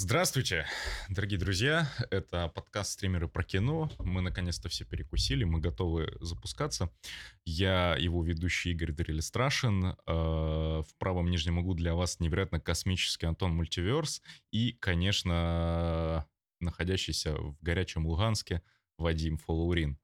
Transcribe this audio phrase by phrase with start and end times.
[0.00, 0.64] Здравствуйте,
[1.08, 1.88] дорогие друзья.
[2.12, 3.90] Это подкаст «Стримеры про кино».
[3.98, 6.88] Мы наконец-то все перекусили, мы готовы запускаться.
[7.44, 9.84] Я его ведущий Игорь Дарили Страшин.
[9.86, 14.22] Э, В правом нижнем углу для вас невероятно космический Антон Мультиверс.
[14.52, 16.28] И, конечно,
[16.60, 18.62] находящийся в горячем Луганске
[18.98, 19.98] Вадим Фоллаурин.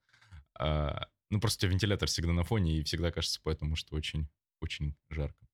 [0.58, 4.28] Э, Ну, просто вентилятор всегда на фоне, и всегда кажется поэтому, что очень,
[4.60, 5.46] очень жарко.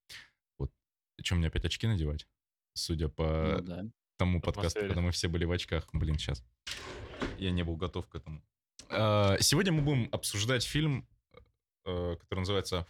[0.57, 0.73] Вот.
[1.23, 2.27] Чем мне опять очки надевать?
[2.73, 3.85] Судя по Ну да.
[4.21, 5.89] Тому подкасту, когда мы все были в очках.
[5.95, 6.45] Блин, сейчас.
[7.39, 8.43] Я не был готов к этому.
[8.91, 11.09] А, Сегодня мы будем обсуждать фильм,
[11.87, 12.87] э, который называется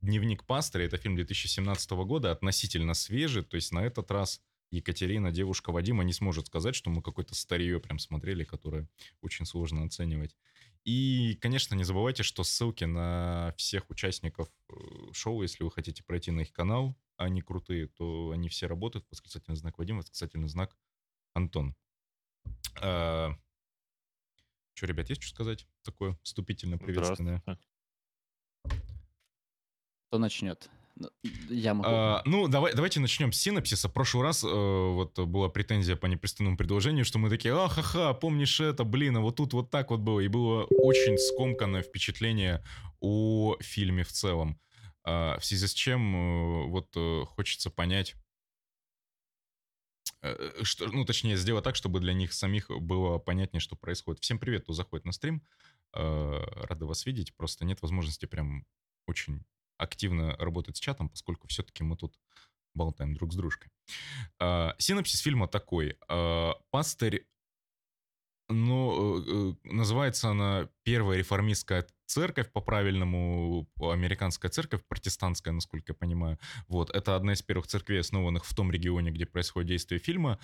[0.00, 0.84] «Дневник пастыря».
[0.84, 3.42] Это фильм 2017 года, относительно свежий.
[3.42, 4.40] То есть на этот раз
[4.70, 8.88] Екатерина, девушка Вадима, не сможет сказать, что мы какое-то старье прям смотрели, которое
[9.22, 10.36] очень сложно оценивать.
[10.84, 14.74] И, конечно, не забывайте, что ссылки на всех участников э,
[15.12, 19.06] шоу, если вы хотите пройти на их канал, они крутые, то они все работают.
[19.10, 20.76] Восклицательный знак Вадим, восклицательный знак
[21.34, 21.74] Антон.
[22.76, 23.36] Что,
[24.86, 25.66] ребят, есть что сказать?
[25.82, 27.42] Такое вступительно приветственное.
[30.08, 30.68] Кто начнет?
[30.96, 31.08] Ну,
[31.48, 31.88] Я могу.
[31.90, 33.88] А, ну, давай, давайте начнем с синопсиса.
[33.88, 38.60] В прошлый раз э, вот была претензия по непристойному предложению, что мы такие, а-ха-ха, помнишь
[38.60, 40.20] это, блин, а вот тут вот так вот было.
[40.20, 42.64] И было очень скомканное впечатление
[43.00, 44.60] о фильме в целом.
[45.04, 48.14] А, в связи с чем э, вот э, хочется понять,
[50.22, 54.22] э, что, ну, точнее, сделать так, чтобы для них самих было понятнее, что происходит.
[54.22, 55.42] Всем привет, кто заходит на стрим.
[55.92, 57.36] Рады вас видеть.
[57.36, 58.66] Просто нет возможности прям
[59.06, 59.44] очень
[59.76, 62.18] активно работать с чатом, поскольку все-таки мы тут
[62.74, 63.70] болтаем друг с дружкой.
[64.40, 65.96] А, Синопсис фильма такой.
[66.08, 67.26] А, Пастырь,
[68.48, 76.38] ну, называется она Первая реформистская церковь, по-правильному, американская церковь, протестантская, насколько я понимаю.
[76.68, 80.38] Вот, это одна из первых церквей, основанных в том регионе, где происходит действие фильма.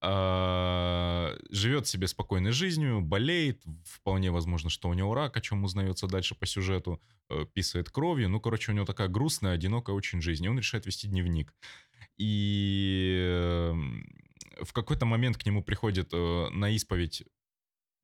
[0.00, 6.06] А, Живет себе спокойной жизнью, болеет, вполне возможно, что у него рак, о чем узнается
[6.06, 8.28] дальше по сюжету, э, писает кровью.
[8.28, 10.44] Ну, короче, у него такая грустная, одинокая очень жизнь.
[10.44, 11.52] И он решает вести дневник.
[12.18, 14.06] И эм,
[14.62, 17.24] в какой-то момент к нему приходит э, на исповедь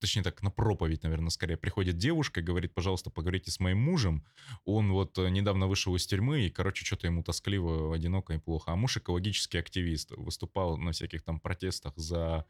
[0.02, 4.26] точнее так, на проповедь, наверное, скорее, приходит девушка и говорит, пожалуйста, поговорите с моим мужем.
[4.64, 8.72] Он вот э, недавно вышел из тюрьмы, и, короче, что-то ему тоскливо, одиноко и плохо.
[8.72, 12.44] А муж экологический активист, выступал на всяких там протестах за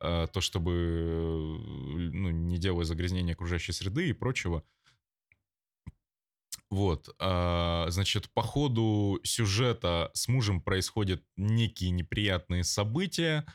[0.00, 4.64] э, то, чтобы э, ну, не делать загрязнения окружающей среды и прочего.
[6.70, 13.46] Вот, а, значит, по ходу сюжета с мужем происходят некие неприятные события,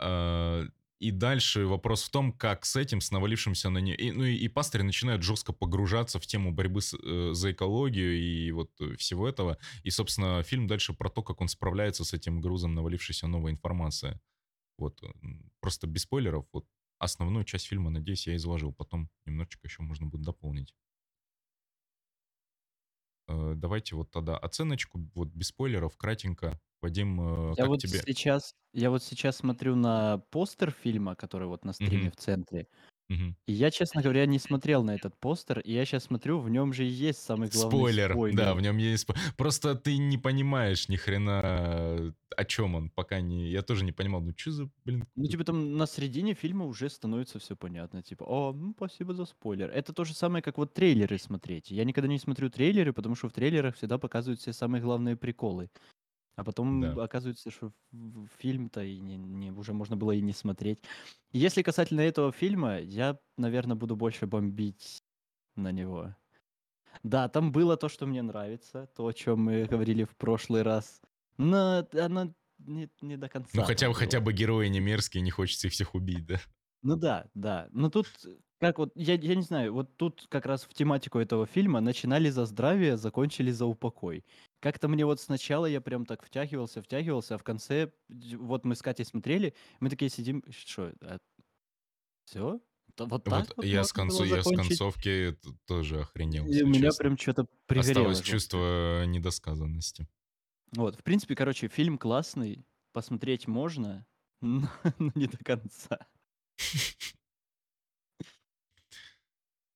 [0.00, 0.64] а,
[0.98, 3.96] и дальше вопрос в том, как с этим, с навалившимся на нее...
[3.96, 8.18] И, ну и, и пастырь начинает жестко погружаться в тему борьбы с, э, за экологию
[8.18, 9.58] и вот э, всего этого.
[9.82, 14.18] И, собственно, фильм дальше про то, как он справляется с этим грузом навалившейся новой информации.
[14.78, 16.66] Вот, м, просто без спойлеров, вот
[16.98, 18.72] основную часть фильма, надеюсь, я изложил.
[18.72, 20.74] Потом немножечко еще можно будет дополнить.
[23.28, 26.60] Э, Давайте вот тогда оценочку, вот без спойлеров, кратенько.
[26.86, 28.00] Вадим, э, Я вот тебе?
[28.06, 32.10] сейчас, я вот сейчас смотрю на постер фильма, который вот на стриме Мгм.
[32.12, 32.66] в центре.
[33.08, 33.36] Мгм.
[33.46, 36.72] И я, честно говоря, не смотрел на этот постер, и я сейчас смотрю, в нем
[36.72, 38.36] же и есть самый главный Спойлер, спойлер.
[38.36, 39.06] да, в нем есть...
[39.36, 43.48] Просто ты не понимаешь ни хрена, о чем он, пока не...
[43.48, 45.06] Я тоже не понимал, ну что за, блин...
[45.14, 48.02] Ну, типа там на середине фильма уже становится все понятно.
[48.02, 49.70] Типа, о, ну, спасибо за спойлер.
[49.70, 51.70] Это то же самое, как вот трейлеры смотреть.
[51.70, 55.70] Я никогда не смотрю трейлеры, потому что в трейлерах всегда показывают все самые главные приколы.
[56.36, 57.02] А потом Да.
[57.04, 60.80] оказывается, что в- фильм-то и не, не- уже можно было и не смотреть.
[61.32, 65.02] Если касательно этого фильма, я, наверное, буду больше бомбить
[65.56, 66.14] на него.
[67.02, 71.00] Да, там было то, что мне нравится, то, о чем мы говорили в прошлый раз.
[71.38, 73.50] Но оно не, не до конца.
[73.54, 76.40] Ну хотя там бы, хотя бы герои не мерзкие, не хочется их всех убить, да?
[76.82, 77.68] Ну да, да.
[77.72, 78.08] Но тут,
[78.58, 82.30] как вот, я, я не знаю, вот тут как раз в тематику этого фильма начинали
[82.30, 84.24] за здравие, закончили за упокой.
[84.60, 88.82] Как-то мне вот сначала я прям так втягивался, втягивался, а в конце, вот мы с
[88.82, 90.92] Катей смотрели, мы такие сидим, что,
[92.24, 92.60] все?
[92.98, 95.36] Вот так Вот вот я с, концу, я с концовки
[95.66, 97.02] тоже охренел, И меня честно.
[97.02, 98.10] прям что-то пригорело.
[98.10, 100.08] Осталось чувство недосказанности.
[100.74, 104.06] Вот, в принципе, короче, фильм классный, посмотреть можно,
[104.40, 105.98] но но не до конца.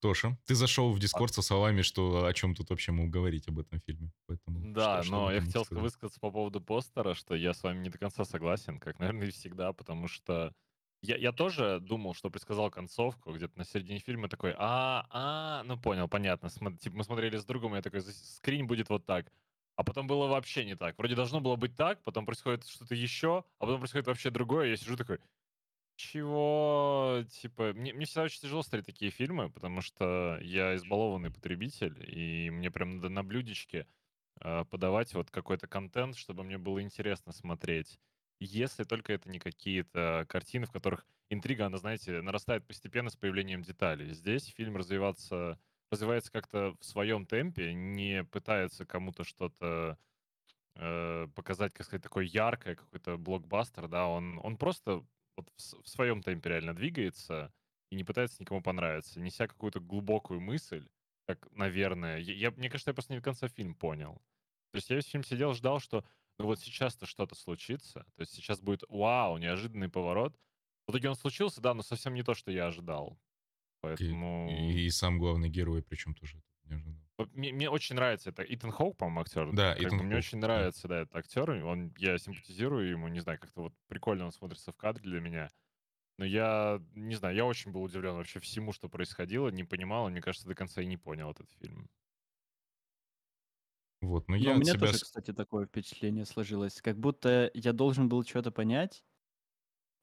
[0.01, 3.59] Тоша, ты зашел в Дискорд со словами, что о чем тут вообще мог говорить об
[3.59, 4.11] этом фильме.
[4.27, 5.83] Поэтому Да, что- но я хотел сказать?
[5.85, 9.31] высказаться по поводу постера, что я с вами не до конца согласен, как, наверное, и
[9.31, 10.53] всегда, потому что
[11.03, 15.79] я, я тоже думал, что предсказал концовку, где-то на середине фильма такой, а, а, ну
[15.79, 16.47] понял, понятно.
[16.49, 19.31] Смо- типа мы смотрели с другом, я такой, «За- скрин будет вот так.
[19.77, 20.99] а потом было вообще не так.
[20.99, 24.77] Вроде должно было быть так, потом происходит что-то еще, а потом происходит вообще другое, я
[24.77, 25.21] сижу такой,
[26.01, 27.23] чего?
[27.31, 32.51] Типа, мне, мне всегда очень тяжело смотреть такие фильмы, потому что я избалованный потребитель, и
[32.51, 33.87] мне прям надо на блюдечке
[34.41, 38.01] э, подавать вот какой-то контент, чтобы мне было интересно смотреть.
[38.39, 43.63] Если только это не какие-то картины, в которых интрига, она, знаете, нарастает постепенно с появлением
[43.63, 44.15] деталей.
[44.15, 45.59] Здесь фильм развиваться,
[45.91, 49.99] развивается как-то в своем темпе, не пытается кому-то что-то
[50.77, 55.05] э, показать, как сказать, такое яркое, какой-то блокбастер, да, он, он просто
[55.41, 57.53] вот в, в своем темпе реально двигается
[57.91, 60.89] и не пытается никому понравиться, неся какую-то глубокую мысль,
[61.27, 64.15] как, наверное, я, я, мне кажется, я просто не до конца фильм понял.
[64.73, 66.05] То есть я весь фильм сидел, ждал, что
[66.39, 70.37] ну вот сейчас-то что-то случится, то есть сейчас будет вау, неожиданный поворот.
[70.87, 73.19] В итоге он случился, да, но совсем не то, что я ожидал.
[73.81, 74.49] Поэтому...
[74.51, 77.10] И, и сам главный герой, причем тоже не ожидал.
[77.33, 79.53] Мне, мне очень нравится это Итан Хоук, по-моему, актер.
[79.53, 81.51] Да, как Итан бы, Мне Хоук, очень нравится, да, этот актер.
[81.51, 85.49] Он, я симпатизирую ему, не знаю, как-то вот прикольно он смотрится в кадре для меня.
[86.19, 90.13] Но я, не знаю, я очень был удивлен вообще всему, что происходило, не понимал, и,
[90.13, 91.89] мне кажется, до конца и не понял этот фильм.
[94.03, 94.81] Вот, но Но я у меня себя...
[94.87, 96.81] тоже, кстати, такое впечатление сложилось.
[96.83, 99.05] Как будто я должен был что-то понять,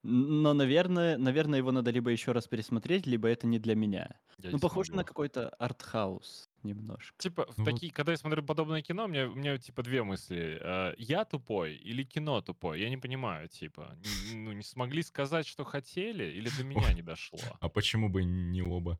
[0.04, 4.19] но, наверное, наверное, его надо либо еще раз пересмотреть, либо это не для меня.
[4.38, 7.16] Я Ну, похоже на какой-то артхаус немножко.
[7.18, 9.81] Типа, в Ну вот- такие, когда я смотрю подобное кино, у меня, у меня типа
[9.84, 10.60] две мысли.
[10.62, 12.80] Э, Я тупой или кино тупой?
[12.81, 13.98] Я не понимаю, типа.
[14.34, 17.40] Ну, не смогли сказать, что хотели, или до меня не дошло?
[17.62, 19.00] А почему бы не оба?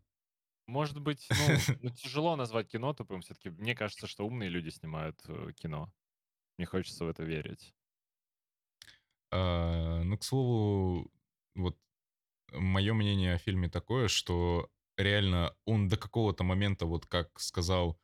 [0.68, 1.36] Может быть, ну,
[1.84, 3.22] ну, тяжело назвать кино тупым.
[3.22, 5.92] Все-таки мне кажется, что умные люди снимают э, кино.
[6.58, 7.74] Мне хочется в это верить.
[9.32, 11.12] А, ну, к слову,
[11.56, 11.78] вот
[12.52, 18.00] мое мнение о фильме такое, что реально он до какого-то момента, вот как сказал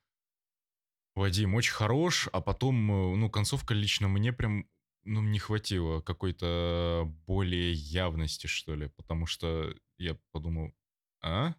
[1.15, 4.65] Вадим, очень хорош, а потом, э, ну, концовка лично мне прям,
[5.03, 10.73] ну, не хватило какой-то более явности, что ли, потому что я подумал,
[11.21, 11.53] а?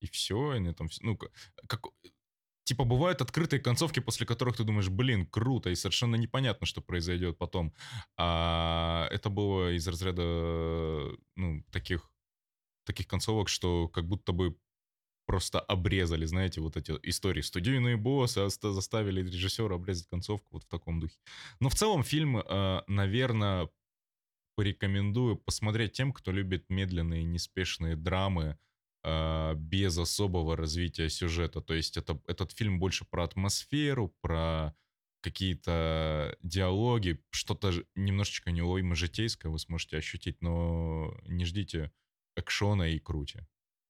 [0.00, 1.04] И все, и на этом всё.
[1.04, 1.18] Ну,
[1.68, 1.86] как,
[2.64, 7.38] типа, бывают открытые концовки, после которых ты думаешь, блин, круто, и совершенно непонятно, что произойдет
[7.38, 7.74] потом.
[8.18, 10.22] А это было из разряда,
[11.36, 12.10] ну, таких,
[12.84, 14.56] таких концовок, что как будто бы
[15.30, 17.40] просто обрезали, знаете, вот эти истории.
[17.40, 21.14] Студийные боссы заставили режиссера обрезать концовку вот в таком духе.
[21.60, 22.42] Но в целом фильм,
[22.88, 23.68] наверное,
[24.56, 28.58] порекомендую посмотреть тем, кто любит медленные, неспешные драмы
[29.04, 31.60] э, без особого развития сюжета.
[31.60, 34.74] То есть это, этот фильм больше про атмосферу, про
[35.20, 41.92] какие-то диалоги, что-то немножечко неуловимо житейское вы сможете ощутить, но не ждите
[42.34, 43.38] экшона и крути.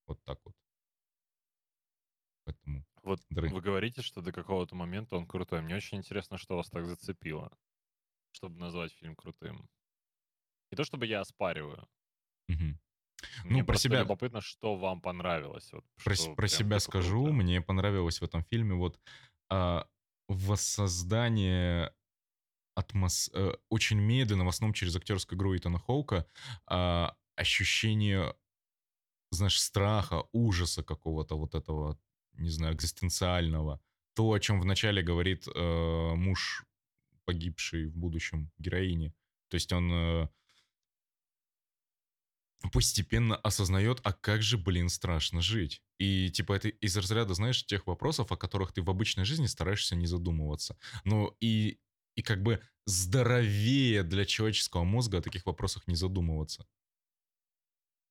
[0.07, 0.55] Вот так вот.
[2.53, 5.63] Поэтому, Вот дорогие- вы говорите, что до какого-то момента он крутой.
[5.63, 7.51] Мне очень интересно, что вас так зацепило,
[8.33, 9.69] чтобы назвать фильм крутым.
[10.71, 11.89] Не то чтобы я оспариваю.
[12.49, 12.79] Мгм.
[13.45, 15.73] Мне Ну, про себя- любопытно, что вам понравилось.
[15.73, 17.33] Вот, про, про себя скажу, круто.
[17.33, 18.99] мне понравилось в этом фильме вот
[19.53, 19.87] а,
[20.29, 21.93] воссоздание
[22.77, 23.31] атмос...
[23.35, 26.27] э, очень медленно, в основном через актерскую игру Итана Хоука,
[26.67, 28.35] а, ощущение,
[29.33, 31.99] знаешь, страха, ужаса какого-то вот этого,
[32.35, 33.81] не знаю, экзистенциального.
[34.15, 36.65] То, о чем вначале говорит э, муж
[37.25, 39.15] погибшей в будущем героини.
[39.49, 40.29] То есть он э,
[42.73, 45.83] постепенно осознает, а как же, блин, страшно жить.
[45.99, 49.97] И типа это из разряда, знаешь, тех вопросов, о которых ты в обычной жизни стараешься
[49.97, 50.77] не задумываться.
[51.05, 51.79] Ну и,
[52.15, 56.67] и как бы здоровее для человеческого мозга о таких вопросах не задумываться.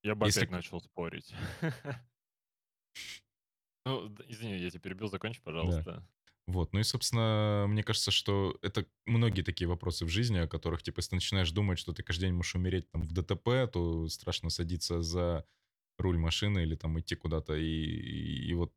[0.02, 1.34] Я бы Если опять начал спорить.
[3.86, 6.08] Ну, извини, я тебя перебил, закончи, пожалуйста.
[6.48, 10.82] Вот, ну и, собственно, мне кажется, что это многие такие вопросы в жизни, о которых,
[10.82, 14.08] типа, если ты начинаешь думать, что ты каждый день можешь умереть там в ДТП, то
[14.08, 15.46] страшно садиться за
[16.00, 17.54] руль машины или там идти куда-то.
[17.56, 18.74] И, и, и вот,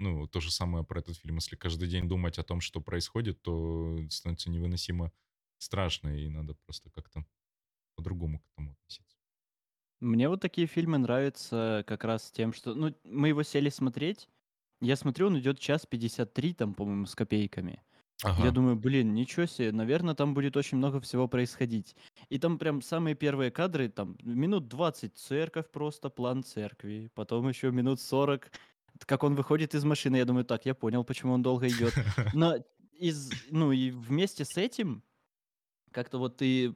[0.00, 1.36] ну, то же самое про этот фильм.
[1.36, 5.12] Если каждый день думать о том, что происходит, то становится невыносимо
[5.58, 7.26] страшно, и надо просто как-то
[7.96, 9.18] по-другому к этому относиться.
[10.02, 12.74] Мне вот такие фильмы нравятся как раз тем, что...
[12.74, 14.28] Ну, мы его сели смотреть.
[14.80, 17.80] Я смотрю, он идет час 53, там, по-моему, с копейками.
[18.24, 18.44] Ага.
[18.44, 21.94] Я думаю, блин, ничего себе, наверное, там будет очень много всего происходить.
[22.28, 27.10] И там прям самые первые кадры, там минут 20 церковь просто, план церкви.
[27.14, 28.50] Потом еще минут 40,
[29.06, 30.16] как он выходит из машины.
[30.16, 31.94] Я думаю, так, я понял, почему он долго идет.
[32.34, 32.56] Но
[32.98, 35.04] из, ну и вместе с этим
[35.92, 36.74] как-то вот ты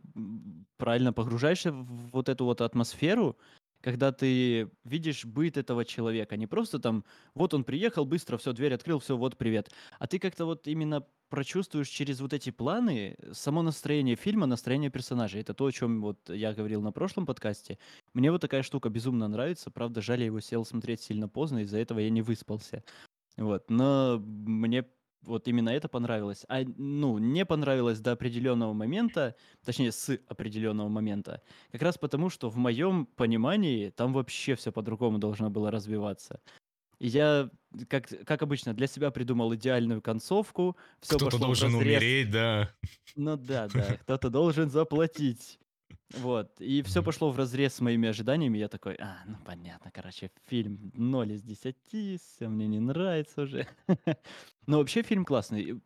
[0.77, 3.37] правильно погружаешься в вот эту вот атмосферу,
[3.81, 7.05] когда ты видишь быт этого человека, не просто там,
[7.35, 9.71] вот он приехал, быстро все, дверь открыл, все, вот, привет.
[9.99, 15.41] А ты как-то вот именно прочувствуешь через вот эти планы само настроение фильма, настроение персонажей.
[15.41, 17.79] Это то, о чем вот я говорил на прошлом подкасте.
[18.15, 19.71] Мне вот такая штука безумно нравится.
[19.71, 22.85] Правда, жаль, я его сел смотреть сильно поздно, из-за этого я не выспался.
[23.37, 23.71] Вот.
[23.71, 24.85] Но мне
[25.27, 26.45] вот именно это понравилось.
[26.49, 31.43] А, ну, не понравилось до определенного момента, точнее, с определенного момента,
[31.73, 36.41] как раз потому, что в моем понимании там вообще все по-другому должно было развиваться.
[36.99, 37.51] И я,
[37.89, 40.77] как, как обычно, для себя придумал идеальную концовку.
[41.01, 42.71] Все Кто-то должен умереть, да.
[43.17, 45.59] Ну да, да, кто-то должен заплатить.
[46.15, 46.61] Вот.
[46.61, 48.59] И все пошло в разрез с моими ожиданиями.
[48.59, 53.67] Я такой, а, ну понятно, короче, фильм 0 из 10, все мне не нравится уже.
[54.67, 55.81] Но вообще фильм классный.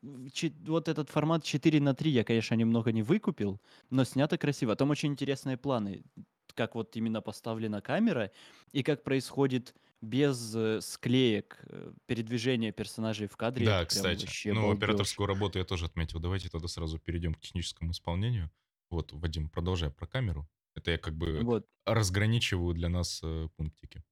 [0.66, 3.60] Вот этот формат 4 на 3 я, конечно, немного не выкупил,
[3.90, 4.74] но снято красиво.
[4.74, 6.02] Там очень интересные планы,
[6.54, 8.30] как вот именно поставлена камера
[8.72, 13.66] и как происходит без э, склеек э, передвижение персонажей в кадре.
[13.66, 14.48] Да, кстати.
[14.48, 16.20] Ну, операторскую работу я тоже отметил.
[16.20, 18.50] Давайте тогда сразу перейдем к техническому исполнению.
[18.90, 20.48] Вот, Вадим, продолжай про камеру.
[20.74, 21.66] Это я как бы вот.
[21.86, 24.02] разграничиваю для нас э, пунктики.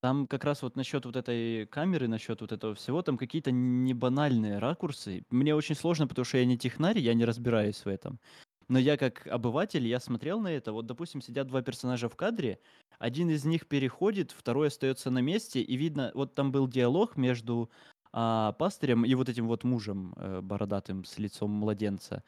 [0.00, 3.94] Там как раз вот насчет вот этой камеры, насчет вот этого всего, там какие-то не
[3.94, 5.24] банальные ракурсы.
[5.30, 8.20] Мне очень сложно, потому что я не технарь, я не разбираюсь в этом.
[8.68, 10.72] Но я как обыватель, я смотрел на это.
[10.72, 12.60] Вот, допустим, сидят два персонажа в кадре,
[12.98, 17.70] один из них переходит, второй остается на месте, и видно, вот там был диалог между
[18.12, 22.24] а, пастырем и вот этим вот мужем э, бородатым с лицом младенца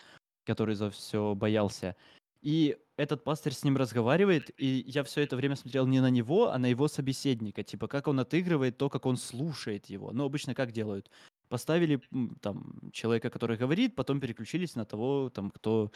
[0.51, 1.95] который за все боялся.
[2.43, 6.51] И этот пастырь с ним разговаривает, и я все это время смотрел не на него,
[6.51, 10.11] а на его собеседника, типа как он отыгрывает то, как он слушает его.
[10.13, 11.09] Ну, обычно как делают?
[11.49, 12.01] Поставили
[12.41, 15.93] там человека, который говорит, потом переключились на того, там, кто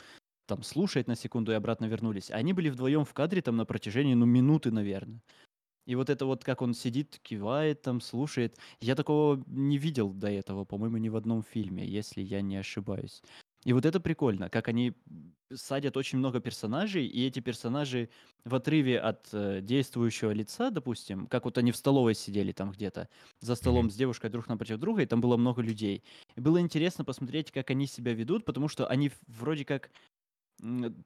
[0.46, 2.30] там слушает на секунду и обратно вернулись.
[2.30, 5.20] Они были вдвоем в кадре там на протяжении, ну, минуты, наверное.
[5.86, 8.56] И вот это вот, как он сидит, кивает там, слушает.
[8.80, 13.22] Я такого не видел до этого, по-моему, ни в одном фильме, если я не ошибаюсь.
[13.64, 14.94] И вот это прикольно, как они
[15.52, 18.08] садят очень много персонажей, и эти персонажи
[18.44, 23.08] в отрыве от э, действующего лица, допустим, как вот они в столовой сидели там где-то,
[23.40, 23.90] за столом mm-hmm.
[23.90, 26.02] с девушкой друг напротив друга, и там было много людей.
[26.36, 29.90] И было интересно посмотреть, как они себя ведут, потому что они вроде как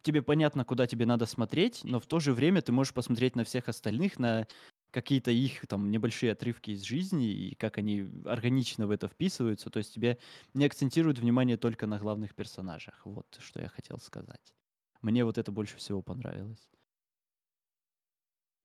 [0.03, 3.45] тебе понятно, куда тебе надо смотреть, но в то же время ты можешь посмотреть на
[3.45, 4.47] всех остальных, на
[4.91, 9.71] какие-то их там небольшие отрывки из жизни и как они органично в это вписываются.
[9.71, 10.19] То есть тебе
[10.55, 13.05] не акцентируют внимание только на главных персонажах.
[13.05, 14.55] Вот что я хотел сказать.
[15.03, 16.71] Мне вот это больше всего понравилось.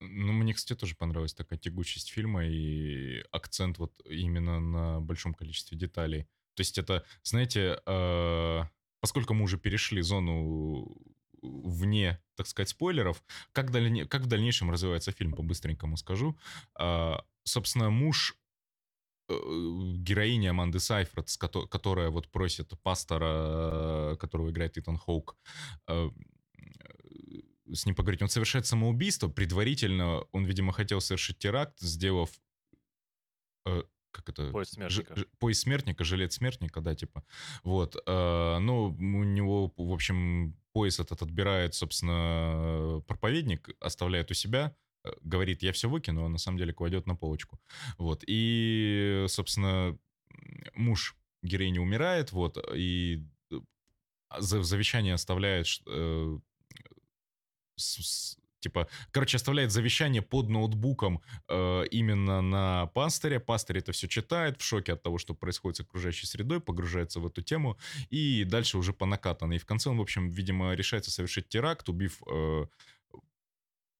[0.00, 5.78] Ну, мне, кстати, тоже понравилась такая тягучесть фильма и акцент вот именно на большом количестве
[5.78, 6.24] деталей.
[6.54, 8.60] То есть это, знаете, э,
[9.00, 10.96] поскольку мы уже перешли зону
[11.44, 13.22] вне, так сказать, спойлеров,
[13.52, 16.38] как, дальне, как в дальнейшем развивается фильм, по-быстренькому скажу.
[16.78, 18.36] А, собственно, муж
[19.28, 21.28] э, героини Аманды Сайфред,
[21.70, 25.36] которая вот просит пастора, которого играет Итан Хоук,
[25.88, 26.10] э,
[27.72, 28.22] с ним поговорить.
[28.22, 29.28] Он совершает самоубийство.
[29.28, 32.30] Предварительно он, видимо, хотел совершить теракт, сделав
[33.66, 33.82] э,
[34.14, 34.50] как это?
[34.50, 35.16] Поезд смертника.
[35.16, 37.24] Ж, поезд смертника, жилет смертника, да, типа.
[37.64, 37.96] Вот.
[38.06, 45.10] Э, ну, у него, в общем, пояс этот отбирает, собственно, проповедник, оставляет у себя, э,
[45.22, 47.60] говорит, я все выкину, а на самом деле кладет на полочку.
[47.98, 48.22] Вот.
[48.26, 49.98] И, собственно,
[50.74, 53.26] муж героини умирает, вот, и
[54.38, 56.38] за завещание оставляет э,
[57.76, 63.38] с, Типа, короче, оставляет завещание под ноутбуком э, именно на пастыре.
[63.38, 67.26] Пастырь это все читает, в шоке от того, что происходит с окружающей средой, погружается в
[67.26, 67.76] эту тему
[68.08, 69.56] и дальше уже по накатанной.
[69.56, 72.64] И в конце он, в общем, видимо, решается совершить теракт, убив э,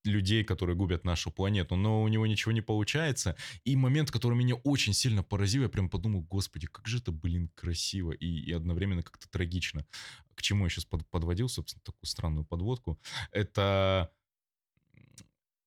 [0.04, 3.36] людей, которые губят нашу планету, но у него ничего не получается.
[3.64, 7.50] И момент, который меня очень сильно поразил, я прям подумал, господи, как же это, блин,
[7.54, 9.84] красиво и, и одновременно как-то трагично.
[10.34, 12.98] К чему я сейчас под, подводил, собственно, такую странную подводку.
[13.30, 14.10] Это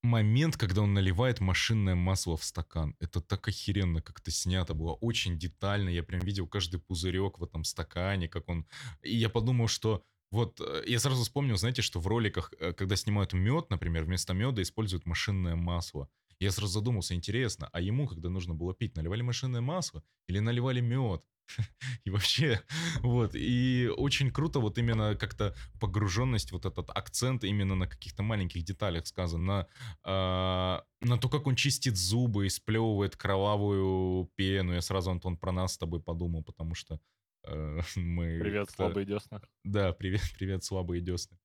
[0.03, 2.95] момент, когда он наливает машинное масло в стакан.
[2.99, 5.89] Это так охеренно как-то снято было, очень детально.
[5.89, 8.65] Я прям видел каждый пузырек в этом стакане, как он...
[9.01, 12.95] И я подумал, что вот э, я сразу вспомнил, знаете, что в роликах, э, когда
[12.95, 16.09] снимают мед, например, вместо меда используют машинное масло.
[16.39, 20.81] Я сразу задумался, интересно, а ему, когда нужно было пить, наливали машинное масло или наливали
[20.81, 21.23] мед?
[22.03, 22.61] И вообще,
[23.01, 28.63] вот, и очень круто вот именно как-то погруженность, вот этот акцент именно на каких-то маленьких
[28.63, 29.67] деталях сказан, на,
[30.03, 34.73] э, на то, как он чистит зубы и сплевывает кровавую пену.
[34.73, 36.99] Я сразу, Антон, про нас с тобой подумал, потому что
[37.45, 38.39] э, мы...
[38.39, 39.41] Привет, слабые десны.
[39.63, 41.37] Да, привет, привет, слабые десны.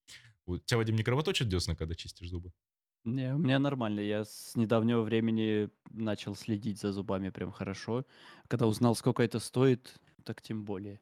[0.46, 2.52] У тебя, Вадим, не кровоточат десны, когда чистишь зубы?
[3.04, 4.00] Не, у меня нормально.
[4.00, 8.04] Я с недавнего времени начал следить за зубами прям хорошо.
[8.49, 9.94] Когда узнал, сколько это стоит,
[10.25, 11.00] так тем более.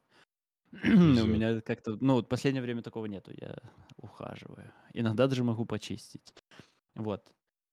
[0.83, 1.27] У Везет.
[1.27, 3.57] меня как-то, ну, вот последнее время такого нету, я
[3.97, 4.73] ухаживаю.
[4.93, 6.33] Иногда даже могу почистить.
[6.95, 7.25] Вот.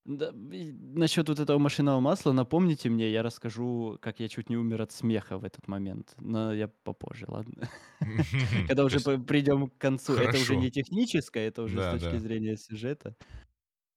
[0.06, 4.82] Да, насчет вот этого машинного масла, напомните мне, я расскажу, как я чуть не умер
[4.82, 6.14] от смеха в этот момент.
[6.18, 7.68] Но я попозже, ладно?
[8.66, 10.16] Когда То уже есть, придем к концу.
[10.16, 12.18] Это уже не техническое, это уже с Да, точки да.
[12.18, 13.16] зрения сюжета.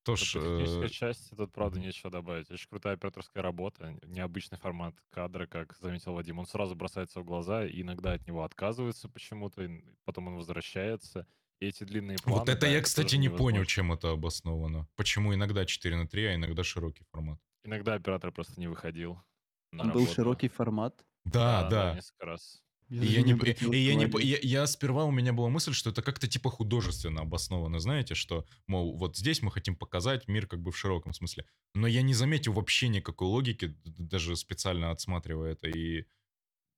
[0.06, 2.50] Да, Тош, по технической э, части тут, правда, нечего добавить.
[2.52, 6.40] Очень крутая операторская работа, необычный формат кадра, как заметил Вадим.
[6.40, 9.70] Он сразу бросается в глаза, и иногда от него отказываются почему-то,
[10.06, 11.28] потом он возвращается.
[11.60, 13.66] И эти длинные вот планы, это да, я, кстати, не понял, невозможно.
[13.68, 14.88] чем это обосновано.
[14.96, 17.40] Почему иногда 4 на 3, а иногда широкий формат?
[17.64, 19.22] Иногда оператор просто не выходил
[19.72, 20.16] на Там был работу.
[20.16, 21.06] широкий формат.
[21.26, 21.96] Да, Да, да, да.
[21.96, 22.64] несколько раз.
[22.92, 25.92] Я И я не и, я не, я, я сперва у меня была мысль, что
[25.92, 30.62] это как-то типа художественно обосновано, знаете, что, мол, вот здесь мы хотим показать мир как
[30.62, 31.46] бы в широком смысле.
[31.74, 36.06] Но я не заметил вообще никакой логики, даже специально отсматривая это, и,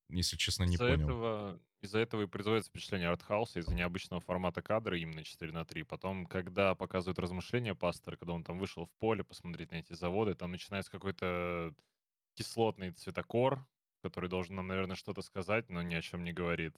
[0.09, 1.05] если честно, не Из-за понял.
[1.05, 5.81] этого, из-за этого и производится впечатление артхауса, из-за необычного формата кадра именно 4 на 3.
[5.81, 10.35] Потом, когда показывают размышления пастора, когда он там вышел в поле посмотреть на эти заводы,
[10.35, 11.73] там начинается какой-то
[12.35, 13.65] кислотный цветокор,
[14.03, 16.75] который должен нам, наверное, что-то сказать, но ни о чем не говорит.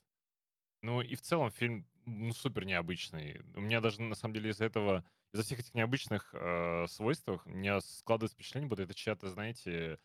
[0.82, 3.42] Ну и в целом фильм ну, супер необычный.
[3.56, 5.04] У меня даже на самом деле из-за этого,
[5.34, 10.00] из-за всех этих необычных э, свойств, у меня складывается впечатление, будто это чья-то, знаете,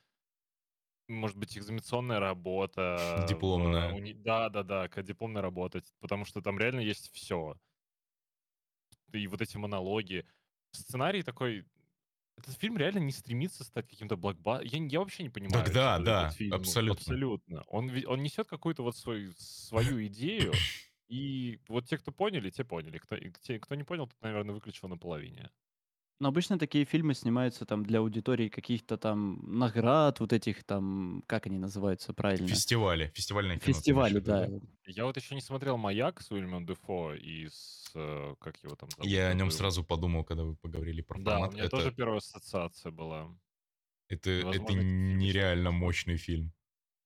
[1.08, 3.26] может быть, экзаменационная работа.
[3.28, 3.92] Дипломная.
[3.92, 5.82] уни- Да, да, да, дипломная работа.
[6.00, 7.56] Потому что там реально есть все.
[9.12, 10.26] И вот эти монологи.
[10.72, 11.66] Сценарий такой.
[12.40, 14.84] Этот фильм реально не стремится стать каким-то блокбастером.
[14.86, 16.54] Я, я вообще не понимаю, Так да, что да, фильм.
[16.54, 17.00] абсолютно.
[17.00, 17.62] Абсолютно.
[17.68, 20.52] Он, он несет какую-то вот свою, свою идею.
[21.08, 22.98] И вот те, кто поняли, те поняли.
[22.98, 25.50] Кто, те, кто не понял, тот, наверное, выключил наполовине.
[26.20, 31.46] Но обычно такие фильмы снимаются там для аудитории каких-то там наград, вот этих там, как
[31.46, 32.46] они называются правильно?
[32.46, 33.60] Фестивали, фестивальное кино.
[33.64, 34.48] ты имеешь в Фестивали, виду, да.
[34.86, 37.90] Я вот еще не смотрел «Маяк» с Уильямом Дефо и с...
[37.94, 39.06] э, Как его там зовут?
[39.06, 39.58] Я о нем забыл.
[39.58, 41.52] сразу подумал, когда вы поговорили про Да, у формат.
[41.54, 43.34] меня это, тоже первая ассоциация была.
[44.08, 46.52] это, это Возможно, нереально мощный фильм.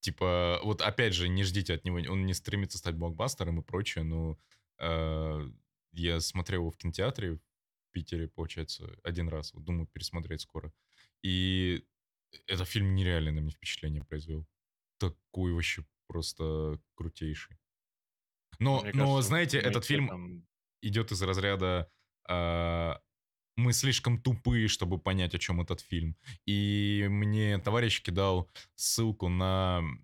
[0.01, 4.03] Типа, вот опять же, не ждите от него, он не стремится стать блокбастером и прочее,
[4.03, 4.37] но
[4.79, 5.49] э,
[5.93, 7.39] я смотрел его в кинотеатре
[7.95, 9.55] Питере, получается, один раз.
[9.55, 10.73] Вот думаю, пересмотреть скоро.
[11.23, 11.85] И
[12.47, 14.47] этот фильм нереально на меня впечатление произвел.
[14.99, 17.57] Такой вообще просто крутейший.
[18.59, 20.47] Но, Мне но кажется, знаете, этот фильм там
[20.83, 21.91] идет из разряда
[22.29, 23.01] а,
[23.57, 26.17] мы слишком тупые, чтобы понять, о чем этот фильм.
[26.47, 30.03] И мне товарищ кидал ссылку на м,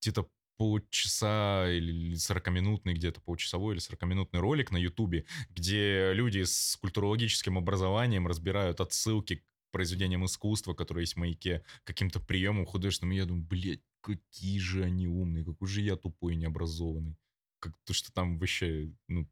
[0.00, 7.56] где-то полчаса или 40-минутный, где-то полчасовой или 40-минутный ролик на Ютубе, где люди с культурологическим
[7.56, 9.42] образованием разбирают отсылки к
[9.72, 13.12] произведениям искусства, которые есть в маяке, каким-то приемам художественным.
[13.12, 17.16] И я думаю, блядь, какие же они умные, какой же я тупой и необразованный.
[17.58, 19.26] Как то, что там вообще, ну,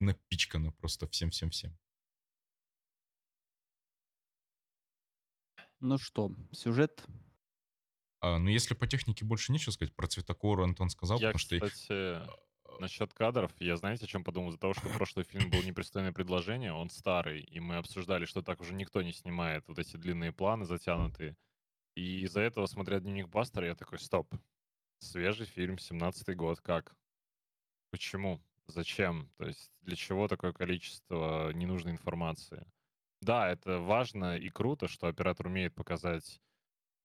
[0.00, 1.76] напичкано просто всем-всем-всем.
[5.80, 7.04] Ну что, сюжет?
[8.20, 11.60] А, ну, если по технике больше нечего сказать, про цветокор Антон сказал, Я, потому что...
[11.60, 12.20] кстати,
[12.80, 14.50] насчет кадров, я знаете, о чем подумал?
[14.50, 18.60] Из-за того, что прошлый фильм был непристойное предложение, он старый, и мы обсуждали, что так
[18.60, 21.36] уже никто не снимает вот эти длинные планы затянутые.
[21.94, 24.34] И из-за этого, смотря «Дневник Бастера», я такой, стоп,
[24.98, 26.94] свежий фильм, 17-й год, как?
[27.90, 28.42] Почему?
[28.66, 29.30] Зачем?
[29.38, 32.66] То есть для чего такое количество ненужной информации?
[33.22, 36.40] Да, это важно и круто, что оператор умеет показать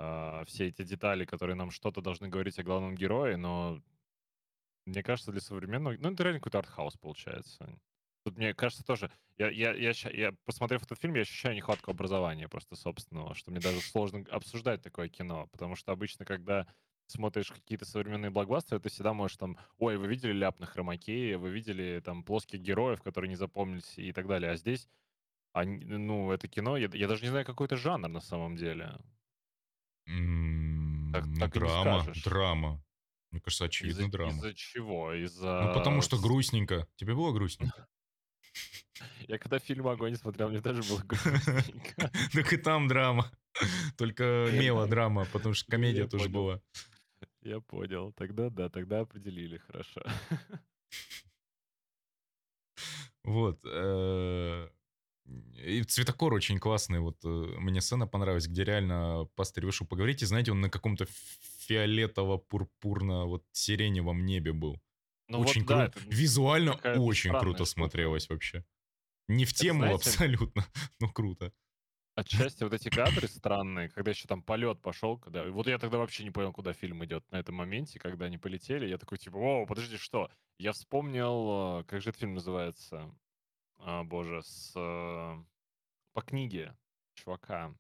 [0.04, 3.80] а, все эти детали, которые нам что-то должны говорить о главном герое, но
[4.86, 5.96] мне кажется, для современного...
[6.00, 7.80] Ну, это реально какой-то артхаус получается.
[8.24, 9.12] Тут, мне кажется, тоже...
[9.38, 13.60] Я, я, я, я, посмотрев этот фильм, я ощущаю нехватку образования просто собственного, что мне
[13.60, 16.68] даже сложно обсуждать такое кино, потому что обычно, когда
[17.08, 22.02] смотришь какие-то современные блокбастеры, ты всегда можешь там, ой, вы видели ляп на вы видели
[22.04, 24.52] там плоских героев, которые не запомнились и так далее.
[24.52, 24.88] А здесь,
[25.54, 28.98] они- ну, это кино, я, я даже не знаю, какой это жанр на самом деле.
[31.12, 32.84] Так- ну, так драма, драма.
[33.32, 34.32] Мне кажется, очевидно, Из-за, драма.
[34.34, 35.14] из-за чего?
[35.14, 35.62] Из-за...
[35.62, 36.88] Ну, потому что грустненько.
[36.96, 37.88] Тебе было грустненько?
[39.28, 42.12] Я когда фильм «Огонь» смотрел, мне тоже было грустненько.
[42.34, 43.32] Так и там драма.
[43.98, 46.62] Только мелодрама, потому что комедия тоже была.
[47.42, 48.14] Я понял.
[48.14, 50.02] Тогда да, тогда определили, хорошо.
[53.24, 53.60] Вот.
[55.26, 57.00] И цветокор очень классный.
[57.00, 60.22] Вот э, мне сцена понравилась, где реально пастырь вышел поговорить.
[60.24, 61.06] И знаете, он на каком-то
[61.68, 64.82] фиолетово-пурпурно вот сиреневом небе был.
[65.28, 66.00] Ну очень вот да, круто.
[66.00, 67.70] это Визуально очень круто штука.
[67.70, 68.66] смотрелось вообще.
[69.28, 70.66] Не в тему знаете- абсолютно,
[71.00, 71.54] но круто.
[72.16, 75.46] отчасти вот эти кадры странные, когда еще там полет пошел, когда...
[75.46, 78.88] Вот я тогда вообще не понял, куда фильм идет на этом моменте, когда они полетели.
[78.88, 80.30] Я такой, типа, о, подожди, что?
[80.58, 83.10] Я вспомнил, э, как же этот фильм называется?
[83.84, 84.74] А, боже, с...
[84.76, 85.44] э,
[86.14, 86.76] По книге
[87.14, 87.74] чувака.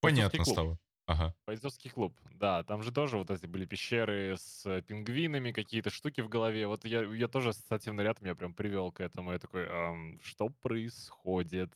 [0.00, 0.78] Понятно стало.
[1.06, 1.34] Ага.
[1.46, 6.28] Бойцовский клуб, да, там же тоже вот эти были пещеры с пингвинами, какие-то штуки в
[6.28, 6.66] голове.
[6.66, 9.30] Вот я, я тоже ассоциативный ряд меня прям привел к этому.
[9.30, 11.72] Я такой, «Ам, что происходит?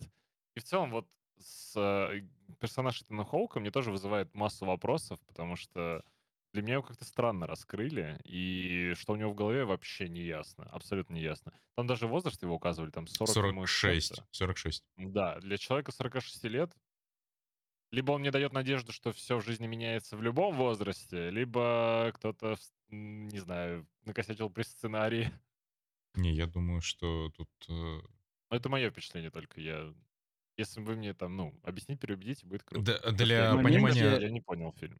[0.56, 1.06] И в целом вот
[1.38, 2.22] с э,
[2.58, 6.04] персонаж Итана Хоука мне тоже вызывает массу вопросов, потому что
[6.52, 10.64] для меня его как-то странно раскрыли, и что у него в голове вообще не ясно,
[10.70, 11.52] абсолютно не ясно.
[11.76, 14.08] Там даже возраст его указывали, там 40 ему с 46.
[14.16, 14.28] чем-то.
[14.32, 14.84] 46.
[14.96, 16.72] Да, для человека 46 лет
[17.92, 22.56] либо он мне дает надежду, что все в жизни меняется в любом возрасте, либо кто-то,
[22.88, 25.32] не знаю, накосячил при сценарии.
[26.14, 27.50] Не, я думаю, что тут...
[27.68, 28.00] э,
[28.50, 29.60] это мое впечатление только.
[29.60, 29.92] Я,
[30.56, 32.84] если вы мне там, ну, объяснить, переубедите, будет круто.
[32.84, 34.18] д- Потому что для я понимания...
[34.20, 34.98] Я не понял фильм.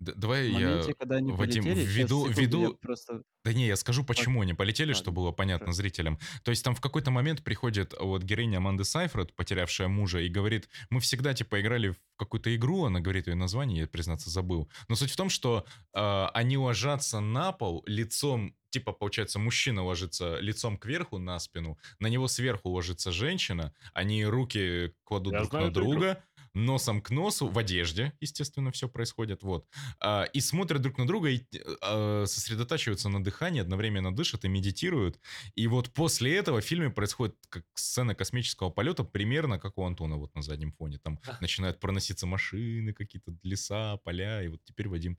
[0.00, 3.22] Д- Давай В я, моменте, когда они Вадим, полетели, введу, секунду, я введу просто...
[3.44, 5.76] Да не, я скажу, почему они полетели, А, чтобы было понятно хорошо.
[5.76, 6.18] зрителям.
[6.42, 10.68] То есть там в какой-то момент приходит вот героиня Аманды Сайфред, потерявшая мужа, и говорит,
[10.90, 14.68] мы всегда типа играли в какую-то игру, она говорит ее название, я, признаться, забыл.
[14.88, 20.38] Но суть в том, что э, они ложатся на пол лицом, типа, получается, мужчина ложится
[20.40, 25.66] лицом кверху на спину, на него сверху ложится женщина, они руки кладут Я друг знаю
[25.66, 26.16] на эту игру.
[26.56, 29.68] Носом к носу, в одежде, естественно, все происходит, вот.
[30.00, 35.20] А, и смотрят друг на друга и э, сосредотачиваются на дыхании, одновременно дышат и медитируют.
[35.54, 40.16] И вот после этого в фильме происходит как сцена космического полета, примерно как у Антона
[40.16, 40.98] вот на заднем фоне.
[40.98, 45.18] Там начинают проноситься машины, какие-то леса, поля, и вот теперь Вадим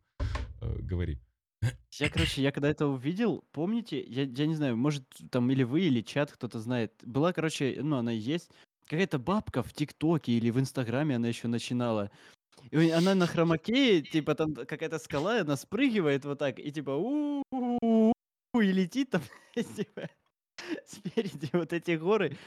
[0.62, 1.20] э, говори.
[1.94, 5.82] Я, короче, я когда это увидел, помните, я, я не знаю, может, там или вы,
[5.82, 6.94] или чат кто-то знает.
[7.04, 8.52] Была, короче, ну, она есть,
[8.88, 12.12] какая-то бабка в ТикТоке или в Инстаграме она еще начинала.
[12.72, 17.44] И она на хромакее, типа там какая-то скала, она спрыгивает вот так, и типа у
[18.62, 19.22] и летит там,
[19.56, 20.10] типа,
[20.86, 22.38] спереди вот эти горы.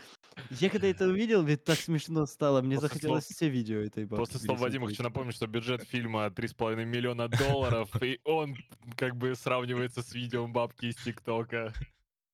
[0.50, 4.07] Я когда это увидел, мне так смешно стало, мне После захотелось слов- все видео этой
[4.07, 8.57] бабки После слов Вадима хочу напомнить, что бюджет фильма 3,5 миллиона долларов, и он
[8.96, 11.72] как бы сравнивается с видео бабки из ТикТока.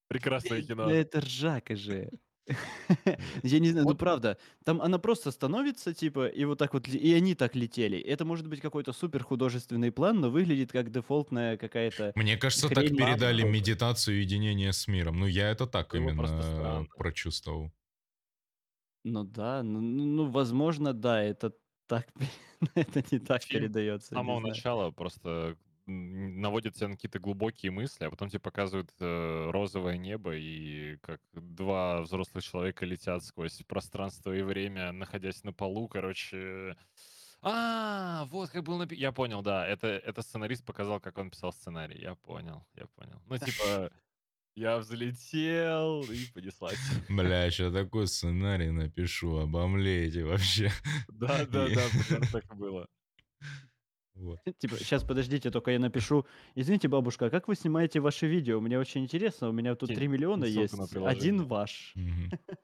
[0.09, 0.89] Прекрасное кино.
[0.89, 2.11] это ржака же.
[3.43, 3.99] Я не знаю, ну Вот.
[3.99, 7.99] правда, там она просто становится, типа, и вот так вот, ле- и они так летели.
[7.99, 12.13] Это может быть какой-то супер художественный план, но выглядит как дефолтная какая-то...
[12.15, 15.19] Мне кажется, так Хрень передали медитацию единения с миром.
[15.19, 16.87] Ну, я это так Было просто именно странно.
[16.97, 17.73] прочувствовал.
[19.05, 21.53] Ну да, ну, ну, ну, возможно, да, это
[21.87, 22.09] так,
[22.75, 24.55] это не так Фильм передается, С не самого знаю.
[24.55, 30.35] начала просто наводит тебя на какие-то глубокие мысли, а потом тебе показывают э, розовое небо
[30.35, 36.77] и как два взрослых человека летят сквозь пространство и время, находясь на полу, короче.
[37.43, 39.67] А, вот как был напи- Я понял, да.
[39.67, 42.01] Это, это сценарист показал, как он писал сценарий.
[42.01, 43.23] Я понял, я понял.
[43.27, 43.91] Ну, типа,
[44.57, 46.79] я взлетел и понеслась.
[47.09, 50.73] Бля, сейчас такой сценарий напишу, обомлейте вообще.
[51.09, 52.89] Да, да, да, примерно так и было.
[54.17, 54.41] Вот.
[54.59, 56.27] Типа, сейчас подождите, только я напишу.
[56.55, 58.61] Извините, бабушка, а как вы снимаете ваши видео?
[58.61, 61.93] Мне очень интересно, у меня тут Кинь 3 миллиона есть, на один ваш.
[61.95, 62.31] Мгм.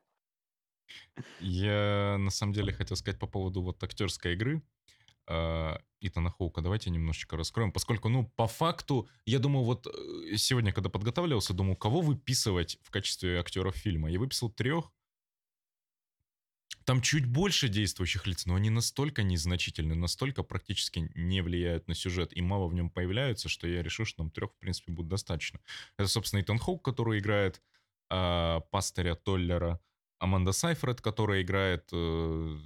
[1.40, 4.62] Я на самом деле хотел сказать по поводу вот актерской игры
[5.26, 6.60] э, Итана Хоука.
[6.60, 11.76] Давайте немножечко раскроем, поскольку, ну, по факту, я думаю, вот э, сегодня, когда подготавливался, думал,
[11.76, 14.10] кого выписывать в качестве актеров фильма.
[14.10, 14.90] Я выписал трех.
[16.84, 22.36] Там чуть больше действующих лиц, но они настолько незначительны, настолько практически не влияют на сюжет
[22.36, 25.60] и мало в нем появляются, что я решил, что нам трех, в принципе, будет достаточно.
[25.96, 27.62] Это, собственно, Итан Хоук, который играет
[28.10, 29.80] а, пастыря Толлера,
[30.22, 32.56] Аманда Сайфред, которая играет, э,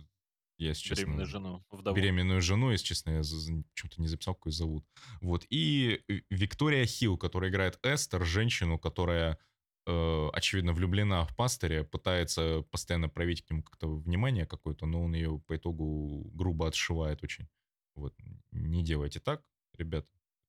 [0.59, 1.97] я, если честно, Беременную жену, вдову.
[1.97, 4.85] беременную жену, если честно, я почему-то не записал, какой зовут.
[5.23, 5.47] Вот.
[5.49, 9.39] И э, Виктория Хилл, которая играет Эстер, женщину, которая,
[9.87, 15.15] э, очевидно, влюблена в пастыря, пытается постоянно проявить к нему как-то внимание какое-то, но он
[15.15, 17.49] ее по итогу грубо отшивает очень.
[17.95, 18.15] Вот.
[18.51, 19.43] Не делайте так,
[19.75, 20.07] ребят,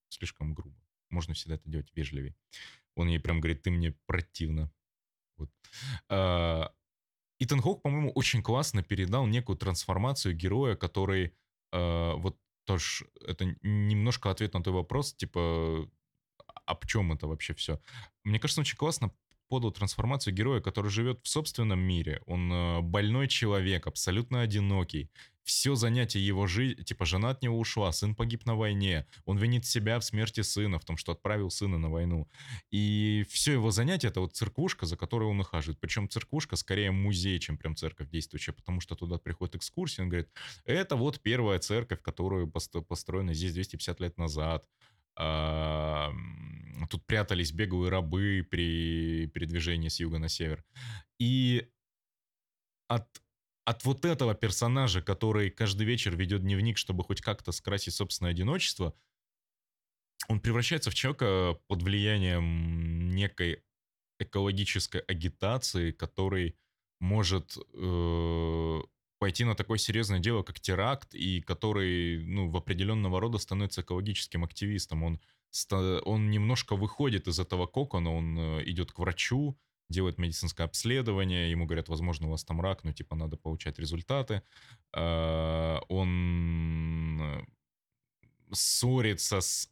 [0.09, 0.75] слишком грубо.
[1.09, 2.35] Можно всегда это делать вежливее.
[2.95, 4.71] Он ей прям говорит, ты мне противно.
[5.37, 5.51] Вот.
[6.09, 6.73] А,
[7.39, 11.33] Итан Хоук, по-моему, очень классно передал некую трансформацию героя, который
[11.71, 15.89] э, вот тоже это немножко ответ на твой вопрос, типа,
[16.65, 17.79] об чем это вообще все?
[18.23, 19.13] Мне кажется, очень классно
[19.47, 22.21] подал трансформацию героя, который живет в собственном мире.
[22.25, 25.09] Он э, больной человек, абсолютно одинокий.
[25.43, 29.65] Все занятие его жизни, типа жена от него ушла, сын погиб на войне, он винит
[29.65, 32.27] себя в смерти сына, в том, что отправил сына на войну.
[32.69, 35.79] И все его занятие это вот церквушка, за которой он ухаживает.
[35.79, 40.29] Причем церквушка скорее музей, чем прям церковь действующая, потому что туда приходит экскурсия, он говорит,
[40.65, 44.65] это вот первая церковь, которую построена здесь 250 лет назад
[45.17, 50.63] тут прятались беговые рабы при передвижении с юга на север.
[51.19, 51.69] И
[52.87, 53.07] от,
[53.65, 58.93] от вот этого персонажа, который каждый вечер ведет дневник, чтобы хоть как-то скрасить собственное одиночество,
[60.27, 63.63] он превращается в человека под влиянием некой
[64.19, 66.57] экологической агитации, который
[66.99, 68.81] может э,
[69.19, 74.43] пойти на такое серьезное дело, как теракт, и который, ну, в определенного рода становится экологическим
[74.43, 75.03] активистом.
[75.03, 75.19] Он,
[76.05, 79.57] он немножко выходит из этого кокона, он э, идет к врачу,
[79.89, 84.43] делает медицинское обследование, ему говорят, возможно, у вас там рак, но типа надо получать результаты.
[84.93, 87.45] А, он э,
[88.51, 89.69] ссорится с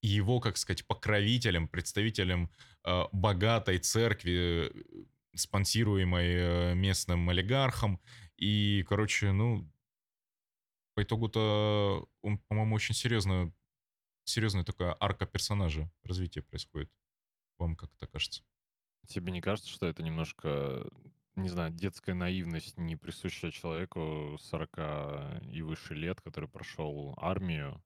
[0.00, 2.50] его, как сказать, покровителем, представителем
[2.84, 4.72] э, богатой церкви,
[5.34, 8.00] спонсируемой местным олигархом,
[8.38, 9.68] и, короче, ну,
[10.94, 13.52] по итогу-то он, по-моему, очень серьезно,
[14.24, 16.90] серьезная такая арка персонажа, развитие происходит.
[17.58, 18.44] Вам как это кажется?
[19.08, 20.88] Тебе не кажется, что это немножко,
[21.34, 27.82] не знаю, детская наивность, не присущая человеку 40 и выше лет, который прошел армию,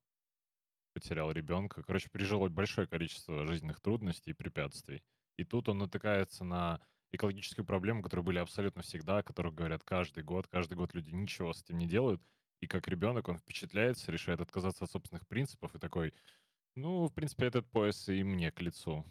[0.93, 5.03] потерял ребенка, короче, пережил большое количество жизненных трудностей и препятствий.
[5.38, 6.81] И тут он натыкается на
[7.12, 10.48] экологические проблемы, которые были абсолютно всегда, о которых говорят каждый год.
[10.48, 12.22] Каждый год люди ничего с этим не делают.
[12.61, 16.14] И как ребенок он впечатляется, решает отказаться от собственных принципов и такой,
[16.75, 19.05] ну, в принципе, этот пояс и мне к лицу.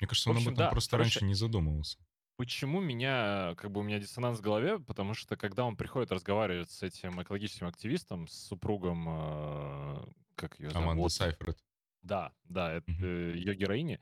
[0.00, 1.98] Мне кажется, он общем, об этом да, просто короче, раньше не задумывался.
[2.36, 4.78] Почему меня, как бы у меня диссонанс в голове?
[4.80, 10.70] Потому что когда он приходит разговаривать с этим экологическим активистом, с супругом, э, как ее
[10.70, 10.88] зовут?
[10.88, 11.58] Аманда Сайфред.
[12.02, 13.04] Да, да, это угу.
[13.04, 14.00] ее героини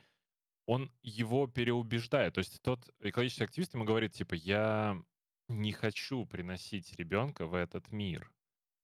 [0.73, 2.35] он его переубеждает.
[2.35, 4.97] То есть тот экологический активист ему говорит, типа, я
[5.49, 8.33] не хочу приносить ребенка в этот мир.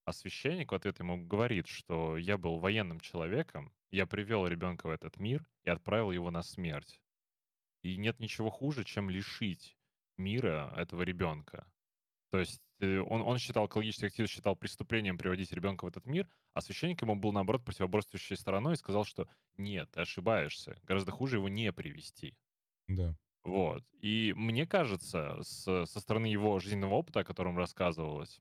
[0.04, 4.90] А священник в ответ ему говорит, что я был военным человеком, я привел ребенка в
[4.90, 7.00] этот мир и отправил его на смерть.
[7.82, 9.74] И нет ничего хуже, чем лишить
[10.18, 11.66] мира этого ребенка.
[12.30, 16.60] То есть он, он считал, экологический активист считал преступлением приводить ребенка в этот мир, а
[16.60, 21.48] священник ему был, наоборот, противоборствующей стороной и сказал, что нет, ты ошибаешься, гораздо хуже его
[21.48, 22.36] не привести.
[22.86, 23.16] Да.
[23.42, 23.84] Вот.
[24.00, 28.40] И мне кажется, с, со стороны его жизненного опыта, о котором рассказывалось,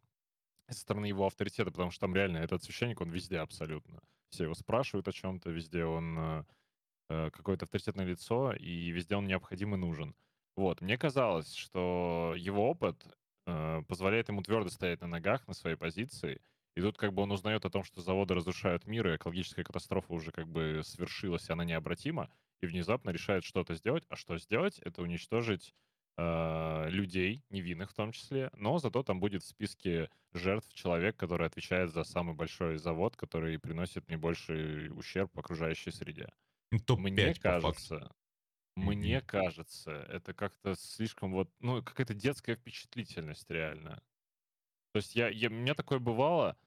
[0.69, 4.01] со стороны его авторитета, потому что там реально этот священник, он везде абсолютно.
[4.29, 6.43] Все его спрашивают о чем-то, везде он э,
[7.09, 10.13] э какое-то авторитетное лицо, и везде он необходим и нужен.
[10.57, 13.16] Вот, мне казалось, что его опыт Э,
[13.87, 16.41] позволяет ему твердо стоять на ногах, на своей позиции.
[16.75, 20.13] И тут как бы он узнает о том, что заводы разрушают мир, и экологическая катастрофа
[20.13, 22.29] уже как бы свершилась, и она необратима,
[22.61, 24.05] и внезапно решает что-то сделать.
[24.09, 24.77] А что сделать?
[24.79, 25.73] Это уничтожить
[26.17, 31.47] э, людей, невинных в том числе, но зато там будет в списке жертв человек, который
[31.47, 36.29] отвечает за самый большой завод, который приносит наибольший ущерб окружающей среде.
[36.85, 38.11] Топ Мне кажется,
[38.77, 44.01] мне кажется, это как-то слишком вот, ну, какая-то детская впечатлительность реально.
[44.93, 46.57] То есть я, я, у меня такое бывало,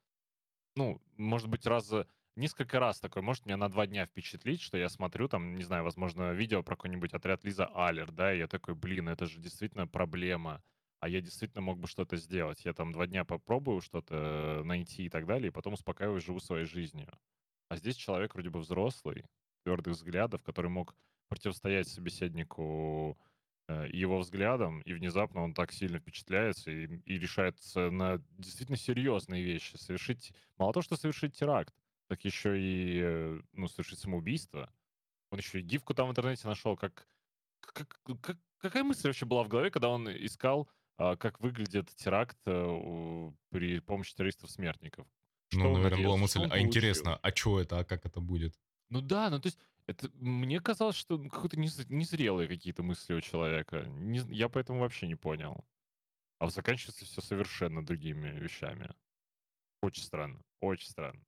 [0.77, 1.93] ну, может быть, раз
[2.37, 5.85] несколько раз такое, может меня на два дня впечатлить, что я смотрю там, не знаю,
[5.85, 9.87] возможно, видео про какой-нибудь отряд Лиза Аллер, да, и я такой, блин, это же действительно
[9.87, 10.63] проблема,
[11.01, 12.65] а я действительно мог бы что-то сделать.
[12.65, 16.67] Я там два дня попробую что-то найти и так далее, и потом успокаиваюсь, живу своей
[16.67, 17.11] жизнью.
[17.69, 19.25] А здесь человек вроде бы взрослый,
[19.63, 20.95] твердых взглядов, который мог
[21.31, 23.19] противостоять собеседнику
[23.69, 29.43] э, его взглядам, и внезапно он так сильно впечатляется и, и решается на действительно серьезные
[29.43, 29.77] вещи.
[29.77, 31.75] Совершить, мало того, что совершить теракт,
[32.09, 34.71] так еще и, э, ну, совершить самоубийство.
[35.31, 37.07] Он еще и гифку там в интернете нашел, как,
[37.61, 42.39] как, как какая мысль вообще была в голове, когда он искал, а, как выглядит теракт
[42.47, 45.07] а, при помощи террористов-смертников?
[45.53, 48.55] ну, наверное, была мысль, а интересно, а что это, а как это будет?
[48.89, 49.59] Ну да, ну то есть
[49.91, 53.85] это мне казалось, что ну, какие-то незрелые какие-то мысли у человека.
[53.87, 55.65] Не, я поэтому вообще не понял.
[56.39, 58.95] А заканчивается все совершенно другими вещами.
[59.83, 61.21] Очень странно, очень странно.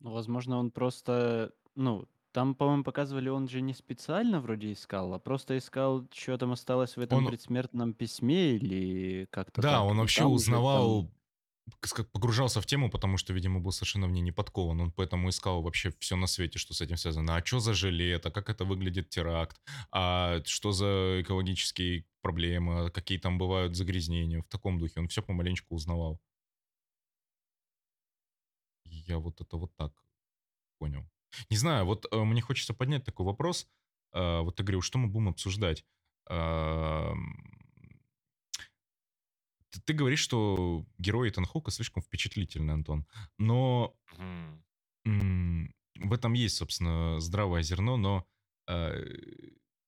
[0.00, 5.18] Ну, возможно, он просто, ну, там, по-моему, показывали, он же не специально вроде искал, а
[5.18, 7.26] просто искал, что там осталось в этом он...
[7.26, 9.84] предсмертном письме или как-то Да, так.
[9.84, 11.17] он вообще узнавал там
[12.12, 14.80] погружался в тему, потому что, видимо, был совершенно в ней не подкован.
[14.80, 17.36] Он поэтому искал вообще все на свете, что с этим связано.
[17.36, 23.18] А что за жилет, а как это выглядит теракт, а что за экологические проблемы, какие
[23.18, 24.42] там бывают загрязнения.
[24.42, 26.20] В таком духе он все помаленечку узнавал.
[28.84, 29.92] Я вот это вот так
[30.78, 31.08] понял.
[31.50, 33.66] Не знаю, вот э, мне хочется поднять такой вопрос.
[34.12, 35.84] Э, вот ты говорил, что мы будем обсуждать?
[36.30, 37.12] Э,
[39.70, 43.06] ты, ты говоришь, что герой Итан Хоука слишком впечатлительный, Антон.
[43.38, 43.96] Но
[45.04, 48.26] м- в этом есть, собственно, здравое зерно, но
[48.68, 49.04] э,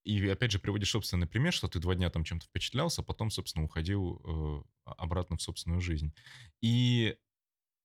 [0.04, 3.30] и опять же приводишь собственный пример, что ты два дня там чем-то впечатлялся, а потом,
[3.30, 4.62] собственно, уходил э,
[4.96, 6.14] обратно в собственную жизнь.
[6.62, 7.16] И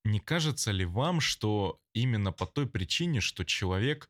[0.06, 4.10] не кажется ли вам, что именно по той причине, что человек,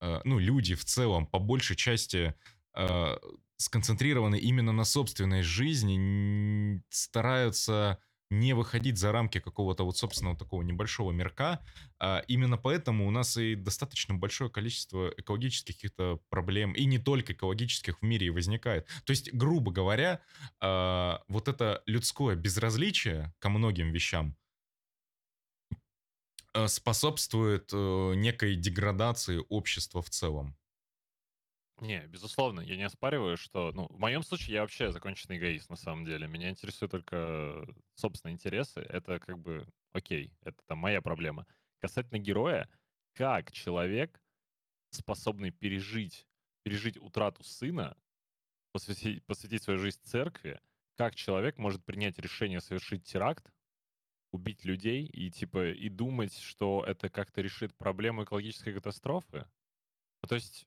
[0.00, 2.34] э, ну, люди в целом, по большей части
[2.74, 3.18] э,
[3.58, 7.98] сконцентрированы именно на собственной жизни, стараются
[8.30, 11.64] не выходить за рамки какого-то вот собственного такого небольшого мирка.
[11.98, 17.32] А именно поэтому у нас и достаточно большое количество экологических каких-то проблем, и не только
[17.32, 18.86] экологических в мире возникает.
[19.04, 20.20] То есть, грубо говоря,
[20.60, 24.36] а, вот это людское безразличие ко многим вещам
[26.52, 30.56] а, способствует э, некой деградации общества в целом.
[31.80, 35.76] Не, безусловно, я не оспариваю, что, ну, в моем случае я вообще законченный эгоист, на
[35.76, 36.26] самом деле.
[36.26, 38.80] Меня интересуют только собственные интересы.
[38.80, 41.46] Это как бы окей, это там моя проблема.
[41.80, 42.70] Касательно героя,
[43.12, 44.22] как человек,
[44.90, 46.26] способный пережить,
[46.62, 47.96] пережить утрату сына,
[48.72, 50.60] посвятить, посвятить свою жизнь церкви,
[50.96, 53.52] как человек может принять решение совершить теракт,
[54.32, 59.46] убить людей и типа и думать, что это как-то решит проблему экологической катастрофы?
[60.26, 60.66] То есть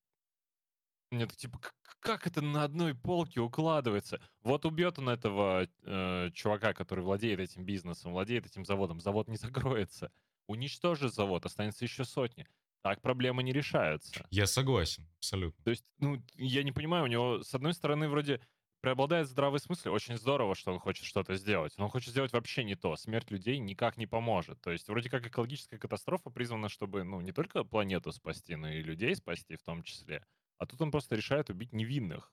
[1.11, 1.59] нет, типа,
[1.99, 4.21] как это на одной полке укладывается?
[4.43, 9.37] Вот убьет он этого э, чувака, который владеет этим бизнесом, владеет этим заводом, завод не
[9.37, 10.11] закроется.
[10.47, 12.47] Уничтожит завод, останется еще сотни.
[12.81, 14.25] Так проблемы не решаются.
[14.31, 15.63] Я согласен, абсолютно.
[15.63, 18.39] То есть, ну, я не понимаю, у него, с одной стороны, вроде
[18.79, 19.89] преобладает здравый смысл.
[19.89, 21.73] Очень здорово, что он хочет что-то сделать.
[21.77, 22.95] Но он хочет сделать вообще не то.
[22.95, 24.61] Смерть людей никак не поможет.
[24.61, 28.81] То есть вроде как экологическая катастрофа призвана, чтобы, ну, не только планету спасти, но и
[28.81, 30.23] людей спасти в том числе.
[30.59, 32.31] А тут он просто решает убить невинных.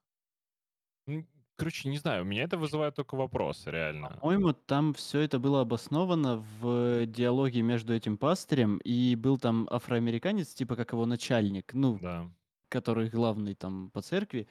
[1.56, 4.20] Короче, не знаю, у меня это вызывает только вопросы, реально.
[4.20, 10.52] По-моему, там все это было обосновано в диалоге между этим пастырем и был там афроамериканец,
[10.54, 12.30] типа как его начальник, ну, Да.
[12.68, 14.48] который главный там по церкви.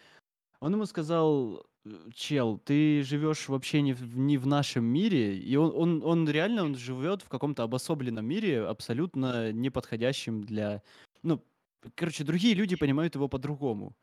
[0.62, 5.56] Он ему сказал, «Э, чел, ты живешь вообще не в, не в нашем мире, и
[5.58, 10.84] он, он, он реально он живет в каком-то обособленном мире, абсолютно неподходящем для,
[11.24, 11.44] ну,
[11.96, 13.96] Короче, другие люди понимают его по-другому.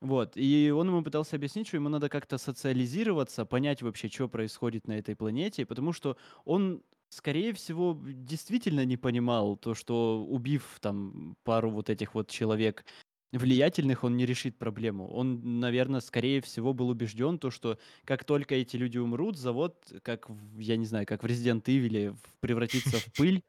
[0.00, 4.86] Вот, и он ему пытался объяснить, что ему надо как-то социализироваться, понять вообще, что происходит
[4.86, 11.36] на этой планете, потому что он, скорее всего, действительно не понимал то, что убив там
[11.44, 12.84] пару вот этих вот человек
[13.32, 15.08] влиятельных, он не решит проблему.
[15.08, 20.28] Он, наверное, скорее всего был убежден то, что как только эти люди умрут, завод, как,
[20.28, 23.42] в, я не знаю, как в Resident Evil превратится в пыль,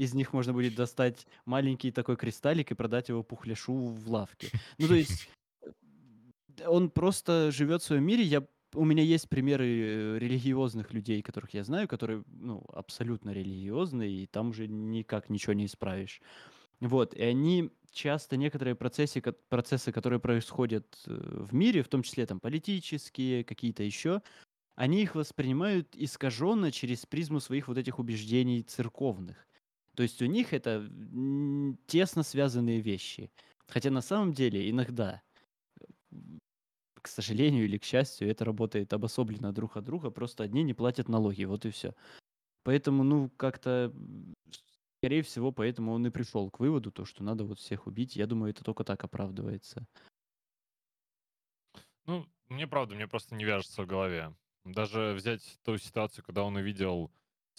[0.00, 4.48] из них можно будет достать маленький такой кристаллик и продать его пухляшу в лавке.
[4.78, 5.28] Ну, то есть
[5.62, 8.24] э, он просто живет в своем мире.
[8.24, 14.22] Я, у меня есть примеры э, религиозных людей, которых я знаю, которые ну, абсолютно религиозные,
[14.22, 16.22] и там уже никак ничего не исправишь.
[16.80, 22.24] Вот, и они часто некоторые процессы, процессы, которые происходят э, в мире, в том числе
[22.24, 24.22] там политические, какие-то еще,
[24.76, 29.46] они их воспринимают искаженно через призму своих вот этих убеждений церковных.
[29.96, 30.88] То есть у них это
[31.86, 33.30] тесно связанные вещи.
[33.66, 35.22] Хотя на самом деле иногда,
[36.94, 41.08] к сожалению или к счастью, это работает обособленно друг от друга, просто одни не платят
[41.08, 41.94] налоги, вот и все.
[42.62, 43.92] Поэтому, ну, как-то,
[44.98, 48.16] скорее всего, поэтому он и пришел к выводу, то, что надо вот всех убить.
[48.16, 49.86] Я думаю, это только так оправдывается.
[52.06, 54.34] Ну, мне правда, мне просто не вяжется в голове.
[54.64, 57.10] Даже взять ту ситуацию, когда он увидел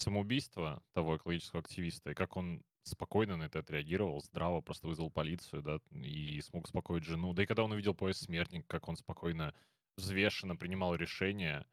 [0.02, 5.62] самоубийство того экологического активиста, и как он спокойно на это отреагировал, здраво просто вызвал полицию,
[5.62, 7.32] да, и смог успокоить жену.
[7.32, 9.54] Да и когда он увидел поезд смертник, как он спокойно,
[9.96, 11.66] взвешенно принимал решения,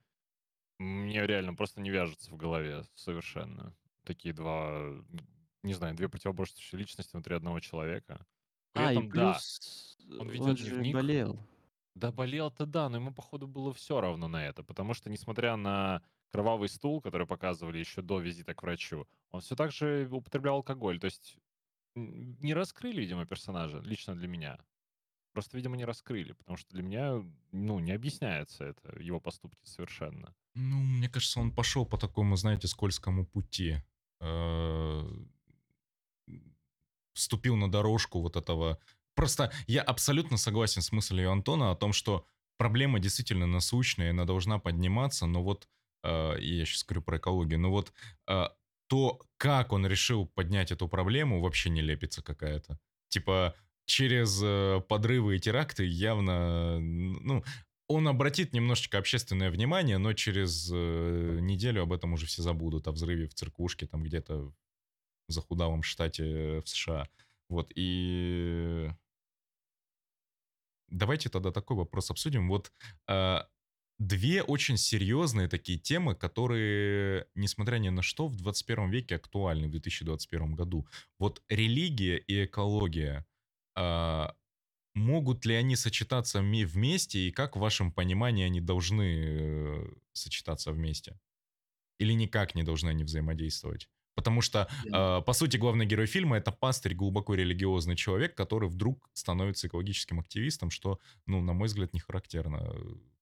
[0.78, 3.76] мне реально просто не вяжется в голове совершенно.
[4.04, 4.94] Такие два,
[5.64, 8.26] не знаю, две противоборствующие личности внутри одного человека.
[8.74, 10.94] При а, этом, и плюс да, он ведет он дневник.
[10.94, 11.40] болел.
[11.96, 16.02] Да, болел-то да, но ему, походу, было все равно на это, потому что, несмотря на
[16.32, 21.00] кровавый стул, который показывали еще до визита к врачу, он все так же употреблял алкоголь.
[21.00, 21.38] То есть
[21.96, 24.58] не раскрыли, видимо, персонажа, лично для меня.
[25.34, 30.34] Просто, видимо, не раскрыли, потому что для меня, ну, не объясняется это, его поступки совершенно.
[30.56, 33.78] Ну, мне кажется, он пошел по такому, знаете, скользкому пути.
[34.22, 35.08] Э,
[37.14, 38.80] Вступил на дорожку вот этого...
[39.14, 42.26] Просто я абсолютно согласен с мыслью Антона о том, что
[42.58, 45.68] проблема действительно насущная, она должна подниматься, но вот,
[46.04, 47.94] я сейчас говорю про экологию, но вот
[48.28, 48.46] э,
[48.88, 52.80] то, как он решил поднять эту проблему, вообще не лепится какая-то.
[53.10, 57.44] Типа, через э, подрывы и теракты явно, ну,
[57.88, 62.92] он обратит немножечко общественное внимание, но через э, неделю об этом уже все забудут, о
[62.92, 64.54] взрыве в церквушке там где-то
[65.28, 67.08] в захудалом штате в США.
[67.50, 68.90] Вот, и
[70.88, 72.48] давайте тогда такой вопрос обсудим.
[72.48, 72.72] Вот
[73.08, 73.40] э,
[74.00, 79.72] две очень серьезные такие темы, которые, несмотря ни на что, в 21 веке актуальны в
[79.72, 80.88] 2021 году.
[81.20, 83.26] Вот религия и экология.
[83.76, 84.30] Э,
[84.96, 91.20] могут ли они сочетаться вместе, и как в вашем понимании они должны э, сочетаться вместе?
[92.00, 93.90] Или никак не должны они взаимодействовать?
[94.16, 99.10] Потому что, э, по сути, главный герой фильма это пастырь, глубоко религиозный человек, который вдруг
[99.14, 102.76] становится экологическим активистом, что, ну, на мой взгляд, не характерно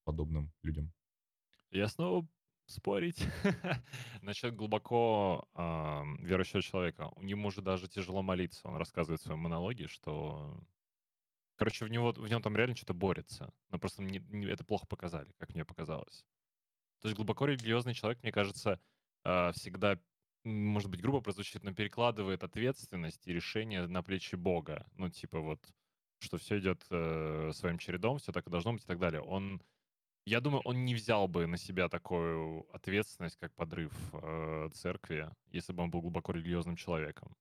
[0.08, 0.90] подобным людям.
[1.70, 2.26] Я снова
[2.64, 3.22] спорить
[4.22, 7.10] насчет глубоко э, верующего человека.
[7.16, 8.66] У него же даже тяжело молиться.
[8.68, 10.58] Он рассказывает в своем монологе, что
[11.56, 13.52] Короче, в, него, в нем там реально что-то борется.
[13.70, 16.24] Но просто мне, не, это плохо показали, как мне показалось.
[17.00, 18.80] То есть глубоко религиозный человек, мне кажется,
[19.24, 19.98] э, всегда,
[20.44, 24.86] может быть, грубо прозвучит, но перекладывает ответственность и решение на плечи Бога.
[24.94, 25.60] Ну, типа вот,
[26.20, 29.20] что все идет э, своим чередом, все так и должно быть и так далее.
[29.20, 29.60] Он,
[30.28, 35.72] я думаю, он не взял бы на себя такую ответственность, как подрыв э, церкви, если
[35.72, 37.36] бы он был глубоко религиозным человеком.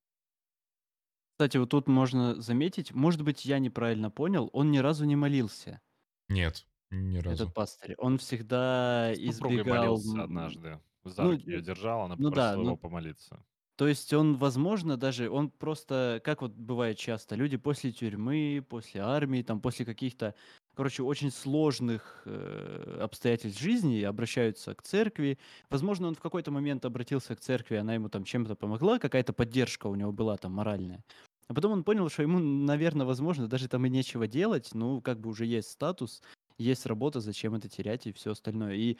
[1.31, 5.81] Кстати, вот тут можно заметить, может быть, я неправильно понял, он ни разу не молился,
[6.29, 7.45] Нет, ни разу.
[7.45, 7.95] этот пастырь.
[7.97, 9.65] Он всегда С избегал...
[9.67, 10.81] молился однажды.
[11.03, 13.45] За Ну, руки ее держал, она ну да, попросила его ну, помолиться.
[13.77, 19.01] то есть он, возможно, даже, он просто, как вот бывает часто, люди после тюрьмы, после
[19.01, 20.35] армии, там, после каких-то,
[20.77, 25.39] короче, очень сложных э, обстоятельств жизни обращаются к церкви.
[25.69, 29.87] Возможно, он в какой-то момент обратился к церкви, она ему там чем-то помогла, какая-то поддержка
[29.87, 31.03] у него была там моральная.
[31.47, 34.69] А потом он понял, что ему, наверное, возможно, даже там и нечего делать.
[34.73, 36.21] Ну, как бы уже есть статус,
[36.59, 38.75] есть работа, зачем это терять и все остальное.
[38.75, 38.97] И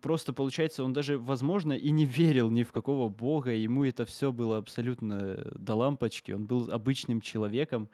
[0.00, 3.50] просто, получается, он даже, возможно, и не верил ни в какого бога.
[3.50, 6.32] Ему это все было абсолютно до лампочки.
[6.32, 7.88] Он был обычным человеком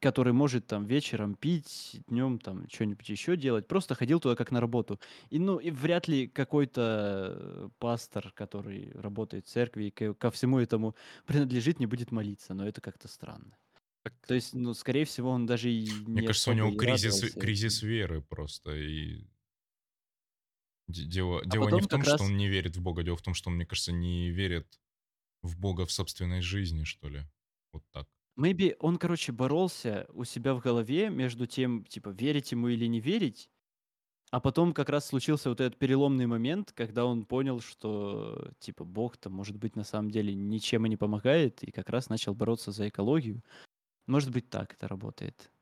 [0.00, 4.60] который может там вечером пить, днем там что-нибудь еще делать, просто ходил туда как на
[4.60, 5.00] работу.
[5.30, 10.58] И ну и вряд ли какой-то пастор, который работает в церкви и ко, ко всему
[10.58, 10.94] этому
[11.26, 13.56] принадлежит, не будет молиться, но это как-то странно.
[14.04, 17.20] Так, То есть, ну, скорее всего, он даже и Мне не кажется, у него кризис,
[17.20, 18.74] радовался кризис веры просто.
[18.74, 19.26] И
[20.88, 23.02] де- дело, А дело не в том, как что раз он не верит в Бога,
[23.02, 24.80] дело в том, что он, мне кажется, не верит
[25.42, 27.24] в Бога в собственной жизни, что ли.
[27.72, 28.08] Вот так.
[28.38, 33.00] Maybe он, короче, боролся у себя в голове между тем, типа, верить ему или не
[33.00, 33.50] верить,
[34.30, 39.30] а потом как раз случился вот этот переломный момент, когда он понял, что, типа, Бог-то,
[39.30, 42.88] может быть, на самом деле ничем и не помогает, и как раз начал бороться за
[42.88, 43.42] экологию.
[44.06, 45.52] Может быть, так это работает.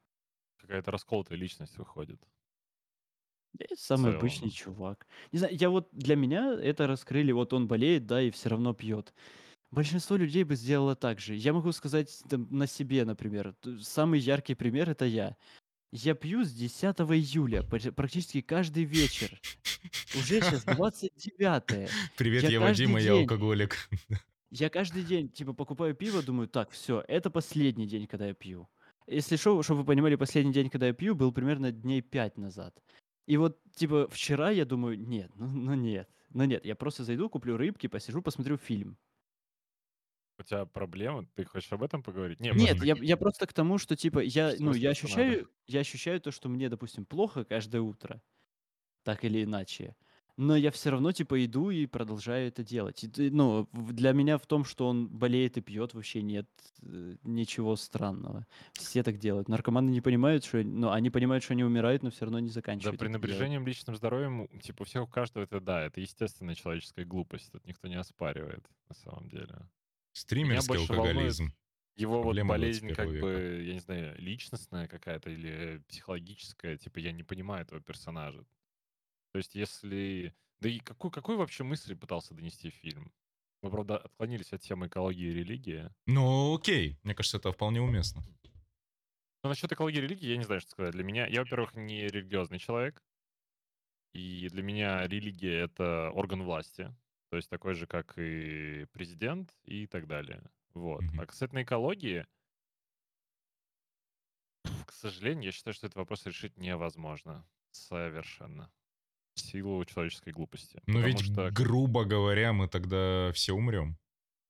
[0.59, 2.29] Какая-то расколотая личность выходит
[3.77, 5.07] в самый обычный чувак.
[5.33, 8.75] Не знаю, я вот для меня это раскрыли, вот он болеет, да, и все равно
[8.75, 9.15] пьет.
[9.75, 11.35] Большинство людей бы сделало так же.
[11.35, 13.55] Я могу сказать там, на себе, например.
[13.61, 15.37] т- Самый яркий пример это я.
[15.91, 19.41] Я пью с 10 июля, пр- практически каждый вечер.
[20.15, 23.77] Уже сейчас 29 Привет, Я я каждый Вадима, я день, алкоголик.
[24.51, 28.69] я каждый день, типа, покупаю пиво, думаю, так, все, это последний день, когда я пью.
[29.09, 32.81] Если что, чтобы вы понимали, последний день, когда я пью, был примерно дней 5 назад.
[33.27, 37.29] И вот, типа, вчера я думаю, нет, ну, ну нет, ну нет, я просто зайду,
[37.29, 38.97] куплю рыбки, посижу, посмотрю фильм.
[40.39, 41.27] У тебя проблемы?
[41.35, 42.41] Ты хочешь об этом поговорить?
[42.41, 45.37] Не, Нет, я, я просто к тому, что, типа, я, ну, я надо?
[45.37, 48.23] ощущаю, я ощущаю то, что мне, допустим, плохо каждое утро,
[49.05, 49.97] так или иначе.
[50.37, 53.05] Но я все равно, типа, иду и продолжаю это делать.
[53.05, 56.49] И ты- ну, в- для меня в том, что он болеет и пьет, вообще нет
[56.83, 58.47] э, ничего странного.
[58.75, 59.49] Все так делают.
[59.49, 60.63] Наркоманы не понимают, что...
[60.65, 63.51] Ну, они понимают, что они умирают, но все равно не Да, заканчивают это делать.
[63.53, 67.51] пренебрежением личным здоровьем, у- типа, у всех у каждого это, да, это естественная человеческая глупость.
[67.53, 69.69] Тут никто не оспаривает, на самом деле.
[70.15, 71.53] Стримерский алкоголизм.
[71.97, 73.27] его вот болезнь, 21 как века.
[73.27, 78.45] бы, я не знаю, личностная какая-то или психологическая, типа, я не понимаю этого персонажа.
[79.33, 80.33] То есть, если...
[80.61, 83.13] Да и какую, какую вообще мысль пытался донести фильм?
[83.63, 85.91] Мы, правда, отклонились от темы экологии и религии.
[86.07, 86.99] Ну, окей.
[87.03, 88.23] Мне кажется, это вполне уместно.
[89.43, 90.93] Но насчет экологии и религии я не знаю, что сказать.
[90.93, 93.03] Для меня, я, во-первых, не религиозный человек.
[94.13, 96.95] И для меня религия это орган власти,
[97.35, 100.41] то есть такой же, как и президент и так далее.
[100.73, 101.03] Вот.
[101.03, 101.21] Мгм.
[101.21, 102.25] А касательно экологии,
[104.87, 107.45] к сожалению, я считаю, что этот вопрос решить невозможно.
[107.73, 108.71] Совершенно.
[109.35, 110.81] В силу человеческой глупости.
[110.87, 111.51] Но Потому ведь, что...
[111.51, 113.99] грубо говоря, мы тогда все умрем.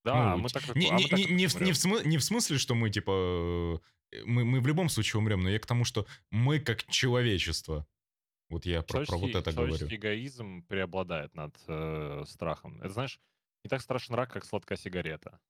[0.04, 1.72] Да, Ну, мы так не, а мы не- так не- не в, не, в умрем.
[1.72, 3.80] смы- не в смысле, что мы типа
[4.12, 7.86] э, мы, мы в любом случае умрем, но я к тому, что мы как человечество.
[8.54, 9.74] Вот я про, про вот это говорю.
[9.74, 12.80] эгоизм преобладает над э, страхом.
[12.82, 13.18] Это, знаешь,
[13.64, 15.40] не так страшен рак, как сладкая сигарета.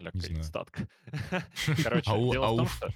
[0.00, 0.44] Ля Не Кейт знаю.
[0.44, 0.80] Статк.
[1.82, 2.90] Короче, Ау, дело в том, что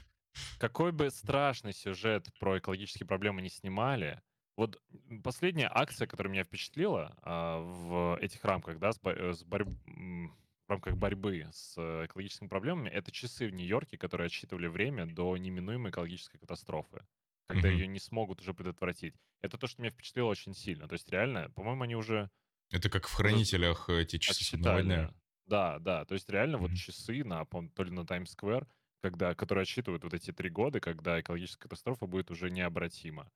[0.59, 4.21] какой бы страшный сюжет про экологические проблемы не снимали,
[4.59, 4.83] вот
[5.23, 9.65] последняя акция, которая меня впечатлила а, в этих рамках, да, с бо- э, с борь-
[9.65, 15.35] в рамках борьбы с э, экологическими проблемами, это часы в Нью-Йорке, которые отсчитывали время до
[15.39, 17.07] неминуемой экологической катастрофы,
[17.47, 19.15] когда ее не смогут уже предотвратить.
[19.43, 20.89] Это то, что меня впечатлило очень сильно.
[20.89, 22.31] То есть реально, по-моему, они уже
[22.71, 25.15] Это как в уже хранителях эти часы судного дня.
[25.47, 26.05] Да, да.
[26.05, 28.67] То есть реально вот часы на, то ли на Таймс-сквер,
[29.03, 33.31] когда, которые отсчитывают вот эти три года, когда экологическая катастрофа будет уже необратима.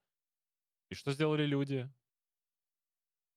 [0.88, 1.90] И что сделали люди?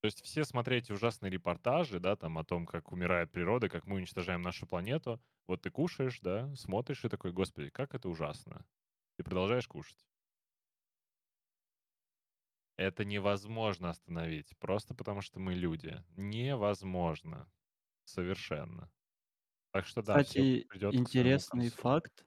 [0.00, 3.96] То есть все смотреть ужасные репортажи, да, там о том, как умирает природа, как мы
[3.96, 5.22] уничтожаем нашу планету.
[5.46, 8.64] Вот ты кушаешь, да, смотришь и такой, господи, как это ужасно.
[9.18, 10.04] И продолжаешь кушать.
[12.76, 16.02] Это невозможно остановить, просто потому что мы люди.
[16.16, 17.50] Невозможно.
[18.04, 18.90] Совершенно.
[19.72, 22.24] Так что да, Кстати, придет интересный факт.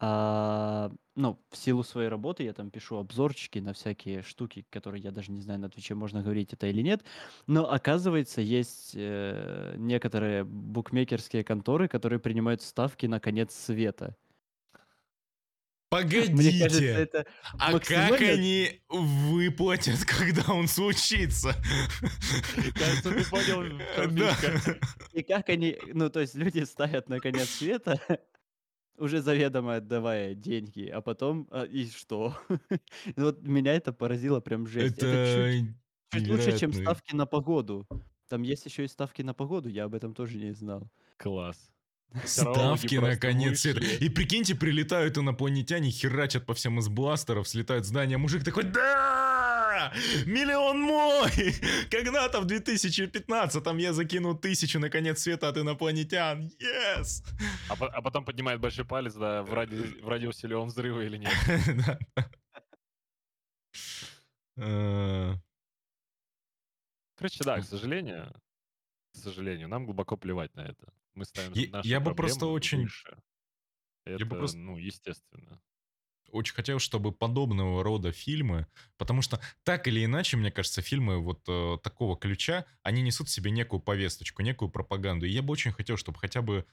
[0.00, 5.12] А, ну, в силу своей работы я там пишу обзорчики на всякие штуки, которые я
[5.12, 7.04] даже не знаю, на Твиче можно говорить это или нет.
[7.46, 14.16] Но оказывается, есть э, некоторые букмекерские конторы, которые принимают ставки на конец света.
[15.92, 16.86] Мне кажется, Погодите!
[16.86, 17.26] это
[17.58, 21.54] А как они выплатят, когда он случится?
[22.74, 23.78] Кажется, ты понял,
[24.10, 24.36] Да.
[25.12, 25.76] И как они...
[25.92, 28.00] Ну, то есть люди ставят на конец света,
[28.96, 31.46] уже заведомо отдавая деньги, а потом...
[31.50, 32.38] а, и что?
[33.16, 34.96] Вот меня это поразило прям жесть.
[34.98, 35.74] Это чуть
[36.10, 37.86] Это Чуть лучше, чем ставки на погоду.
[38.28, 40.90] Там есть еще и ставки на погоду, я об этом тоже не знал.
[41.18, 41.70] Класс.
[42.24, 43.80] Ставки на просто конец света.
[43.80, 43.96] вышли.
[44.04, 48.18] И прикиньте, прилетают инопланетяне, херачат по всем из бластеров, слетают в здание.
[48.18, 49.92] Мужик такой, да!
[50.26, 51.30] Миллион мой!
[51.90, 56.50] Когда-то в 2015-м я закину тысячу на конец света от инопланетян.
[56.60, 57.24] Yes!
[57.68, 61.16] А, а потом поднимает большой палец, да, в, ради- в радиусе ли он взрыва или
[61.18, 61.32] нет.
[64.58, 65.34] Э,
[67.16, 68.32] Короче, да, к сожалению,
[69.14, 70.92] к сожалению, нам глубоко плевать на это.
[71.14, 73.16] Мы ставим Я- наши я бы просто очень- выше.
[74.06, 75.60] бы Это, просто- ну, естественно.
[76.30, 81.42] очень хотел, чтобы подобного рода фильмы, потому что так или иначе, мне кажется, фильмы вот
[81.46, 85.26] э, такого ключа, они несут в себе некую повесточку, некую пропаганду.
[85.26, 86.64] И я бы очень хотел, чтобы хотя бы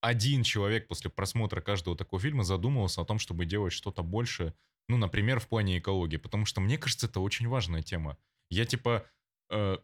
[0.00, 4.54] один человек после просмотра каждого такого фильма задумывался о том, чтобы делать что-то больше,
[4.88, 8.16] ну, например, в плане экологии, потому что мне кажется, это очень важная тема.
[8.48, 9.06] Я типа
[9.50, 9.78] э,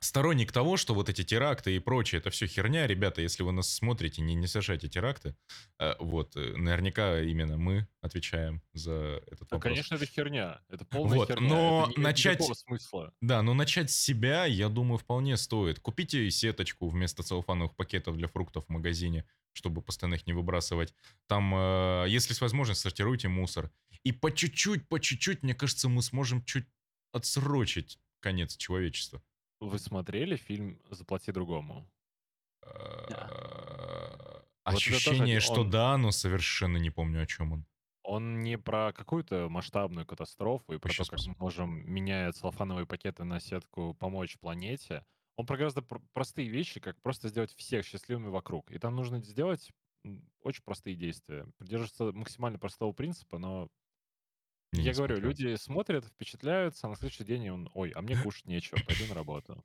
[0.00, 3.68] сторонник того, что вот эти теракты и прочее, это все херня, ребята, если вы нас
[3.72, 5.34] смотрите, не, не совершайте теракты.
[5.78, 9.62] Э, Вот, э, наверняка именно мы отвечаем за этот Ну, вопрос.
[9.62, 10.60] конечно, это херня.
[10.68, 11.48] Это полная Вот, херня.
[11.48, 13.12] но это не- начать- смысла.
[13.20, 15.80] Да, но начать с себя, я думаю, вполне стоит.
[15.80, 20.94] Купите сеточку вместо целлофановых пакетов для фруктов в магазине, чтобы постоянно их не выбрасывать.
[21.26, 23.70] Там, э, если есть возможность, сортируйте мусор.
[24.04, 26.66] И по чуть-чуть, по чуть-чуть, мне кажется, мы сможем чуть
[27.12, 29.22] отсрочить конец человечества.
[29.60, 31.88] Вы смотрели фильм «Заплати другому»?
[32.62, 37.52] Э, Вот это тоже Ощущение, один- что он- да, но совершенно не помню, о чем
[37.52, 37.66] он.
[38.04, 43.24] Он не про какую-то масштабную катастрофу и про то, как мы можем, меняя целлофановые пакеты
[43.24, 45.04] на сетку, помочь планете.
[45.36, 48.70] Он про гораздо пр- простые вещи, как просто сделать всех счастливыми вокруг.
[48.70, 49.70] И там нужно сделать
[50.04, 51.46] м, очень простые действия.
[51.58, 53.68] Придерживаться максимально простого принципа, но
[54.72, 55.20] Не, я не говорю, смотрел.
[55.20, 59.14] люди смотрят, впечатляются, а на следующий день он, ой, а мне кушать нечего, пойду на
[59.14, 59.62] работу.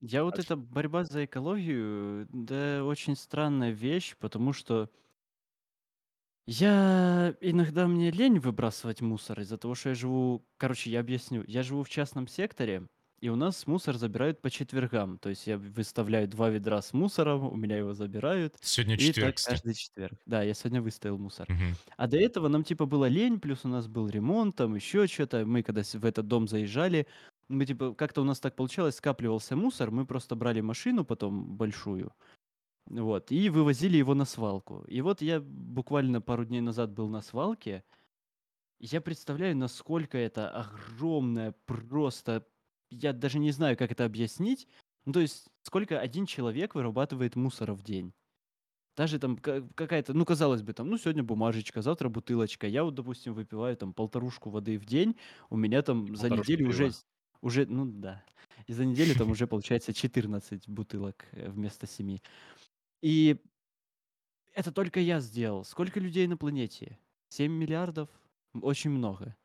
[0.00, 4.90] Я вот А ч- эта борьба за экологию, да, очень странная вещь, потому что
[6.46, 11.62] я иногда мне лень выбрасывать мусор из-за того, что я живу, короче, я объясню, я
[11.62, 12.88] живу в частном секторе,
[13.20, 17.46] и у нас мусор забирают по четвергам, то есть я выставляю два ведра с мусором,
[17.46, 19.54] у меня его забирают, Сегодня и четверг, так кстати.
[19.56, 20.20] каждый четверг.
[20.26, 21.48] Да, я сегодня выставил мусор.
[21.48, 21.78] Мгм.
[21.96, 25.44] А до этого нам типа было лень, плюс у нас был ремонт, там еще что-то.
[25.46, 27.06] Мы когда в этот дом заезжали,
[27.48, 32.12] мы типа как-то у нас так получалось, скапливался мусор, мы просто брали машину потом большую,
[32.86, 34.84] вот, и вывозили его на свалку.
[34.88, 37.84] И вот я буквально пару дней назад был на свалке,
[38.80, 42.46] Я представляю, насколько это огромное, просто...
[42.90, 44.66] Я даже не знаю, как это объяснить.
[45.04, 48.12] Ну, то есть, сколько один человек вырабатывает мусора в день.
[48.96, 52.66] Даже там какая-то, ну, казалось бы, там, ну, сегодня бумажечка, завтра бутылочка.
[52.66, 55.16] Я вот, допустим, выпиваю там полторушку воды в день,
[55.50, 56.90] у меня там за неделю уже,
[57.40, 58.24] уже, ну, да,
[58.66, 62.18] и за неделю там уже получается 14 бутылок э, вместо 7.
[63.00, 63.36] И
[64.52, 65.64] это только я сделал.
[65.64, 66.98] Сколько людей на планете?
[67.28, 68.08] 7 миллиардов?
[68.60, 69.36] Очень много.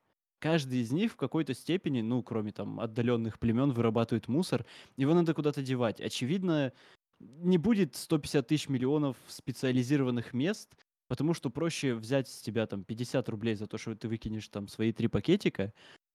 [0.43, 4.65] Каждый из них в какой-то степени, ну, кроме там отдаленных племен, вырабатывает мусор.
[4.97, 6.01] Его надо куда-то девать.
[6.01, 6.73] Очевидно,
[7.21, 10.75] не будет 150 тысяч миллионов специализированных мест,
[11.07, 14.67] потому что проще взять с тебя там 50 рублей за то, что ты выкинешь там
[14.67, 15.71] свои три пакетика,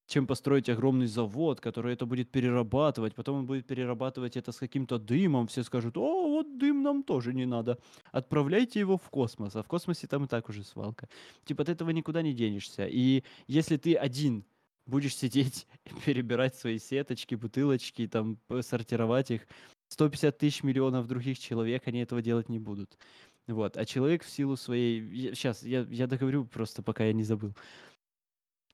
[0.09, 4.98] чем построить огромный завод, который это будет перерабатывать, потом он будет перерабатывать это с каким-то
[4.98, 7.78] дымом, все скажут, о, вот дым нам тоже не надо,
[8.11, 11.09] отправляйте его в космос, а в космосе там и так уже свалка.
[11.44, 12.86] Типа от этого никуда не денешься.
[12.86, 14.44] И если ты один
[14.86, 15.66] будешь сидеть,
[16.06, 19.46] перебирать свои сеточки, бутылочки, там, сортировать их,
[19.88, 22.96] 150 тысяч миллионов других человек, они этого делать не будут.
[23.46, 23.76] Вот.
[23.76, 25.34] А человек в силу своей...
[25.34, 27.54] Сейчас, я, я договорю просто, пока я не забыл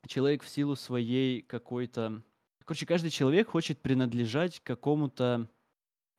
[0.07, 2.23] человек в силу своей какой-то...
[2.65, 5.49] Короче, каждый человек хочет принадлежать какому-то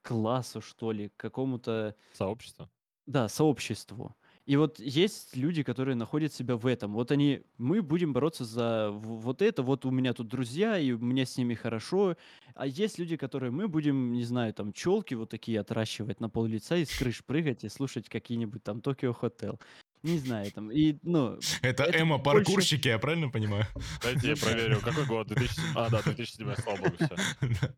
[0.02, 1.96] классу, что ли, какому-то...
[2.14, 2.70] Сообществу?
[3.06, 4.16] Да, сообществу.
[4.46, 6.94] И вот есть люди, которые находят себя в этом.
[6.94, 11.26] Вот они, мы будем бороться за вот это, вот у меня тут друзья, и мне
[11.26, 12.16] с ними хорошо.
[12.54, 16.46] А есть люди, которые мы будем, не знаю, там, челки вот такие отращивать на пол
[16.46, 19.60] лица и с крыш прыгать и слушать какие-нибудь там Токио Хотел.
[20.06, 21.40] Не знаю, там, и, ну...
[21.64, 22.46] Это, это Эмо больше...
[22.46, 23.66] паркурщики, я правильно понимаю?
[24.04, 25.28] Дайте я проверю, какой год?
[25.28, 25.64] 2007?
[25.76, 27.74] А, да, 2007, слава богу, все.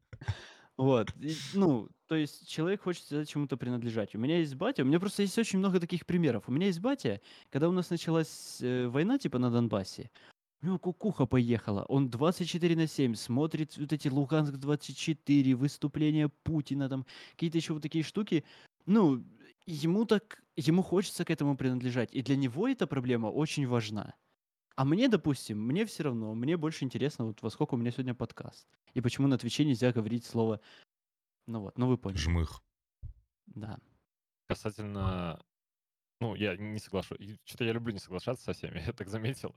[0.76, 4.14] Вот, и, ну, то есть человек хочет всегда чему-то принадлежать.
[4.14, 6.44] У меня есть батя, у меня просто есть очень много таких примеров.
[6.48, 7.20] У меня есть батя,
[7.50, 10.12] когда у нас началась э, война, типа, на Донбассе,
[10.62, 11.84] у него кукуха поехала.
[11.88, 18.04] Он 24 на 7 смотрит вот эти Луганск-24, выступления Путина, там, какие-то еще вот такие
[18.04, 18.44] штуки.
[18.86, 19.24] Ну,
[19.68, 24.16] ему так, ему хочется к этому принадлежать, и для него эта проблема очень важна.
[24.76, 28.14] А мне, допустим, мне все равно, мне больше интересно, вот во сколько у меня сегодня
[28.16, 28.68] подкаст.
[28.94, 30.62] И почему на Твиче нельзя говорить слово,
[31.48, 32.20] ну вот, ну вы поняли.
[32.20, 32.62] Жмых.
[33.48, 33.80] Да.
[34.48, 35.42] Касательно,
[36.22, 37.18] ну, я не соглашусь.
[37.44, 39.56] Что-то я люблю не соглашаться со всеми, я так заметил.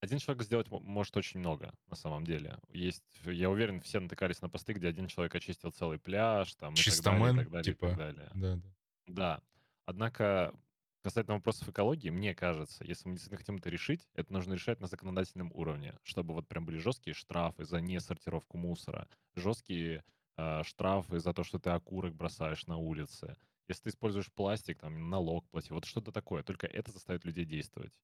[0.00, 2.58] Один человек сделать может очень много, на самом деле.
[2.68, 7.40] Есть, я уверен, все натыкались на посты, где один человек очистил целый пляж, там, Чистомен,
[7.40, 8.30] и так далее, и так далее, типа, и так далее.
[8.34, 8.73] Да, да.
[9.06, 9.42] Да.
[9.86, 10.54] Однако,
[11.02, 14.86] касательно вопросов экологии, мне кажется, если мы действительно хотим это решить, это нужно решать на
[14.86, 20.04] законодательном уровне, чтобы вот прям были жесткие штрафы за несортировку мусора, жесткие
[20.36, 23.36] э, штрафы за то, что ты окурок бросаешь на улице.
[23.68, 26.42] Если ты используешь пластик, там, налог плати, вот что-то такое.
[26.42, 27.98] Только это заставит людей действовать.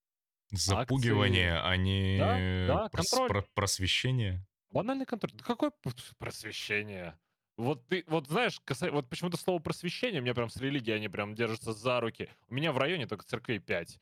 [0.51, 1.71] Запугивание, Акции...
[1.71, 4.47] а не да, да, прос- про- просвещение.
[4.71, 5.33] Банальный контроль.
[5.33, 5.73] Да какое
[6.19, 7.19] просвещение?
[7.61, 8.91] Вот ты, вот знаешь, каса...
[8.91, 12.31] вот почему-то слово просвещение, у меня прям с религией они прям держатся за руки.
[12.49, 14.01] У меня в районе только церквей 5.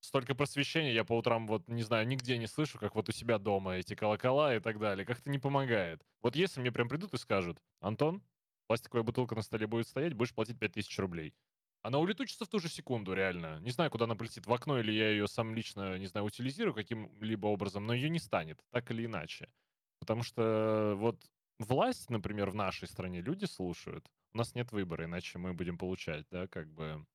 [0.00, 3.38] Столько просвещения я по утрам вот, не знаю, нигде не слышу, как вот у себя
[3.38, 5.06] дома эти колокола и так далее.
[5.06, 6.02] Как-то не помогает.
[6.22, 8.22] Вот если мне прям придут и скажут, Антон,
[8.66, 11.34] пластиковая бутылка на столе будет стоять, будешь платить 5000 рублей.
[11.80, 13.60] Она улетучится в ту же секунду, реально.
[13.60, 16.74] Не знаю, куда она полетит, в окно, или я ее сам лично, не знаю, утилизирую
[16.74, 19.48] каким-либо образом, но ее не станет, так или иначе.
[20.00, 21.18] Потому что вот
[21.58, 24.10] власть, например, в нашей стране люди слушают.
[24.32, 27.06] У нас нет выбора, иначе мы будем получать, да, как бы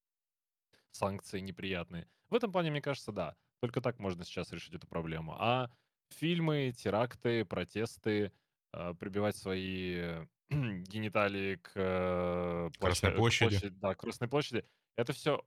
[0.92, 2.08] санкции неприятные.
[2.30, 3.36] В этом плане, мне кажется, да.
[3.60, 5.36] Только так можно сейчас решить эту проблему.
[5.38, 5.70] А
[6.10, 8.32] фильмы, теракты, протесты,
[8.74, 13.52] э, прибивать свои гениталии к, э, Красной площади.
[13.52, 13.76] Площади.
[13.76, 14.66] Да, Красной площади.
[14.96, 15.44] Это все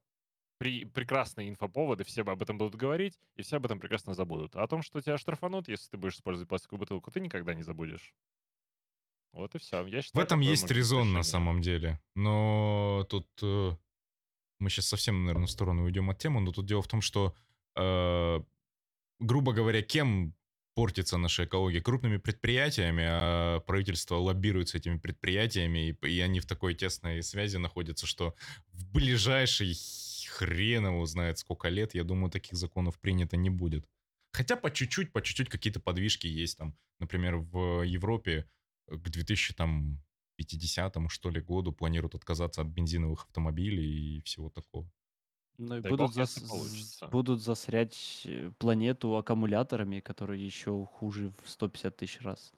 [0.58, 4.54] при, прекрасные инфоповоды, все об этом будут говорить, и все об этом прекрасно забудут.
[4.54, 7.62] А о том, что тебя штрафанут, если ты будешь использовать пластиковую бутылку, ты никогда не
[7.62, 8.14] забудешь.
[9.32, 9.84] Вот и все.
[9.86, 12.00] Я считаю, В этом есть резон на самом деле.
[12.14, 13.72] Но тут э,
[14.58, 17.34] мы сейчас совсем, наверное, в сторону уйдем от темы, но тут дело в том, что,
[17.76, 18.40] э,
[19.20, 20.34] грубо говоря, кем
[20.74, 21.80] портится наша экология?
[21.80, 27.56] Крупными предприятиями, а правительство лоббирует с этими предприятиями, и, и они в такой тесной связи
[27.56, 28.34] находятся, что
[28.72, 29.74] в ближайший
[30.28, 33.86] хрен его знает сколько лет, я думаю, таких законов принято не будет.
[34.32, 36.74] Хотя по чуть-чуть, по чуть-чуть какие-то подвижки есть там.
[36.98, 38.46] Например, в Европе
[38.86, 44.90] к 2050 что ли году планируют отказаться от бензиновых автомобилей и всего такого.
[45.58, 46.38] Ну и будут, зас...
[47.10, 52.52] будут засрять э, планету аккумуляторами, которые еще хуже в 150 тысяч раз.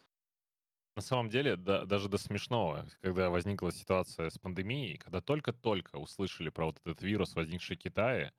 [0.96, 6.50] На самом деле, да, даже до смешного, когда возникла ситуация с пандемией, когда только-только услышали
[6.50, 8.32] про вот этот вирус, возникший в Китае,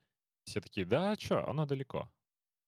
[0.44, 2.10] все такие, да, что, оно далеко.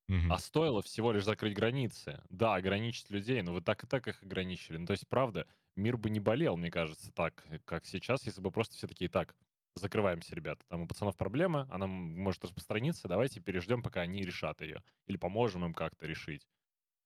[0.09, 0.29] Мгм.
[0.29, 2.23] А стоило всего лишь закрыть границы.
[2.29, 4.77] Да, ограничить людей, но вы так и так их ограничили.
[4.77, 5.47] Ну, то есть, правда,
[5.77, 9.09] мир бы не болел, мне кажется, так, э, как сейчас, если бы просто все такие,
[9.11, 9.35] так,
[9.75, 10.65] закрываемся, ребята.
[10.69, 14.83] Там у пацанов проблема, она м- может распространиться, давайте переждем, пока они решат ее.
[15.07, 16.47] Или поможем им как-то решить.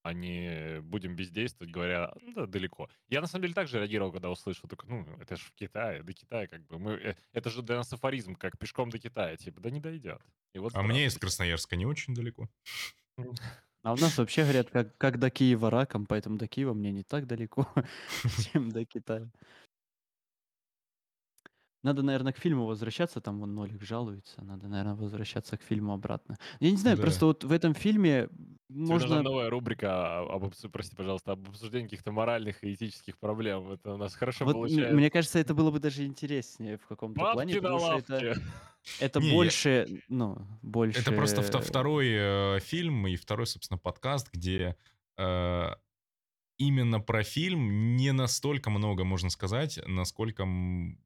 [0.03, 2.89] А не будем бездействовать, говоря, «Ну да, далеко.
[3.09, 6.13] Я на самом деле также реагировал, когда услышал, только, ну, это же в Китае, до
[6.13, 6.79] Китая как бы.
[6.79, 9.37] Мы, э, это же для нас афоризм, как пешком до Китая.
[9.37, 10.21] Типа, да не дойдет.
[10.55, 11.17] И вот А мне из.
[11.17, 12.49] Красноярска не очень далеко.
[13.85, 17.03] А у нас вообще говорят, как, как до Киева раком, поэтому до Киева мне не
[17.03, 17.67] так далеко,
[18.53, 19.29] чем до Китая.
[21.83, 26.37] Надо, наверное, к фильму возвращаться, там вон Нолик жалуется, надо, наверное, возвращаться к фильму обратно.
[26.61, 27.03] Я не знаю, Да.
[27.03, 29.23] просто вот в этом фильме Тебе нужна можно...
[29.23, 33.73] новая рубрика об, обсу- прости, пожалуйста, об обсуждении каких-то моральных и этических проблем.
[33.73, 34.95] Это у нас хорошо Вот м- получается.
[34.95, 38.13] мне кажется, это было бы даже интереснее в каком-то плане, Бабки на потому что это,
[38.29, 38.43] лавке.
[39.01, 41.01] это Не, я- больше, ну, больше...
[41.01, 44.77] Это просто вто- второй э, фильм и второй, собственно, подкаст, где
[45.19, 45.69] э,
[46.59, 50.99] именно про фильм не настолько много можно сказать, насколько м,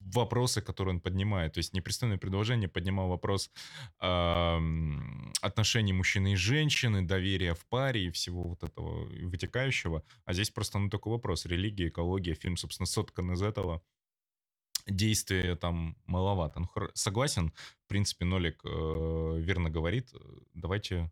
[0.00, 1.54] вопросы, которые он поднимает.
[1.54, 3.50] То есть непристойное предложение поднимал вопрос
[3.98, 10.02] ам, отношений мужчины и женщины, доверия в паре и всего вот этого вытекающего.
[10.24, 11.46] А здесь просто ну, такой вопрос.
[11.46, 12.34] Религия, экология.
[12.34, 13.82] Фильм, собственно, соткан из этого.
[14.86, 16.60] Действия там маловато.
[16.60, 17.52] Ну, хор- согласен.
[17.84, 20.12] В принципе, Нолик э, верно говорит.
[20.54, 21.10] Давайте,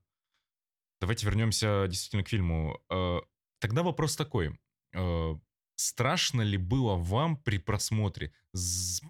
[1.00, 2.80] давайте вернемся действительно к фильму.
[2.88, 3.18] Э,
[3.58, 4.58] тогда вопрос такой.
[4.92, 5.34] Э,
[5.76, 8.32] страшно ли было вам при просмотре?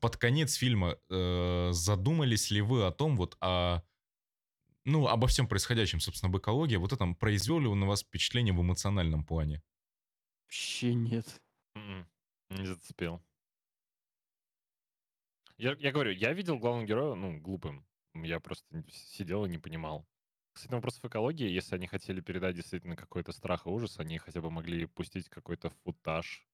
[0.01, 3.83] Под конец фильма э, задумались ли вы о том, вот о,
[4.85, 8.55] ну, обо всем происходящем, собственно, в экологии, вот этом произвел ли он на вас впечатление
[8.55, 9.63] в эмоциональном плане?
[10.47, 11.43] Вообще нет.
[11.75, 12.09] М-м,
[12.51, 13.23] Не зацепил.
[15.57, 17.87] Я, я говорю, я видел главного героя, ну, глупым.
[18.15, 20.07] Я просто сидел и не понимал.
[20.53, 24.51] Кстати, вопросов экологии, если они хотели передать действительно какой-то страх и ужас, они хотя бы
[24.51, 26.47] могли пустить какой-то футаж,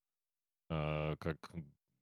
[0.71, 1.51] э, как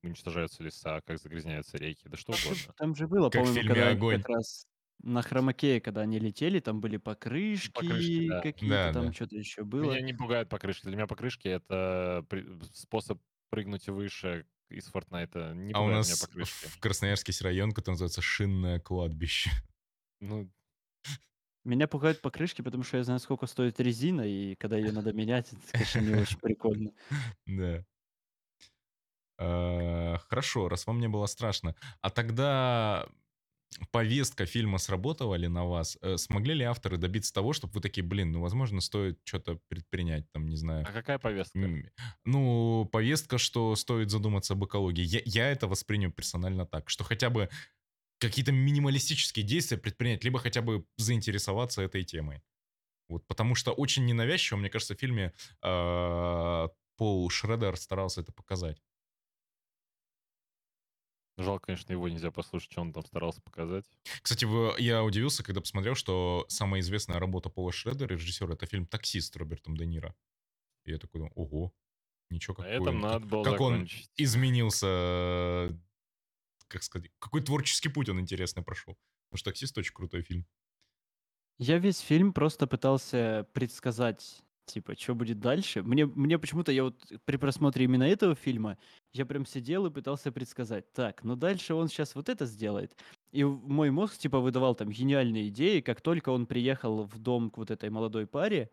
[0.03, 2.73] уничтожаются леса, как загрязняются реки, да что угодно.
[2.77, 4.19] Там же было, Как в по-моему, когда «Огонь».
[4.19, 4.67] как раз
[5.01, 8.41] на хромакее, когда они летели, там были Покрышки, покрышки да.
[8.41, 9.13] какие-то, Да, там да.
[9.13, 9.91] что-то еще было.
[9.93, 10.85] Меня не пугают покрышки.
[10.87, 15.53] Для меня покрышки— это при- способ прыгнуть выше из Фортнайта.
[15.55, 16.67] Не А у пугают меня нас покрышки.
[16.67, 19.51] в Красноярске есть район, который называется Шинное кладбище.
[20.21, 20.51] Ну,
[21.65, 25.53] Меня пугают покрышки, потому что я знаю, сколько стоит резина, и когда ее надо менять,
[25.53, 26.91] это, конечно, не очень прикольно.
[27.47, 27.85] Да.
[29.39, 31.75] Э, Хорошо, раз вам не было страшно.
[32.01, 33.09] А тогда
[33.93, 35.99] повестка фильма сработала ли на вас?
[36.01, 40.31] Э, Смогли ли авторы добиться того, чтобы вы такие, блин, ну, возможно, стоит что-то предпринять,
[40.33, 40.87] там, не знаю.
[40.89, 41.59] а какая повестка?
[42.25, 45.05] Ну, повестка, что стоит задуматься об экологии.
[45.05, 47.49] Я, я это воспринял персонально так, что хотя бы
[48.19, 52.43] какие-то минималистические действия предпринять, либо хотя бы заинтересоваться этой темой.
[53.09, 55.33] Вот, потому что очень ненавязчиво, мне кажется, в фильме
[55.63, 58.83] э, Пол Шредер старался это показать.
[61.39, 63.85] Жалко, конечно, его нельзя послушать, что он там старался показать.
[64.23, 64.45] Кстати,
[64.81, 69.37] я удивился, когда посмотрел, что самая известная работа Пола Шредера, режиссера, это фильм «Таксист» с
[69.37, 70.15] Робертом Де Ниро.
[70.85, 71.73] И я такой, думаю, ого,
[72.31, 74.11] ничего На какой этом он- надо было как он закончить.
[74.17, 75.71] изменился, э,
[76.67, 78.99] как сказать, какой творческий путь он интересный прошел.
[79.31, 80.45] Потому что «Таксист» очень крутой фильм.
[81.59, 85.83] Я весь фильм просто пытался предсказать, типа, что будет дальше.
[85.83, 88.79] Мне, мне почему-то, я вот при просмотре именно этого фильма,
[89.13, 90.93] я прям сидел и пытался предсказать.
[90.93, 92.97] Так, ну дальше он сейчас вот это сделает.
[93.33, 95.81] И мой мозг, типа, выдавал там гениальные идеи.
[95.81, 98.71] Как только он приехал в дом к вот этой молодой паре,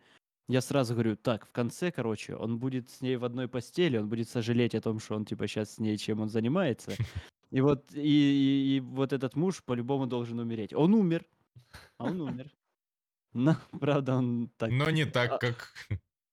[0.47, 4.07] я сразу говорю, так, в конце, короче, он будет с ней в одной постели, он
[4.09, 6.91] будет сожалеть о том, что он, типа, сейчас с ней, чем он занимается.
[7.51, 10.73] И вот, и, и- и вот этот муж по-любому должен умереть.
[10.73, 11.25] Он умер.
[11.97, 12.51] А он умер.
[13.35, 14.71] Но, правда, он так...
[14.71, 15.75] Но не а- так, как...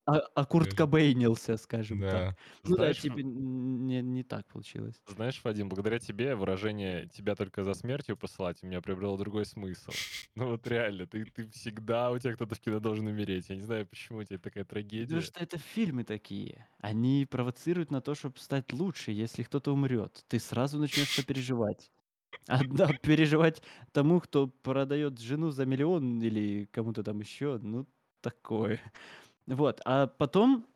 [0.04, 2.10] А, а Курт Даже- Кобейнился, скажем так.
[2.10, 2.36] Да.
[2.64, 4.96] Ну да, Знаешь, типа, н- не, не так получилось.
[5.06, 9.92] Знаешь, Вадим, благодаря тебе выражение «тебя только за смертью посылать» у меня приобрело другой смысл.
[10.34, 13.50] Ну вот реально, ты, ты всегда, у тебя кто-то в кино должен умереть.
[13.50, 15.04] Я не знаю, почему у тебя такая трагедия.
[15.06, 16.66] Потому что это фильмы такие.
[16.80, 20.24] Они провоцируют на то, чтобы стать лучше, если кто-то умрет.
[20.28, 21.92] Ты сразу начнешь сопереживать.
[22.48, 23.62] Да, переживать
[23.92, 27.86] тому, кто продает жену за миллион или кому-то там еще, ну,
[28.20, 28.80] такое.
[29.46, 30.66] Вот, а потом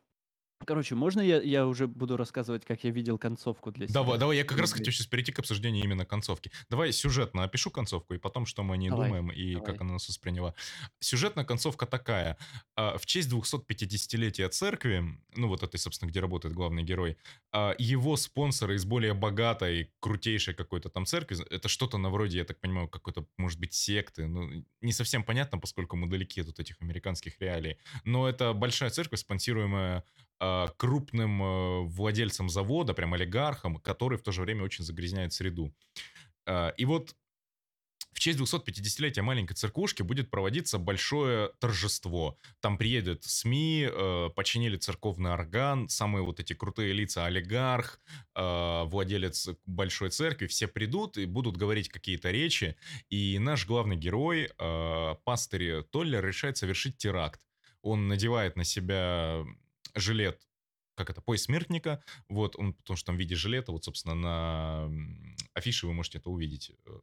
[0.65, 3.93] Короче, можно я, я уже буду рассказывать, как я видел концовку для себя?
[4.01, 6.51] Давай, давай, я как раз хотел сейчас перейти к обсуждению именно концовки.
[6.69, 9.65] Давай сюжетно опишу концовку, и потом, что мы о ней Давай, думаем, и давай.
[9.65, 10.55] как она нас восприняла.
[10.99, 12.37] Сюжетная концовка такая.
[12.75, 15.03] А, В честь 250-летия церкви,
[15.35, 17.17] ну вот этой, собственно, где работает главный герой,
[17.51, 22.45] а, его спонсоры из более богатой, крутейшей какой-то там церкви, это что-то на вроде, я
[22.45, 26.81] так понимаю, какой-то, может быть, секты, ну, не совсем понятно, поскольку мы далеки от этих
[26.81, 30.03] американских реалий, но это большая церковь, спонсируемая
[30.77, 35.73] крупным э, владельцем завода, прям олигархом, который в то же время очень загрязняет среду.
[36.45, 37.15] А, И вот
[38.17, 42.39] в честь 250-летия маленькой церквушки будет проводиться большое торжество.
[42.61, 48.01] Там приедут СМИ, э, починили церковный орган, самые вот эти крутые лица, олигарх,
[48.33, 52.75] э, владелец большой церкви, все придут и будут говорить какие-то речи.
[53.11, 57.41] И наш главный герой, э, пастырь Толлер, решает совершить теракт.
[57.83, 59.45] Он надевает на себя
[59.97, 60.47] жилет
[60.97, 64.91] как это, пояс смертника, вот, он, потому что там в виде жилета, вот, собственно, на
[65.53, 66.99] афише вы можете это увидеть, э,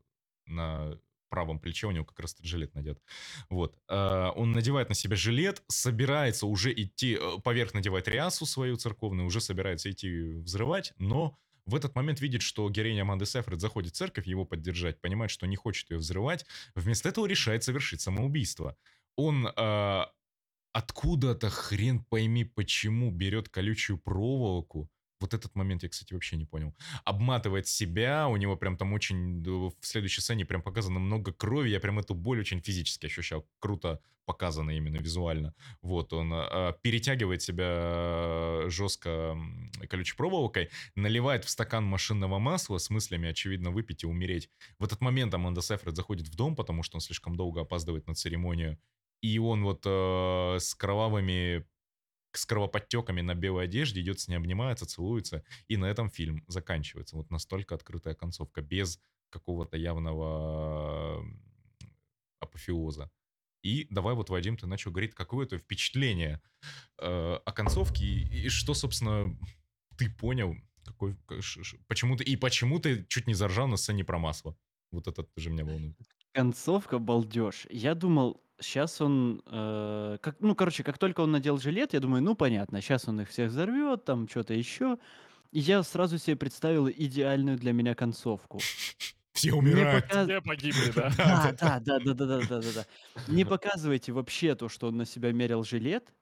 [0.47, 3.01] на правом плече у него как раз этот жилет надет.
[3.49, 3.76] Вот.
[3.88, 9.26] А, Он надевает на себя жилет, собирается уже идти, э, поверх надевает рясу свою церковную,
[9.26, 13.97] уже собирается идти взрывать, но в этот момент видит, что героиня Аманды Сейфрид заходит в
[13.97, 18.76] церковь его поддержать, понимает, что не хочет ее взрывать, вместо этого решает совершить самоубийство.
[19.16, 19.47] Он
[20.75, 24.91] откуда-то хрен пойми почему берет колючую проволоку.
[25.20, 26.75] Вот этот момент я, кстати, вообще не понял.
[27.05, 29.43] Обматывает себя, у него прям там очень...
[29.47, 33.47] э, В следующей сцене прям показано много крови, я прям эту боль очень физически ощущал.
[33.61, 35.55] Круто показано именно визуально.
[35.81, 42.91] Вот, он э, перетягивает себя жестко м, колючей проволокой, наливает в стакан машинного масла с
[42.91, 44.51] мыслями, очевидно, выпить и умереть.
[44.79, 48.14] В этот момент Аманда Сейфрид заходит в дом, потому что он слишком долго опаздывает на
[48.14, 48.79] церемонию.
[49.21, 51.67] И он вот э, с кровавыми,
[52.33, 55.45] с кровоподтеками на белой одежде идет с ней, обнимается, целуется.
[55.69, 57.17] И на этом фильм заканчивается.
[57.17, 59.01] Вот настолько открытая концовка, без
[59.31, 61.25] какого-то явного
[62.41, 63.11] апофеоза.
[63.62, 66.43] И давай вот, Вадим, ты начал говорить, какое то впечатление
[67.01, 69.35] э, о концовке, и, и что, собственно,
[69.97, 70.55] ты понял,
[70.85, 71.17] какой,
[71.89, 74.55] почему ты, и почему ты чуть не заржал на сцене про масло.
[74.91, 75.97] Вот это тоже меня волнует.
[76.33, 77.67] Концовка балдеж.
[77.71, 82.23] Я думал, сейчас он, э, как, ну, короче, как только он надел жилет, я думаю,
[82.23, 84.99] ну, понятно, сейчас он их всех взорвет, там что-то еще.
[85.53, 88.59] И я сразу себе представил идеальную для меня концовку.
[89.35, 90.05] Все Не умирают.
[90.05, 91.11] показ- Все погибли, да?
[91.17, 92.87] Да, да, да, да, да, да, да, да, да.
[93.29, 96.12] Не показывайте вообще то, что он на себя мерил жилет.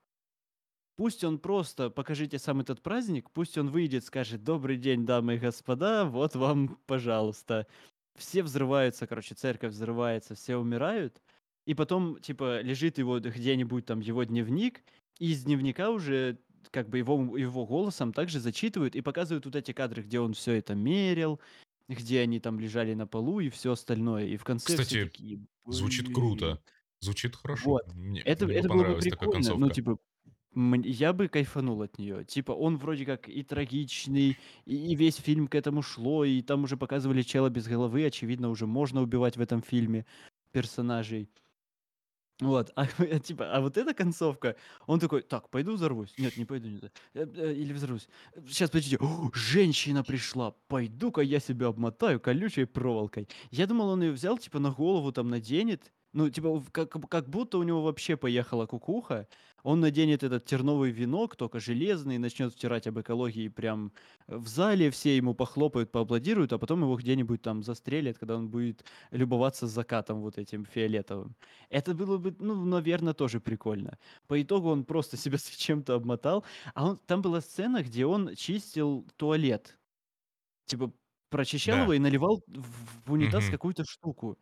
[0.95, 5.39] Пусть он просто, покажите сам этот праздник, пусть он выйдет, скажет, добрый день, дамы и
[5.39, 7.65] господа, вот вам, пожалуйста.
[8.15, 11.19] Все взрываются, короче, церковь взрывается, все умирают.
[11.65, 14.81] И потом, типа, лежит его где-нибудь там его дневник,
[15.19, 16.39] и из дневника уже
[16.71, 20.53] как бы его, его голосом также зачитывают и показывают вот эти кадры, где он все
[20.53, 21.39] это мерил,
[21.87, 24.25] где они там лежали на полу и все остальное.
[24.25, 26.61] И в конце Кстати, такие, Звучит круто.
[26.99, 27.71] Звучит хорошо.
[27.71, 27.93] Вот.
[27.93, 29.97] Мне, Это, мне это было бы прикольно, ну, типа,
[30.55, 32.23] я бы кайфанул от нее.
[32.25, 36.63] Типа, он вроде как и трагичный, и, и весь фильм к этому шло, и там
[36.63, 40.05] уже показывали чела без головы, очевидно, уже можно убивать в этом фильме
[40.51, 41.29] персонажей.
[42.43, 42.85] Вот, а,
[43.19, 46.13] типа, а вот эта концовка, он такой, так, пойду взорвусь.
[46.17, 46.91] Нет, не пойду, не знаю.
[47.13, 48.07] Э, э, Или взорвусь.
[48.47, 53.27] Сейчас, подождите, О, женщина пришла, пойду-ка я себя обмотаю колючей проволокой.
[53.51, 57.57] Я думал, он ее взял, типа, на голову там наденет, ну, типа, как, как будто
[57.57, 59.27] у него вообще поехала кукуха.
[59.63, 63.93] Он наденет этот терновый венок, только железный, начнет втирать об экологии прям
[64.27, 68.85] в зале, все ему похлопают, поаплодируют, а потом его где-нибудь там застрелят, когда он будет
[69.11, 71.35] любоваться закатом вот этим фиолетовым.
[71.69, 73.97] Это было бы, ну, наверное, тоже прикольно.
[74.27, 76.45] По итогу он просто себя с чем-то обмотал.
[76.75, 79.79] А он, там была сцена, где он чистил туалет.
[80.65, 80.93] Типа
[81.29, 81.83] прочищал Да.
[81.83, 83.49] его и наливал в, унитаз Мгм.
[83.49, 84.37] какую-то штуку.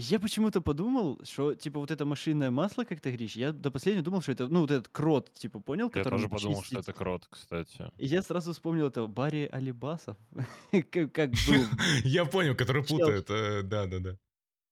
[0.00, 4.04] Я почему-то подумал, что, типа, вот это машинное масло, как ты говоришь, я до последнего
[4.04, 6.92] думал, что это, ну, вот этот крот, типа, понял, Я который тоже подумал, что это
[6.92, 7.90] крот, кстати.
[7.96, 10.16] И я сразу вспомнил этого Барри Алибасов,
[10.70, 11.64] как как был
[12.04, 12.98] Я понял, который Чел.
[12.98, 13.28] путает.
[13.28, 14.16] э, Да-да-да.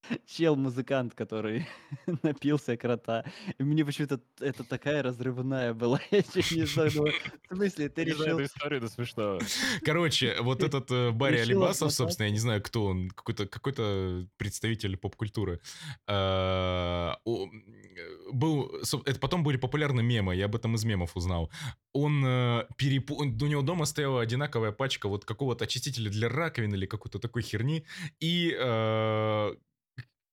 [0.25, 1.67] чел-музыкант, который
[2.23, 3.25] напился крота.
[3.57, 5.99] И мне почему-то это такая разрывная была.
[6.11, 7.13] Я чуть не знаю, думаю,
[7.49, 8.39] в смысле, ты Не знаю решил...
[8.39, 9.39] эту историю, это смешно.
[9.83, 14.97] Короче, вот этот э, Барри Алибасов, собственно, я не знаю, кто он, какой-то какой представитель
[14.97, 15.59] поп-культуры,
[16.07, 21.15] э, о- э, был, со- это потом были популярны мемы, я об этом из мемов
[21.15, 21.51] узнал.
[21.93, 23.15] Он э, перепу...
[23.15, 27.41] он- у него дома стояла одинаковая пачка вот какого-то очистителя для раковин или какой-то такой
[27.41, 27.85] херни,
[28.19, 29.55] и э,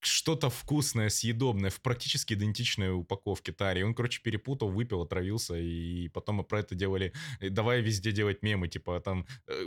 [0.07, 3.83] что-то вкусное, съедобное в практически идентичной упаковке тари.
[3.83, 7.13] Он, короче, перепутал, выпил, отравился, и потом мы про это делали.
[7.41, 9.65] э, Давай везде делать мемы, типа там, э,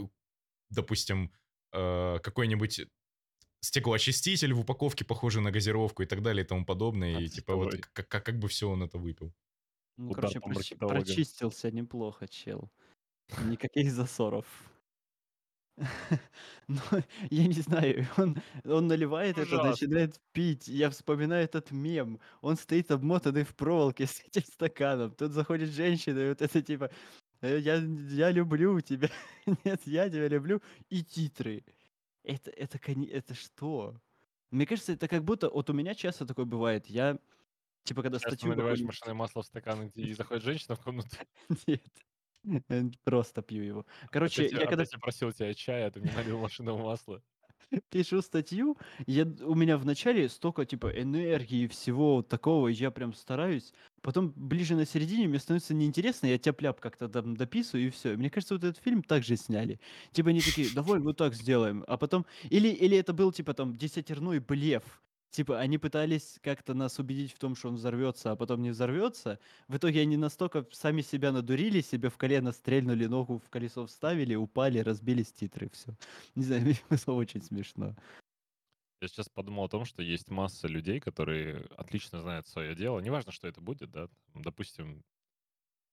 [0.70, 1.32] допустим,
[1.74, 2.82] э, какой-нибудь
[3.62, 7.20] стеклоочиститель в упаковке, похожий на газировку и так далее и тому подобное.
[7.20, 7.82] И типа вот Отстой.
[7.94, 9.34] как, как, как бы все он это выпил.
[9.98, 12.72] Ну, Удар короче, прочистился неплохо, чел.
[13.46, 14.46] Никаких засоров.
[16.68, 16.82] Ну,
[17.30, 19.70] я не знаю, он, он наливает это, Ужасно.
[19.70, 20.68] начинает пить.
[20.68, 22.20] Я вспоминаю этот мем.
[22.42, 25.12] Он стоит обмотанный в проволоке с этим стаканом.
[25.12, 26.92] Тут заходит женщина, и вот это типа
[27.42, 29.10] «Э, я, я люблю тебя.
[29.64, 30.62] Нет, я тебя люблю.
[30.90, 31.66] И титры.
[32.24, 34.02] Это, это, коне- это что?
[34.52, 35.50] Мне кажется, это как будто...
[35.50, 36.88] Вот у меня часто такое бывает.
[36.88, 37.20] Я,
[37.86, 41.18] типа, когда Часто статью наливаешь какую-нибудь- машинное масло в стакан, и заходит женщина в комнату.
[41.68, 41.84] Нет.
[43.04, 43.86] Просто пью его.
[44.10, 47.22] Короче, я, я когда я просил тебя чая, а ты мне налил машинного масла.
[47.89, 53.74] пишу статью, я, у меня вначале столько типа энергии, всего такого, я прям стараюсь.
[54.02, 58.16] Потом ближе на середине мне становится неинтересно, я тяп-ляп как-то там дописываю, и все.
[58.16, 59.80] Мне кажется, вот этот фильм также сняли.
[60.12, 61.84] Типа они такие, давай вот так сделаем.
[61.88, 62.26] А потом...
[62.43, 64.84] Или, или это был типа там десятерной блеф.
[65.30, 69.40] Типа они пытались как-то нас убедить в том, что он взорвется, а потом не взорвется.
[69.68, 74.36] В итоге они настолько сами себя надурили, себе в колено стрельнули, ногу в колесо вставили,
[74.36, 75.96] упали, разбились титры, все.
[76.36, 77.96] Не знаю, мне было очень смешно.
[79.02, 83.00] Я сейчас подумал о том, что есть масса людей, которые отлично знают свое дело.
[83.00, 84.10] Неважно, что это будет, да.
[84.34, 85.04] Допустим,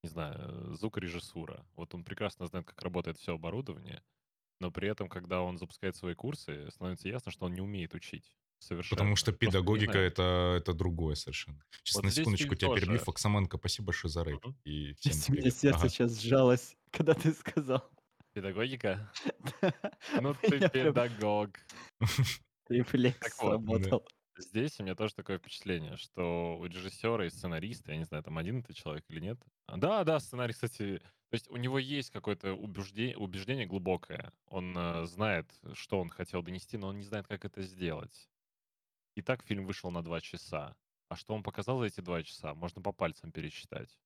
[0.02, 1.66] не знаю, звукорежиссура.
[1.76, 4.02] Вот он прекрасно знает, как работает все оборудование,
[4.60, 8.36] но при этом, когда он запускает свои курсы, становится ясно, что он не умеет учить.
[8.64, 8.96] Совершенно.
[8.96, 11.62] Потому что педагогика это, это другое совершенно.
[11.82, 12.94] Сейчас Вот на здесь секундочку тебя перебью.
[12.94, 13.04] тоже.
[13.04, 14.42] Фоксаманка, спасибо большое за рейд.
[14.44, 14.56] Мгм.
[14.64, 15.56] И всем меня привет.
[15.56, 15.88] сердце Ага.
[15.90, 17.88] сейчас сжалось, когда ты сказал.
[18.32, 19.12] Педагогика?
[20.20, 21.58] Ну ты педагог.
[22.68, 24.06] Рефлекс сработал.
[24.36, 28.36] Здесь у меня тоже такое впечатление, что у режиссера и сценариста, я не знаю, там
[28.38, 29.38] один это человек или нет.
[29.66, 34.32] А, Да, да, сценарий, кстати, то есть у него есть какое-то убеждение, убеждение глубокое.
[34.48, 38.28] Он э, знает, что он хотел донести, но он не знает, как это сделать.
[39.14, 40.76] И так фильм вышел на два часа.
[41.08, 43.98] А что он показал за эти два часа, можно по пальцам пересчитать.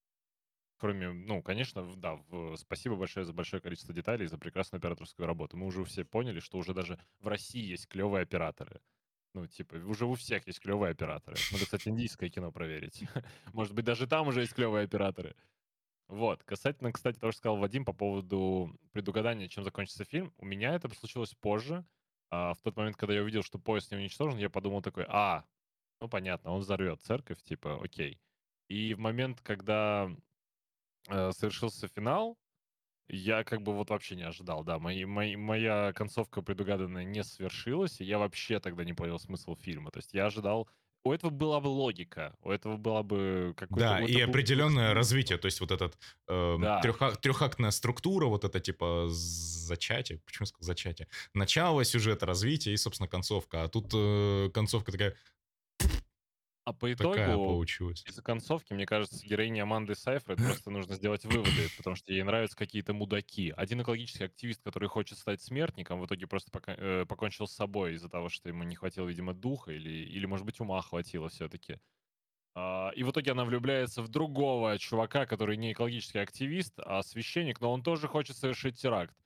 [0.78, 2.20] Кроме, ну, конечно, да,
[2.56, 5.56] спасибо большое за большое количество деталей, за прекрасную операторскую работу.
[5.56, 8.80] Мы уже все поняли, что уже даже в России есть клевые операторы.
[9.34, 11.36] Ну, типа, уже у всех есть клевые операторы.
[11.52, 13.04] Надо, кстати, индийское кино проверить.
[13.52, 15.34] Может быть, даже там уже есть клевые операторы.
[16.06, 16.42] Вот.
[16.44, 20.88] Касательно, кстати, того, что сказал Вадим по поводу предугадания, чем закончится фильм, у меня это
[20.94, 21.84] случилось позже.
[22.31, 25.45] А, в тот момент, когда я увидел, что поезд не уничтожен, я подумал такой, а,
[26.01, 28.20] ну, понятно, он взорвет церковь, типа, окей.
[28.68, 30.11] И в момент, когда
[31.09, 32.39] э, совершился финал,
[33.09, 38.01] я как бы вот вообще не ожидал, да, мои, мои- моя концовка предугаданная не свершилась,
[38.01, 39.91] и я вообще тогда не понял смысл фильма.
[39.91, 40.68] То есть я ожидал...
[41.05, 43.80] У этого была бы логика, у этого была бы какой-то...
[43.80, 44.96] Да, и был определенное смысл.
[44.96, 46.80] развитие, то есть вот этот Да.
[47.20, 53.09] трехактная структура, вот это типа зачатие, почему я сказал зачатие, начало сюжета, развитие и, собственно,
[53.09, 53.64] концовка.
[53.64, 55.14] А тут э, концовка такая,
[56.68, 58.04] А по такая итогу, получилась.
[58.06, 62.56] из-за концовки, мне кажется, героине Аманды Сайфред просто нужно сделать выводы, потому что ей нравятся
[62.56, 63.54] какие-то мудаки.
[63.56, 67.94] Один экологический активист, который хочет стать смертником, в итоге просто пока- э, покончил с собой
[67.94, 71.80] из-за того, что ему не хватило, видимо, духа или, или может быть, ума хватило все-таки.
[72.96, 77.70] и в итоге она влюбляется в другого чувака, который не экологический активист, а священник, но
[77.72, 79.16] он тоже хочет совершить теракт.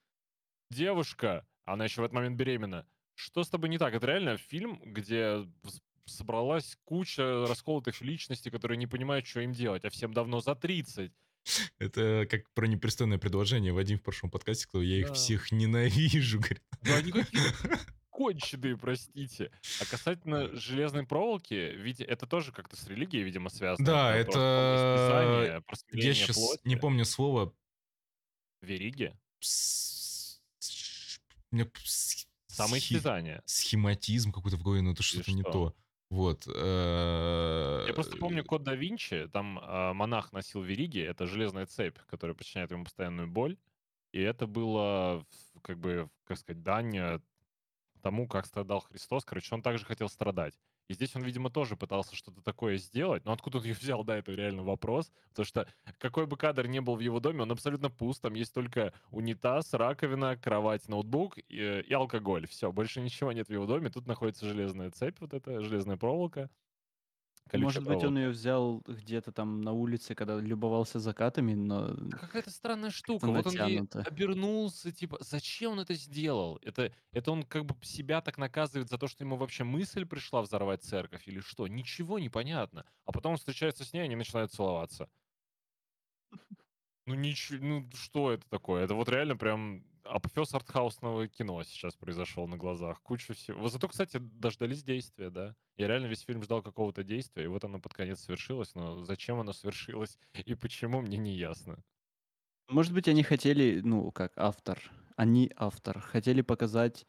[0.70, 2.86] Девушка, она еще в этот момент беременна.
[3.14, 3.94] Что с тобой не так?
[3.94, 5.46] Это реально фильм, где
[6.04, 11.12] собралась куча расколотых личностей, которые не понимают, что им делать, а всем давно за 30.
[11.78, 15.14] Это как про непристойное предложение Вадим в прошлом подкасте сказал, я их Да.
[15.14, 16.38] всех ненавижу.
[16.40, 16.62] говорит.
[16.82, 17.42] Да они какие
[18.10, 19.50] конченые, простите.
[19.80, 23.84] А касательно железной проволоки, ведь это тоже как-то с религией, видимо, связано.
[23.86, 26.60] Да, это- Я сейчас плоти.
[26.64, 27.52] не помню слово.
[28.60, 29.12] Вериги?
[32.46, 33.42] Самоистязание.
[33.46, 35.74] Схематизм какой-то в голове, но это что-то не то.
[36.12, 36.46] Вот.
[36.46, 41.96] э, Я просто помню Код да Винчи, там а, монах носил вериги, это железная цепь,
[42.06, 43.56] которая причиняет ему постоянную боль.
[44.12, 45.24] И это было,
[45.62, 47.20] как бы, как сказать, дань э,
[48.02, 49.24] тому, как страдал Христос.
[49.24, 50.52] Короче, он также хотел страдать.
[50.92, 53.24] И здесь он, видимо, тоже пытался что-то такое сделать.
[53.24, 55.10] Но откуда он ее взял, да, это реально вопрос.
[55.30, 55.66] Потому что
[55.98, 58.20] какой бы кадр ни был в его доме, он абсолютно пуст.
[58.20, 62.46] Там есть только унитаз, раковина, кровать, ноутбук и, э, и алкоголь.
[62.46, 63.88] Все, больше ничего нет в его доме.
[63.88, 66.50] Тут находится железная цепь, вот эта железная проволока.
[67.52, 68.16] Может быть, он проволока.
[68.16, 73.30] ее взял где-то там на улице, когда любовался закатами, но Какая-то странная штука.
[73.30, 74.02] Вот он ей натянуто.
[74.02, 76.58] обернулся, типа, зачем он это сделал?
[76.62, 80.42] Это, это он как бы себя так наказывает за то, что ему вообще мысль пришла
[80.42, 81.66] взорвать церковь или что?
[81.68, 82.86] Ничего не понятно.
[83.04, 85.08] А потом он встречается с ней, они начинают целоваться.
[87.06, 88.84] Ну ничего, ну что это такое?
[88.84, 93.00] Это вот реально прям апофеоз артхаусного кино сейчас произошел на глазах.
[93.02, 93.68] Куча всего.
[93.68, 95.54] Зато, кстати, дождались действия, да.
[95.76, 99.40] Я реально весь фильм ждал какого-то действия, и вот оно под конец свершилось, но зачем
[99.40, 101.82] оно свершилось и почему, мне не ясно.
[102.68, 104.80] Может быть, они хотели, ну, как автор,
[105.16, 107.06] они автор, хотели показать,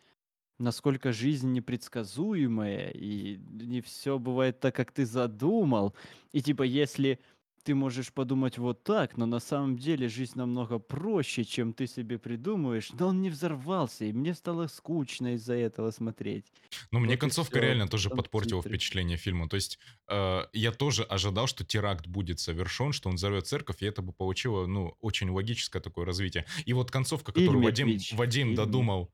[0.59, 5.95] насколько жизнь непредсказуемая, и не все бывает так, как ты задумал.
[6.31, 7.19] И типа, если
[7.63, 12.19] ты можешь подумать вот так, но на самом деле жизнь намного проще, чем ты себе
[12.19, 16.51] придумываешь, но он не взорвался, и мне стало скучно из-за этого смотреть.
[16.91, 17.61] Ну, мне Вот и концовка всё.
[17.61, 18.77] реально тоже подпортила титры.
[18.77, 19.49] впечатление фильма.
[19.49, 23.85] То есть э, я тоже ожидал, что теракт будет совершен, что он взорвет церковь, и
[23.85, 26.45] это бы получило, ну, очень логическое такое развитие.
[26.65, 28.55] И вот концовка, которую Фильме, Вадим, Твич, Вадим фильме.
[28.55, 29.13] додумал,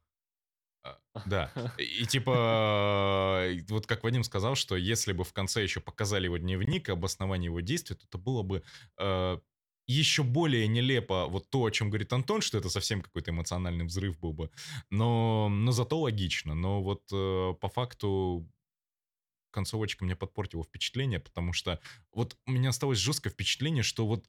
[1.26, 1.52] да.
[1.78, 6.90] И типа, вот как Вадим сказал, что если бы в конце еще показали его дневник,
[6.90, 8.64] обоснование его действий, то это было бы
[8.98, 9.40] э,
[9.88, 14.20] еще более нелепо вот то, о чем говорит Антон, что это совсем какой-то эмоциональный взрыв
[14.20, 14.52] был бы.
[14.90, 16.54] Но, но зато логично.
[16.54, 18.48] Но вот э, по факту
[19.52, 21.80] концовочка мне подпортила впечатление, потому что
[22.14, 24.26] вот у меня осталось жесткое впечатление, что вот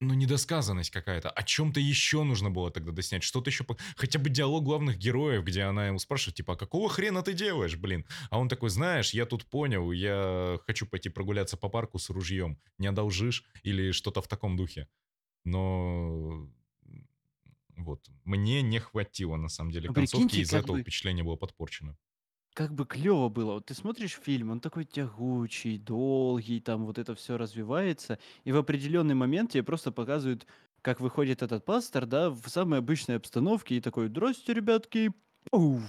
[0.00, 1.30] ну, недосказанность какая-то.
[1.30, 3.22] О чем-то еще нужно было тогда доснять.
[3.22, 3.66] Что-то еще...
[3.96, 7.76] Хотя бы диалог главных героев, где она ему спрашивает, типа, а какого хрена ты делаешь,
[7.76, 8.06] блин?
[8.30, 12.58] А он такой, знаешь, я тут понял, я хочу пойти прогуляться по парку с ружьем.
[12.78, 13.44] Не одолжишь?
[13.62, 14.88] Или что-то в таком духе.
[15.44, 16.48] Но...
[17.76, 18.08] Вот.
[18.24, 21.96] Мне не хватило, на самом деле, Ну, концовки, из-за этого бы- впечатление было подпорчено.
[22.60, 23.54] Как бы клево было.
[23.54, 28.58] Вот ты смотришь фильм, он такой тягучий, долгий, там вот это все развивается, и в
[28.58, 30.46] определенный момент тебе просто показывают,
[30.82, 35.10] как выходит этот пастор, да, в самой обычной обстановке, и такой, здрасте, ребятки,
[35.50, 35.82] уф».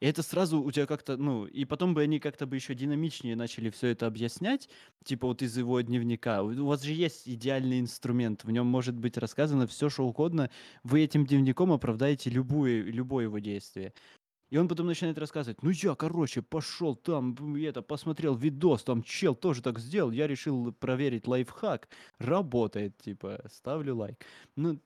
[0.00, 3.34] И это сразу у тебя как-то, ну, и потом бы они как-то бы еще динамичнее
[3.34, 4.68] начали все это объяснять,
[5.04, 6.42] типа вот из его дневника.
[6.42, 10.50] У вас же есть идеальный инструмент, в нем может быть рассказано все, что угодно.
[10.82, 13.94] Вы этим дневником оправдаете любое, любое его действие.
[14.50, 19.02] И он потом начинает рассказывать, ну я, короче, пошел там, м, это, посмотрел видос, там
[19.02, 21.88] чел тоже так сделал, я решил проверить лайфхак,
[22.18, 24.24] работает, типа, ставлю лайк.
[24.56, 24.80] Ну,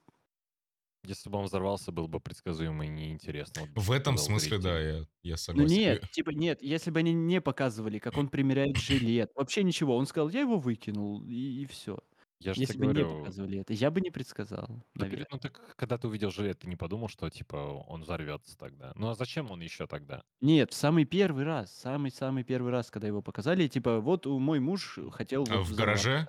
[1.03, 3.63] Если бы он взорвался, было бы предсказуемо и неинтересно.
[3.63, 4.99] Вот В этом смысле, да, зритель.
[4.99, 5.65] я, я ну согласен.
[5.65, 10.07] нет, типа нет, если бы они не показывали, как он примеряет жилет, вообще ничего, он
[10.07, 11.99] сказал, я его выкинул, и, все.
[12.41, 15.39] Я же Если тебе бы не говорю, показывали это, я бы не предсказал, ну, ну
[15.39, 18.93] так когда ты увидел жилет, ты не подумал, что типа он взорвется тогда?
[18.97, 20.23] Ну а зачем он еще тогда?
[20.41, 24.59] Нет, в самый первый раз, самый-самый первый раз, когда его показали, типа, вот у- мой
[24.59, 26.09] муж хотел А вот в взорваться.
[26.27, 26.29] гараже?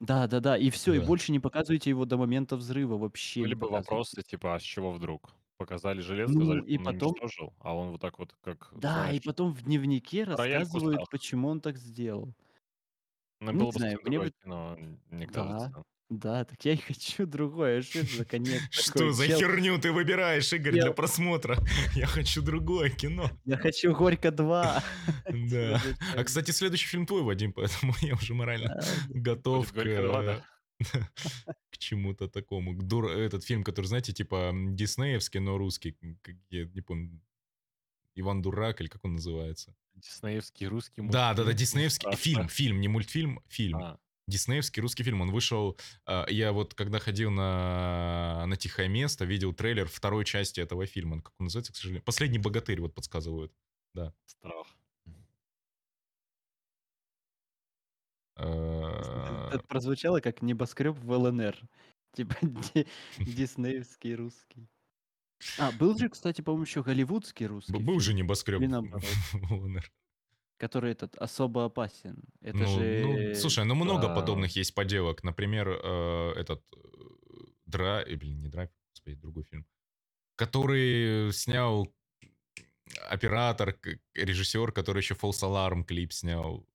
[0.00, 1.04] Да, да, да, и все, и Да.
[1.06, 3.68] больше не показывайте его до момента взрыва, вообще Были не бы показывайте.
[3.68, 5.32] вопросы, типа, а с чего вдруг?
[5.56, 8.74] Показали жилет, Ну, сказали, и что он потом- уничтожил, а он вот так вот, как,
[8.74, 12.34] Да, и знаешь, потом в дневнике рояль в рассказывают, почему он так сделал.
[13.40, 14.78] Ну, не было бы знаю, совсем мне другое бы- кино,
[15.10, 15.32] мне Да.
[15.32, 15.84] кажется.
[16.10, 17.82] Да, так я и хочу другое.
[17.82, 19.12] Что это за конец Что такой?
[19.12, 20.84] за Чел, херню ты выбираешь, Игорь, Чел.
[20.84, 21.58] для просмотра?
[21.94, 23.30] Я хочу другое кино.
[23.44, 24.82] Я хочу Горько 2.
[25.50, 25.82] Да.
[26.16, 28.80] А, кстати, следующий фильм твой, Вадим, поэтому я уже морально
[29.10, 31.08] готов Будет к, «Горько 2», да?
[31.70, 32.72] к чему-то такому.
[32.74, 35.96] К дур- Этот фильм, который, знаете, типа м, диснеевский, но русский.
[36.22, 37.20] как Я не помню.
[38.14, 39.74] Иван Дурак, или как он называется?
[40.00, 41.56] Диснеевский русский Да, да, да, мультфильм.
[41.56, 43.78] диснеевский фильм, фильм, не мультфильм, фильм.
[43.78, 45.20] А, Диснеевский русский фильм.
[45.22, 45.78] Он вышел.
[46.06, 51.22] а, Я вот когда ходил на, на тихое место, видел трейлер второй части этого фильма.
[51.22, 52.02] Как он называется, к сожалению?
[52.04, 53.52] Последний богатырь, вот подсказывают.
[54.26, 54.66] страх.
[58.36, 61.56] Э, Это прозвучало как небоскреб в ЛНР.
[62.14, 62.86] Типа ди-
[63.18, 64.68] диснеевский русский.
[65.58, 69.04] А, был же, кстати, по-моему, еще голливудский русский Был же фильм, небоскреб или наоборот?
[70.56, 72.20] который этот особо опасен.
[72.40, 73.04] Это Ну, же...
[73.06, 74.14] ну, слушай, ну много да.
[74.14, 75.22] подобных есть поделок.
[75.22, 76.78] Например, э, этот э,
[77.66, 79.64] Драйв, блин, не Драйв, господи, другой фильм,
[80.34, 81.86] который снял
[83.08, 83.78] оператор,
[84.14, 86.66] режиссер, который еще False Alarm клип снял.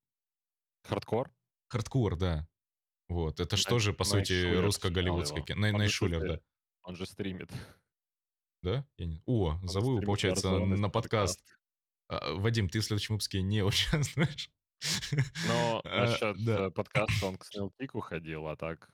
[0.83, 1.31] Хардкор?
[1.67, 2.47] Хардкор, да.
[3.09, 5.67] Вот, это что же, по сути, русско-голливудское снял кино.
[5.67, 6.39] же Найшулер, да.
[6.83, 7.51] Он же стримит.
[8.63, 8.85] Да?
[8.97, 11.43] Я не- О, Он зову его, получается, на из подкаст.
[12.07, 14.49] А, Вадим, ты в следующем выпуске не участвуешь.
[15.47, 16.67] Но А, насчет да.
[16.67, 18.89] э, подкаста он к Снелкику ходил, а так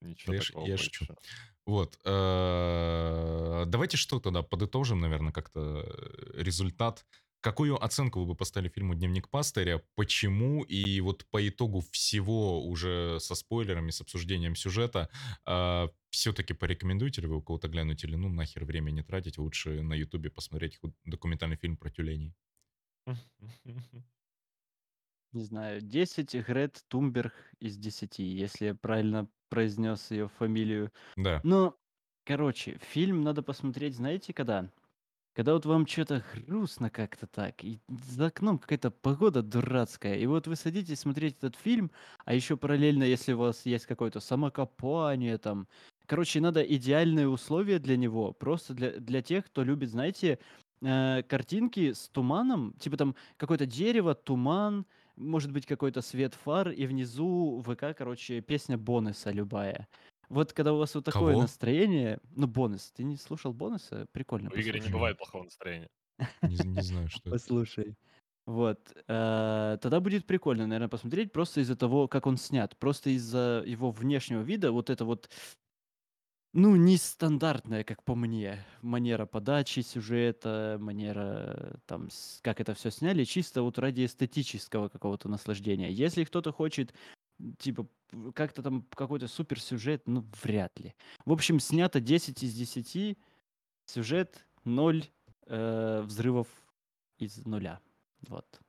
[0.00, 1.06] ничего Я такого я шучу.
[1.66, 1.98] Вот.
[2.04, 7.06] э, Давайте что тогда подытожим, наверное, как-то э, результат
[7.40, 13.18] какую оценку вы бы поставили фильму «Дневник пастыря», почему, и вот по итогу всего уже
[13.20, 15.08] со спойлерами, с обсуждением сюжета,
[15.46, 19.82] э, все-таки порекомендуете ли вы у кого-то глянуть или ну нахер время не тратить, лучше
[19.82, 22.34] на ютубе посмотреть документальный фильм про тюленей?
[25.32, 30.92] Не знаю, 10 Грет Тумберг из 10, если я правильно произнес ее фамилию.
[31.16, 31.44] Да.
[31.44, 31.78] Но,
[32.24, 34.70] короче, фильм надо посмотреть, знаете, когда?
[35.32, 40.48] Когда вот вам что-то грустно как-то так, и за окном какая-то погода дурацкая, и вот
[40.48, 41.92] вы садитесь смотреть этот фильм,
[42.24, 45.68] а еще параллельно, если у вас есть какое-то самокопание там,
[46.06, 50.40] короче, надо идеальные условия для него, просто для, для тех, кто любит, знаете,
[50.82, 54.84] э, картинки с туманом, типа там какое-то дерево, туман,
[55.14, 59.86] может быть какой-то свет фар, и внизу ВК, короче, песня бонуса любая.
[60.30, 61.42] Вот когда у вас вот такое Кого?
[61.42, 64.06] настроение, ну, бонус, ты не слушал бонуса?
[64.12, 65.88] Прикольно, У Игоря не бывает плохого настроения.
[66.44, 67.38] Не, знаю, что это.
[67.38, 67.96] Послушай.
[68.46, 68.92] Вот.
[69.08, 72.76] э, Тогда будет прикольно, наверное, посмотреть просто из-за того, как он снят.
[72.78, 75.30] Просто из-за его внешнего вида, вот это вот,
[76.52, 83.22] ну, нестандартная, как по мне, манера подачи сюжета, манера, там, с- как это все сняли,
[83.24, 85.90] чисто вот ради эстетического какого-то наслаждения.
[85.92, 86.92] Если кто-то хочет,
[87.58, 87.88] типа,
[88.34, 90.94] как-то там какой-то суперсюжет, ну, вряд ли.
[91.24, 93.18] В общем, снято 10 из 10,
[93.86, 95.04] сюжет 0,
[95.46, 96.48] э, взрывов
[97.18, 97.80] из нуля.
[98.28, 98.60] Вот.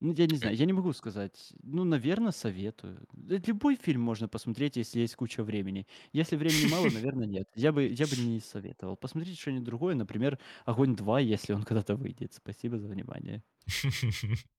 [0.00, 1.52] Ну, я не знаю, я не могу сказать.
[1.62, 2.98] Ну, наверное, советую.
[3.12, 5.86] Да Любой фильм можно посмотреть, если есть куча времени.
[6.12, 7.48] Если времени мало, наверное, нет.
[7.54, 8.96] Я бы, я бы не советовал.
[8.96, 12.34] Посмотрите что-нибудь другое, например, «Огонь 2», если он когда-то выйдет.
[12.34, 13.42] Спасибо за внимание.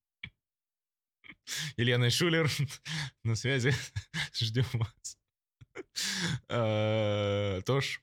[1.78, 2.49] Илья Шулер
[3.24, 3.74] на связи.
[4.34, 5.18] Ждем вас.
[6.49, 8.02] Э, Тош,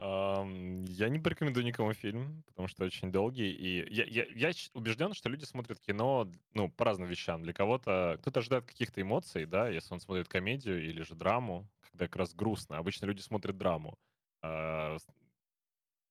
[0.00, 3.50] Я не порекомендую никому фильм, потому что очень долгий.
[3.50, 7.42] И я, я, я убежден, что люди смотрят кино ну, по разным вещам.
[7.42, 12.06] Для кого-то кто-то ожидает каких-то эмоций, да, если он смотрит комедию или же драму, когда
[12.06, 12.78] как раз грустно.
[12.78, 13.98] Обычно люди смотрят драму.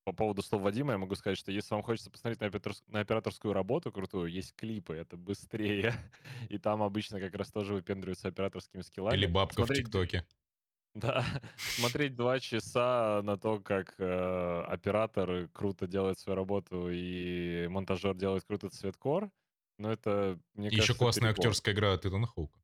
[0.06, 3.00] По поводу слов Вадима я могу сказать, что если вам хочется посмотреть на, операторс- на
[3.02, 5.94] операторскую работу крутую, есть клипы, это быстрее.
[6.50, 9.18] И там обычно как раз тоже выпендриваются операторскими скиллами.
[9.18, 10.26] или бабка в Смотреть ТикТоке.
[10.96, 11.26] да,
[11.58, 18.44] смотреть два часа на то, как э, оператор круто делает свою работу и монтажер делает
[18.46, 19.30] круто цветкор,
[19.78, 21.46] ну это, мне И еще кажется, классная перебор.
[21.46, 22.60] актерская игра от Итана Хоука.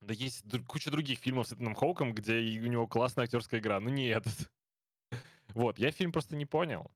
[0.00, 3.90] Да есть куча других фильмов с Этаном Хоуком, где у него классная актерская игра, но
[3.90, 4.50] не этот.
[5.54, 6.90] Вот, я фильм просто не понял.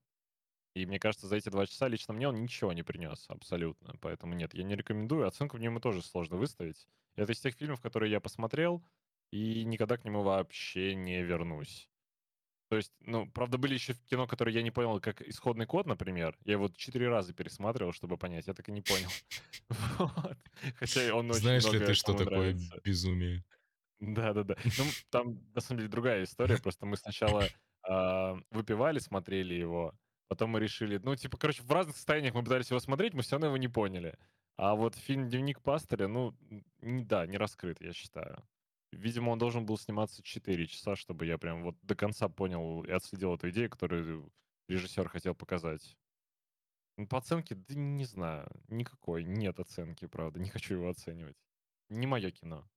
[0.74, 3.94] И мне кажется, за эти два часа лично мне он ничего не принес, абсолютно.
[4.00, 5.26] Поэтому нет, я не рекомендую.
[5.26, 6.88] Оценку в нему тоже сложно выставить.
[7.14, 8.84] Это из тех фильмов, которые я посмотрел,
[9.30, 11.88] и никогда к нему вообще не вернусь.
[12.70, 16.36] То есть, ну, правда, были еще кино, которые я не понял, как «Исходный код», например.
[16.44, 18.48] Я его четыре раза пересматривал, чтобы понять.
[18.48, 19.10] Я так и не понял.
[20.76, 23.44] Хотя он очень Знаешь ли ты, что такое безумие?
[24.00, 24.56] Да-да-да.
[24.78, 26.58] Ну, там, на самом деле, другая история.
[26.58, 27.46] Просто мы сначала
[27.88, 29.94] а, выпивали, смотрели его,
[30.28, 30.98] потом мы решили...
[30.98, 33.68] Ну, типа, короче, в разных состояниях мы пытались его смотреть, мы все равно его не
[33.68, 34.18] поняли.
[34.56, 36.34] А вот фильм «Дневник пастыря», ну,
[36.80, 38.44] н- да, не раскрыт, я считаю.
[38.92, 42.90] Видимо, он должен был сниматься 4 часа, чтобы я прям вот до конца понял и
[42.90, 44.32] отследил эту идею, которую
[44.68, 45.96] режиссер хотел показать.
[46.96, 51.36] Ну, По оценке, да не знаю, никакой, нет оценки, правда, не хочу его оценивать.
[51.88, 52.68] Не мое кино.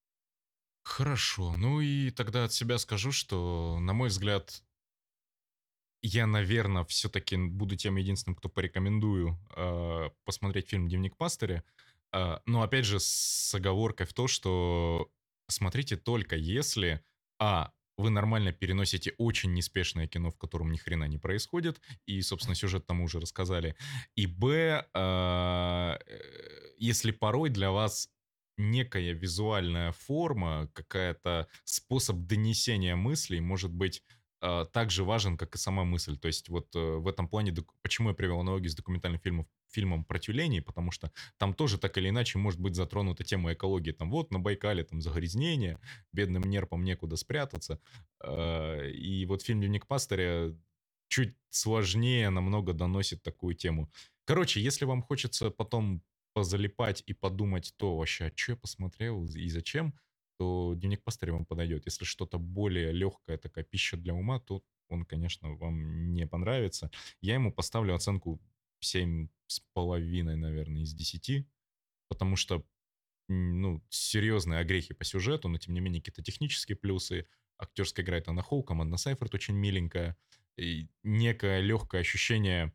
[0.84, 4.64] Хорошо, ну и тогда от себя скажу, что, на мой взгляд,
[6.02, 11.64] я, наверное, все-таки буду тем единственным, кто порекомендую э, посмотреть фильм «Дневник пастыря».
[12.14, 15.10] Э, но, опять же, с оговоркой в то, что
[15.48, 17.02] смотрите только если,
[17.40, 22.56] а, вы нормально переносите очень неспешное кино, в котором ни хрена не происходит, и, собственно,
[22.56, 23.76] сюжет тому уже рассказали,
[24.16, 26.00] и, б, э, э,
[26.78, 28.10] если порой для вас
[28.58, 34.04] некая визуальная форма, какая-то способ донесения мыслей может быть
[34.42, 36.18] э, так же важен, как и сама мысль.
[36.18, 39.48] То есть вот э, в этом плане, док- почему я привел аналогию с документальным фильмом,
[39.70, 43.92] фильмом про тюленей, потому что там тоже так или иначе может быть затронута тема экологии.
[43.92, 45.80] Там вот на Байкале там загрязнение,
[46.14, 47.80] бедным нерпам некуда спрятаться.
[48.24, 50.56] Э, И вот фильм «Дневник пастыря»
[51.08, 53.90] чуть сложнее намного доносит такую тему.
[54.26, 56.04] Короче, если вам хочется потом
[56.34, 59.94] позалипать и подумать то вообще, а что я посмотрел и зачем,
[60.38, 61.86] то дневник пастыря вам подойдет.
[61.86, 66.90] Если что-то более легкая такая пища для ума, то он, конечно, вам не понравится.
[67.22, 68.42] Я ему поставлю оценку
[68.80, 71.46] 7 с половиной, наверное, из 10,
[72.08, 72.66] потому что,
[73.28, 77.28] ну, серьезные огрехи по сюжету, но, тем не менее, какие-то технические плюсы.
[77.58, 80.16] Актерская игра это на Хоуком, Анна Сайферт очень миленькая.
[80.58, 82.74] И некое легкое ощущение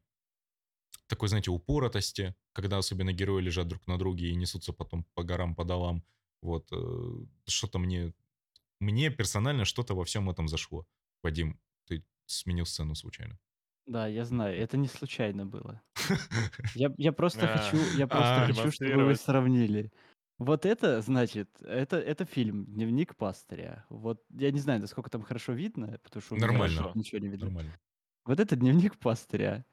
[1.06, 5.55] такой, знаете, упоротости, когда особенно герои лежат друг на друге и несутся потом по горам,
[5.55, 6.05] по долам.
[6.43, 6.77] Вот, э,
[7.47, 8.14] что-то мне,
[8.81, 10.86] мне персонально что-то во всем этом зашло.
[11.23, 13.39] Вадим, ты сменил сцену случайно.
[13.86, 15.82] Да, я знаю, это не случайно было.
[16.74, 19.93] Я, я просто А, хочу, я просто а, хочу, чтобы вы сравнили.
[20.39, 23.85] Вот это, значит, это, это фильм «Дневник пастыря».
[23.90, 26.98] Вот я не знаю, насколько там хорошо видно, потому что Нормально, Хорошо.
[26.98, 27.47] ничего не видно.
[27.47, 27.78] нормально.
[28.24, 29.66] Вот это «Дневник пастыря».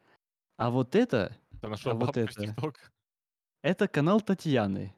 [0.58, 2.56] А вот это, Ты а нашел вот бабку из это,
[3.62, 4.96] это канал Татьяны.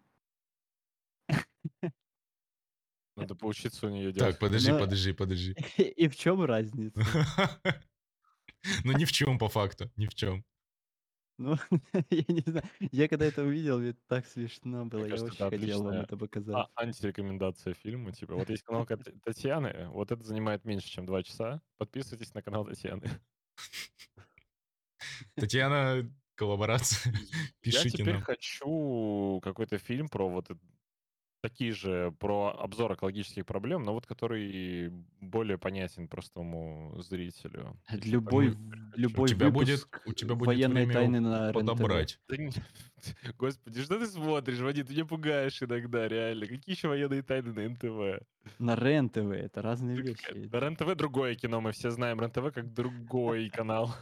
[3.18, 4.40] Надо поучиться у нее Так, делать.
[4.40, 5.56] подожди, Но- подожди, подожди.
[5.78, 7.02] И в чем разница?
[8.84, 10.46] Ну ни в чем по факту, ни в чем.
[11.40, 11.58] Ну,
[12.12, 12.64] я не знаю.
[12.92, 15.06] Я когда это увидел, мне так смешно было.
[15.06, 16.56] Я кажется, очень хотел вам отличная это показать.
[16.56, 18.12] А, антирекомендация фильма.
[18.12, 21.60] Типа, вот есть канал Кат- Татьяны, вот это занимает меньше, чем два часа.
[21.80, 23.10] Подписывайтесь на канал Татьяны.
[25.36, 27.14] Татьяна, коллаборация.
[27.14, 27.20] Я
[27.62, 28.22] Пишите теперь нам.
[28.24, 30.60] хочу какой-то фильм про вот это-
[31.42, 34.90] такие же, про обзор экологических проблем, но вот который
[35.20, 37.78] более понятен простому зрителю.
[37.90, 38.94] Типа, Любой, теперь хочу.
[38.96, 42.20] У любой тебя будет, у тебя будет военной тайны на подобрать.
[42.30, 42.52] Да не-
[43.38, 44.86] Господи, что ты смотришь, Вадим?
[44.86, 46.46] Ты меня пугаешь иногда, реально.
[46.46, 48.24] Какие еще военные тайны на НТВ?
[48.60, 49.32] На РЕН-ТВ.
[49.32, 50.48] Это разные Ты вещи.
[50.48, 53.94] Да, РЕН-ТВ другое кино, мы все знаем РЕН-ТВ как другой канал.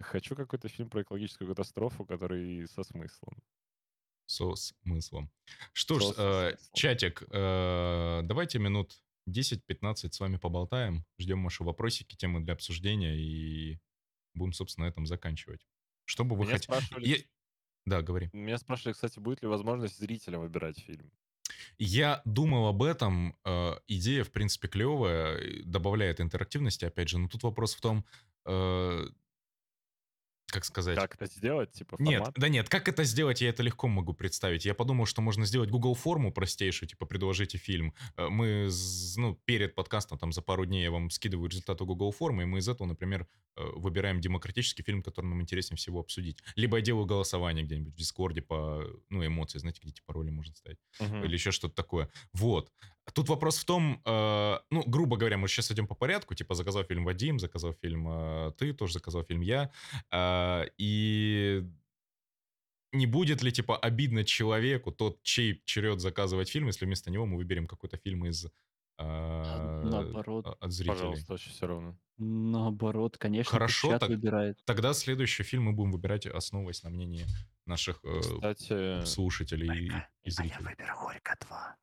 [0.00, 3.34] Хочу какой-то фильм про экологическую катастрофу, который со смыслом.
[4.32, 5.30] Со смыслом.
[5.74, 11.04] Что ж, Со- со э, чатик, э, давайте минут 10-15 с вами поболтаем.
[11.18, 13.78] Ждем ваши вопросики, темы для обсуждения и
[14.34, 15.66] будем, собственно, на этом заканчивать.
[16.06, 16.64] Что бы вы Меня хотели...
[16.64, 17.26] спрашивали,
[17.84, 18.30] Да, говори.
[18.32, 21.12] меня спрашивали, кстати, будет ли возможность зрителям выбирать фильм.
[21.78, 23.36] Я думал об этом.
[23.44, 27.18] э, идея, в принципе, клевая, добавляет интерактивности, опять же.
[27.18, 28.04] Но тут вопрос в том,
[28.46, 29.06] э,
[30.52, 30.96] как сказать...
[30.96, 31.72] Как это сделать?
[31.72, 32.34] Типа Нет, формат?
[32.36, 34.64] да нет, как это сделать, я это легко могу представить.
[34.64, 37.94] Я подумал, что можно сделать Google форму простейшую, типа предложите фильм.
[38.16, 38.68] Э, Мы,
[39.16, 42.58] ну, перед подкастом, там, за пару дней я вам скидываю результаты Google формы, и мы
[42.58, 43.26] из этого, например,
[43.56, 46.38] э, выбираем демократический фильм, который нам интереснее всего обсудить.
[46.54, 50.54] Либо я делаю голосование где-нибудь в Дискорде по, ну, эмоции, знаете, где типа роли можно
[50.54, 51.24] ставить Мгм.
[51.24, 52.08] или еще что-то такое.
[52.32, 52.70] Вот.
[53.12, 56.84] Тут вопрос в том, э, ну, грубо говоря, мы сейчас идем по порядку, типа заказал
[56.84, 59.70] фильм Вадим, заказал фильм э, ты, тоже заказал фильм я,
[60.12, 61.64] э, и
[62.92, 67.36] не будет ли, типа, обидно человеку тот, чей черед заказывать фильм, если вместо него мы
[67.38, 68.46] выберем какой-то фильм из...
[68.98, 70.56] э, наоборот.
[70.60, 70.94] От зрителей.
[70.94, 71.98] Пожалуйста, очень все равно.
[72.18, 74.58] Наоборот, конечно, Хорошо, так- выбирает.
[74.64, 77.26] Тогда следующий фильм мы будем выбирать, основываясь на мнении
[77.66, 79.92] наших э, Кстати, слушателей и,
[80.24, 80.64] и зрителей.
[80.64, 81.76] выберу Горько 2.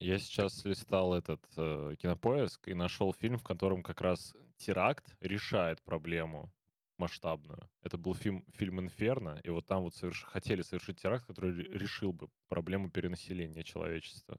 [0.00, 5.82] Я сейчас листал этот э, кинопоиск и нашел фильм, в котором как раз теракт решает
[5.82, 6.52] проблему
[6.98, 7.68] масштабную.
[7.82, 11.78] Это был фильм, фильм «Инферно», и вот там вот соверш- хотели совершить теракт, который ре-
[11.78, 14.38] решил бы проблему перенаселения человечества.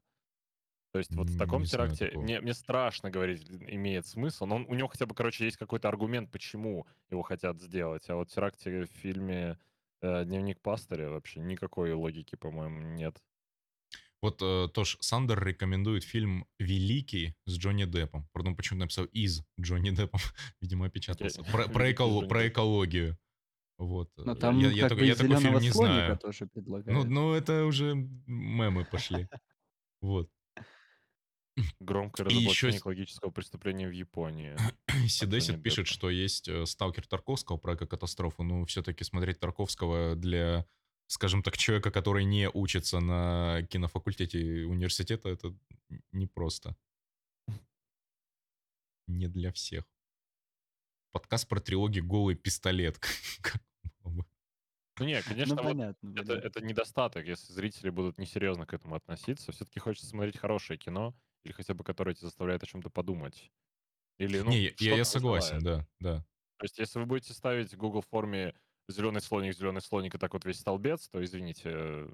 [0.93, 4.65] То есть вот в таком не теракте, мне, мне страшно говорить, имеет смысл, но он-
[4.69, 8.09] у него хотя бы, короче, есть какой-то аргумент, почему его хотят сделать.
[8.09, 9.59] А вот в теракте в фильме
[10.01, 13.21] э, «Дневник пастыря» вообще никакой логики, по-моему, нет.
[14.25, 18.27] Вот э, тоже Сандер рекомендует фильм «Великий» с Джонни Деппом.
[18.33, 20.19] Пардон, почему написал «из» Джонни Деппом?
[20.61, 21.43] Видимо, опечатался.
[21.43, 23.19] Про, про эколо- про экологию.
[23.77, 24.09] Вот.
[24.17, 26.17] Но э, там я, я как такой, бы я такой фильм не знаю.
[26.17, 26.87] тоже предлагают.
[26.87, 27.93] Ну, ну, это уже
[28.25, 29.27] мемы пошли.
[30.01, 30.29] Вот.
[31.79, 32.37] Громкое И еще
[32.67, 34.55] разоблачение с- экологического преступления в Японии.
[35.07, 38.41] Сидесит пишет, что есть э, сталкер Тарковского про экокатастрофу.
[38.43, 40.65] Ну, все-таки смотреть Тарковского для,
[41.07, 45.55] скажем так, человека, который не учится на кинофакультете университета, это
[46.11, 46.75] непросто.
[49.07, 49.85] Не для всех.
[51.11, 52.99] Подкаст про трилогию «Голый пистолет».
[53.41, 53.61] Как
[54.03, 54.25] было бы.
[54.99, 56.09] Ну не, конечно, Ну, вот понятно.
[56.09, 56.47] это, понятно.
[56.47, 59.51] это недостаток, если зрители будут несерьезно к этому относиться.
[59.51, 61.13] Все-таки хочется смотреть хорошее кино,
[61.43, 63.51] или хотя бы которое тебя заставляет о чем-то подумать.
[64.17, 65.87] Или, ну, Не, я- я, согласен, вызывает.
[65.99, 66.25] да, да.
[66.57, 68.55] То есть, если вы будете ставить в Google форме
[68.87, 72.09] зеленый слоник, зеленый слоник и так вот весь столбец, то извините, э,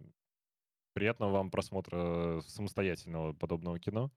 [0.94, 4.12] приятного вам просмотра самостоятельного подобного кино.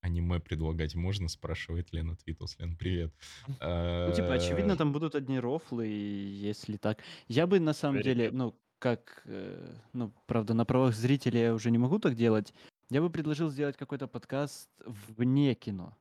[0.00, 2.58] Аниме предлагать можно, спрашивает Лена Твитлс.
[2.58, 3.14] Лен, привет.
[3.60, 7.02] Ну, типа, очевидно, Э, там будут одни рофлы, если так.
[7.28, 11.70] Я бы на самом деле, ну, как, э, ну, правда, на правах зрителя я уже
[11.70, 12.52] не могу так делать.
[12.90, 15.96] Я бы предложил сделать какой-то подкаст вне кино.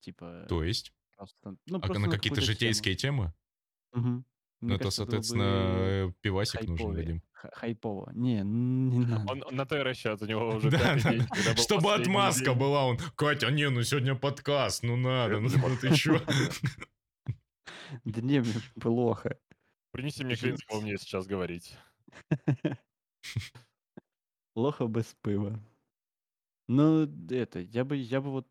[0.00, 0.92] Типа, То есть?
[1.14, 3.34] просто, ну, А просто на на какие-то житейские темы?
[3.96, 4.24] Мгм.
[4.62, 7.22] Ну, Мне это, кажется, было соответственно, э, пивасик нужен, хайповее.
[7.32, 8.10] Х- Хайпово.
[8.14, 9.32] Не, н- не надо.
[9.32, 11.26] Он, он на то и расчет, у него уже Да, пятый да, день, да.
[11.34, 12.58] когда был Чтобы последний отмазка день.
[12.58, 16.20] была, он, Катя, не, ну сегодня подкаст, ну надо, ну ну ты чё?
[18.04, 19.38] Да не, мне плохо.
[19.92, 21.76] Принеси мне клинского мне сейчас говорить.
[24.54, 25.60] Плохо без пива.
[26.68, 28.48] Ну, это, я бы я бы вот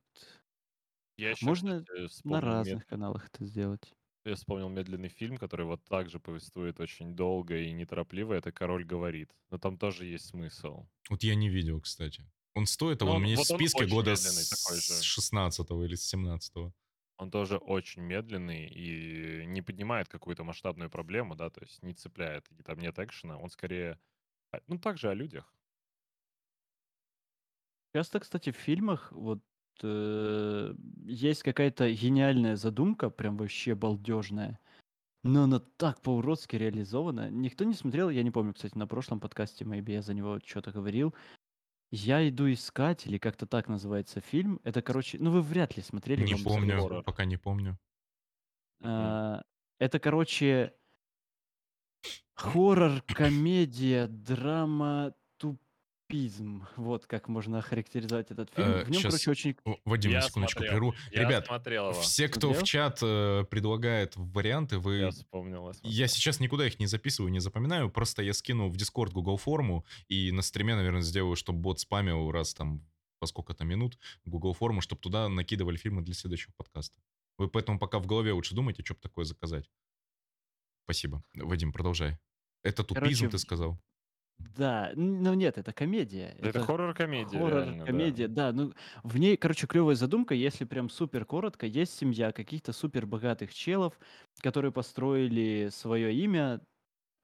[1.18, 3.94] Я еще, Можно на вспомнил разных каналах это сделать.
[4.30, 8.34] Я вспомнил медленный фильм, который вот так же повествует очень долго и неторопливо.
[8.34, 9.36] Это "Король говорит".
[9.50, 10.88] Но там тоже есть смысл.
[11.10, 12.26] Вот я не видел, кстати.
[12.54, 15.02] Он стоит Ну, того, у он меня есть в вот он списке года с же.
[15.02, 16.74] 16 или с 17
[17.18, 22.50] Он тоже очень медленный и не поднимает какую-то масштабную проблему, да, то есть не цепляет,
[22.52, 23.38] и там нет экшена.
[23.38, 24.00] Он скорее,
[24.52, 25.54] а, ну, также о людях.
[27.96, 29.42] Часто, кстати, в фильмах вот,
[29.84, 30.74] э,
[31.06, 34.60] есть какая-то гениальная задумка, прям вообще балдежная,
[35.24, 37.30] но она так по-уродски реализована.
[37.32, 40.62] Никто не смотрел, я не помню, кстати, на прошлом подкасте maybe я за него что
[40.62, 41.16] то говорил.
[41.92, 44.60] "Я иду искать" или как-то так называется фильм.
[44.64, 47.04] Это, короче, ну, вы вряд ли смотрели, Не помню, повезло.
[47.04, 47.78] пока не помню.
[48.82, 49.42] А,
[49.80, 50.74] это, короче
[52.36, 55.14] хоррор, комедия, драма,
[56.08, 56.68] тупизм.
[56.76, 58.68] Вот как можно охарактеризовать этот фильм.
[58.68, 59.56] Э, В нем, короче, очень
[59.86, 60.96] Вадим, на Я секундочку смотрел, прерву.
[61.12, 62.02] я Ребят, смотрел его.
[62.02, 62.66] все, кто в Смотрел?
[62.66, 65.12] чат э, предлагает варианты, Я вы...
[65.12, 69.12] вспомнил, я Я сейчас никуда их не записываю, не запоминаю, просто я скину в Discord
[69.12, 72.82] Google форму и на стриме, наверное, сделаю, чтобы бот спамил раз там
[73.20, 77.00] по сколько-то минут Google форму, чтобы туда накидывали фильмы для следующего подкаста.
[77.38, 79.70] Вы поэтому пока в голове лучше думайте, что бы такое заказать.
[80.84, 81.24] Спасибо.
[81.34, 82.20] Вадим, продолжай.
[82.64, 83.80] Это тупизм, Короче, ты сказал?
[84.40, 86.36] Да, н но нет, это комедия.
[86.38, 88.14] Да это Это хоррор-комедия реально, да.
[88.14, 88.52] хоррор-комедия, да.
[88.52, 91.66] Ну, в ней, короче, клевая задумка, если прям супер коротко.
[91.66, 94.00] Есть семья каких-то супер богатых челов,
[94.42, 96.62] которые построили свое имя,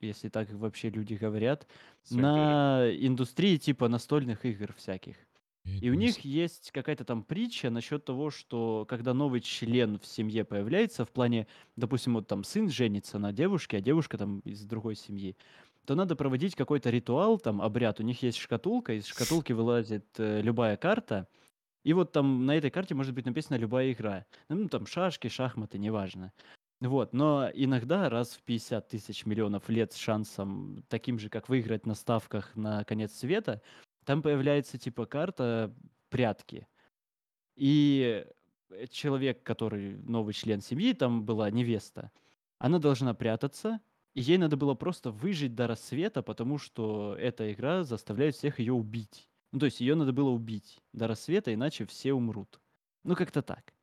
[0.02, 1.68] если так вообще люди говорят,
[2.10, 2.12] перьям.
[2.12, 5.18] на индустрии типа настольных игр всяких.
[5.80, 10.46] И у них есть какая-то там притча насчет того, что когда новый член в семье
[10.46, 14.96] появляется, в плане, допустим, вот там сын женится на девушке, а девушка там из другой
[14.96, 15.38] семьи,
[15.92, 18.00] то надо проводить какой-то ритуал, там обряд.
[18.00, 21.28] У них есть шкатулка, из шкатулки вылазит э, любая карта,
[21.84, 24.26] и вот там на этой карте может быть написана любая игра.
[24.48, 26.32] Ну, там шашки, шахматы, неважно.
[26.80, 31.86] Вот, но иногда раз в 50 тысяч миллионов лет с шансом таким же, как выиграть
[31.86, 33.62] на ставках на конец света,
[34.06, 35.76] там появляется типа карта
[36.08, 36.70] прятки.
[37.58, 38.26] И
[38.70, 42.14] э, человек, который новый член семьи, там была невеста,
[42.60, 43.82] она должна прятаться,
[44.14, 48.74] и ей надо было просто выжить до рассвета, потому что эта игра заставляет всех ее
[48.74, 49.30] убить.
[49.52, 52.60] Ну, то есть ее надо было убить до рассвета, иначе все умрут.
[53.04, 53.74] Ну, как-то так.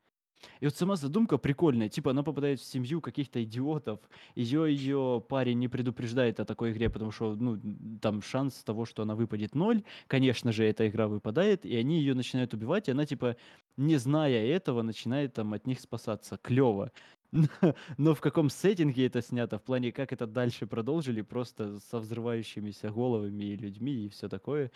[0.61, 1.89] И вот сама задумка прикольная.
[1.89, 4.01] Типа она попадает в семью каких-то идиотов.
[4.35, 7.61] Ее ее парень не предупреждает о такой игре, потому что ну,
[8.01, 9.83] там шанс того, что она выпадет ноль.
[10.07, 13.37] Конечно же, эта игра выпадает, и они ее начинают убивать, и она типа,
[13.77, 16.39] не зная этого, начинает там от них спасаться.
[16.41, 16.93] Клево.
[17.99, 22.91] Но в каком сеттинге это снято, в плане, как это дальше продолжили, просто со взрывающимися
[22.91, 24.71] головами и людьми и все такое.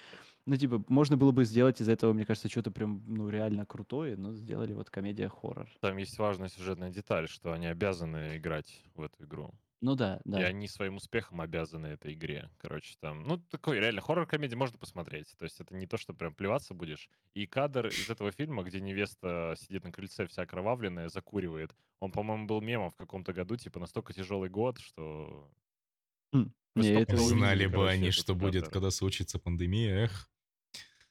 [0.44, 4.16] Ну, типа, можно было бы сделать из этого, мне кажется, что-то прям, ну, реально крутое,
[4.16, 5.68] но сделали вот комедия-хоррор.
[5.80, 9.54] Там есть важная сюжетная деталь, что они обязаны играть в эту игру.
[9.82, 10.38] Ну да, И да.
[10.42, 12.50] они своим успехом обязаны этой игре.
[12.58, 15.34] Короче, там, ну, такой реально хоррор-комедия можно посмотреть.
[15.36, 17.10] То есть это не то, что прям плеваться будешь.
[17.34, 22.46] И кадр из этого фильма, где невеста сидит на крыльце вся окровавленная, закуривает, он, по-моему,
[22.46, 25.50] был мемом в каком-то году, типа настолько тяжелый год, что...
[26.32, 27.70] Хм, Вы Не, столько этого не увидели, Знали видел.
[27.70, 28.70] бы короче, они, этот что будет, кадр.
[28.70, 30.31] когда случится пандемия, эх.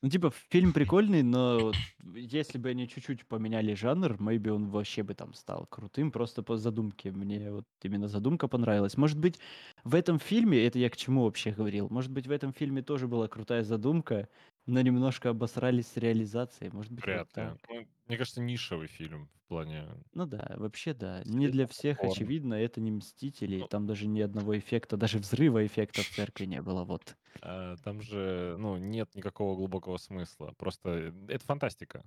[0.03, 1.71] Ну, типа, фильм прикольный, но
[2.15, 6.57] если бы они чуть-чуть поменяли жанр, maybe он вообще бы там стал крутым, просто по
[6.57, 7.11] задумке.
[7.11, 8.97] Мне вот именно задумка понравилась.
[8.97, 9.39] Может быть,
[9.83, 13.07] в этом фильме, это я к чему вообще говорил, может быть, в этом фильме тоже
[13.07, 14.27] была крутая задумка,
[14.65, 16.71] но немножко обосрались с реализацией.
[16.71, 17.43] Может быть, Вряд ли.
[17.69, 19.87] Ну, мне кажется, нишевый фильм в плане...
[20.13, 21.21] Ну да, вообще да.
[21.25, 22.11] Не для всех, попкорна.
[22.13, 23.61] очевидно, это не Мстители.
[23.61, 26.83] Ну, Там даже ни одного эффекта, даже взрыва эффекта в церкви не было.
[26.83, 27.17] Вот.
[27.41, 30.53] а, там же, ну, нет никакого глубокого смысла.
[30.57, 32.03] Просто э, это фантастика.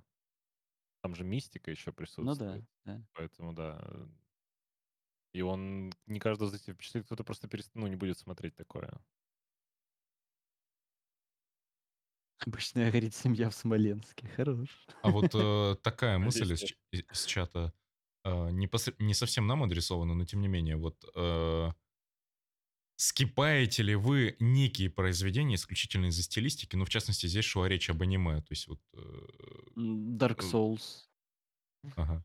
[1.01, 2.35] Там же мистика еще Ну присутствует.
[2.35, 3.05] да, да.
[3.13, 4.09] Поэтому, да.
[5.33, 7.71] И он не каждого зрителя впечатлит, кто-то просто перест...
[7.75, 8.91] ну, не будет смотреть такое.
[12.45, 14.27] Обычная горит семья в Смоленске.
[14.35, 14.69] Хорош.
[15.01, 17.73] А вот э, такая мысль из, из- чата
[18.23, 21.71] э, не, посре- не совсем нам адресована, но тем не менее, вот э,
[22.97, 26.75] скипаете ли вы некие произведения исключительно из-за стилистики?
[26.75, 28.79] Ну, в частности, здесь шла речь об аниме, то есть вот...
[28.93, 28.99] э,
[29.75, 31.05] М, Dark э, Souls.
[31.95, 32.23] ага.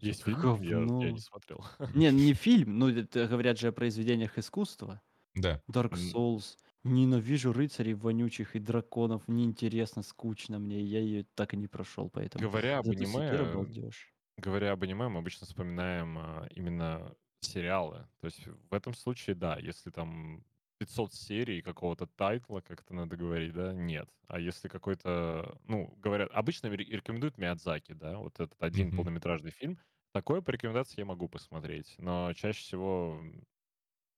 [0.00, 0.38] Есть фильм?
[0.62, 1.08] Я, я Говно.
[1.10, 1.64] не смотрел.
[1.94, 5.02] Не, не фильм, ну это говорят же о произведениях искусства.
[5.34, 5.60] Да.
[5.68, 6.56] Dark Souls.
[6.84, 9.26] Ненавижу рыцарей вонючих и драконов.
[9.28, 10.80] Неинтересно, скучно мне.
[10.82, 12.48] Я ее так и не прошел, поэтому.
[12.48, 14.12] Говоря об аниме, балдеж.
[14.38, 18.08] Говоря об аниме, мы обычно вспоминаем а, именно сериалы.
[18.20, 20.44] То есть в этом случае, да, если там
[20.78, 24.10] 500 серий какого-то тайтла, как это надо говорить, да, нет.
[24.28, 28.92] А если какой-то, ну, говорят, обычно ре- рекомендуют Миядзаки, да, вот этот один Мгм.
[28.92, 29.78] полнометражный фильм,
[30.12, 33.22] такое по рекомендации я могу посмотреть, но чаще всего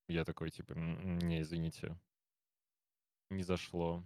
[0.09, 1.99] я такой, типа, «М, не, извините,
[3.31, 4.05] не зашло.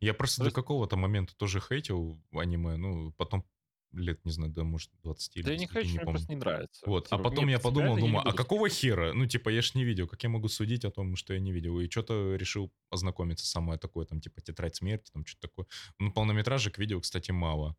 [0.00, 3.46] Я просто То до есть, какого-то момента тоже хейтил аниме, ну, потом
[3.92, 6.18] лет, не знаю, да, может, 20 или да я не 10, хочу, не мне помню.
[6.18, 6.82] просто не нравится.
[6.86, 9.12] Вот, а Типа, потом мне я подумал, принципиально, я думаю, а какого хера?
[9.14, 11.52] Ну, типа, я ж не видел, как я могу судить о том, что я не
[11.52, 11.80] видел?
[11.80, 15.66] И что-то решил ознакомиться самое такое, там, типа, тетрадь смерти, там, что-то такое.
[15.98, 17.76] Ну, полнометражек видел, кстати, мало.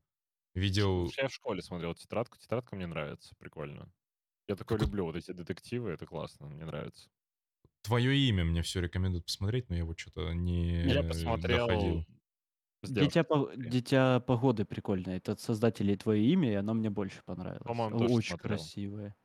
[0.56, 1.12] Видел...
[1.18, 3.92] Я в школе смотрел тетрадку, тетрадка мне нравится, прикольно.
[4.48, 4.88] Я такой Как...
[4.88, 7.10] люблю вот эти детективы, это классно, мне нравится.
[7.82, 12.06] Твое имя мне все рекомендуют посмотреть, но я вот что-то Я не посмотрел доходил.
[12.84, 13.52] Дитя, по-.
[13.56, 15.18] Дитя погоды прикольное.
[15.18, 17.64] Это от создателей твое имя, и оно мне больше понравилось.
[17.66, 18.58] По-моему, тоже Очень смотрел.
[18.58, 19.16] красивое.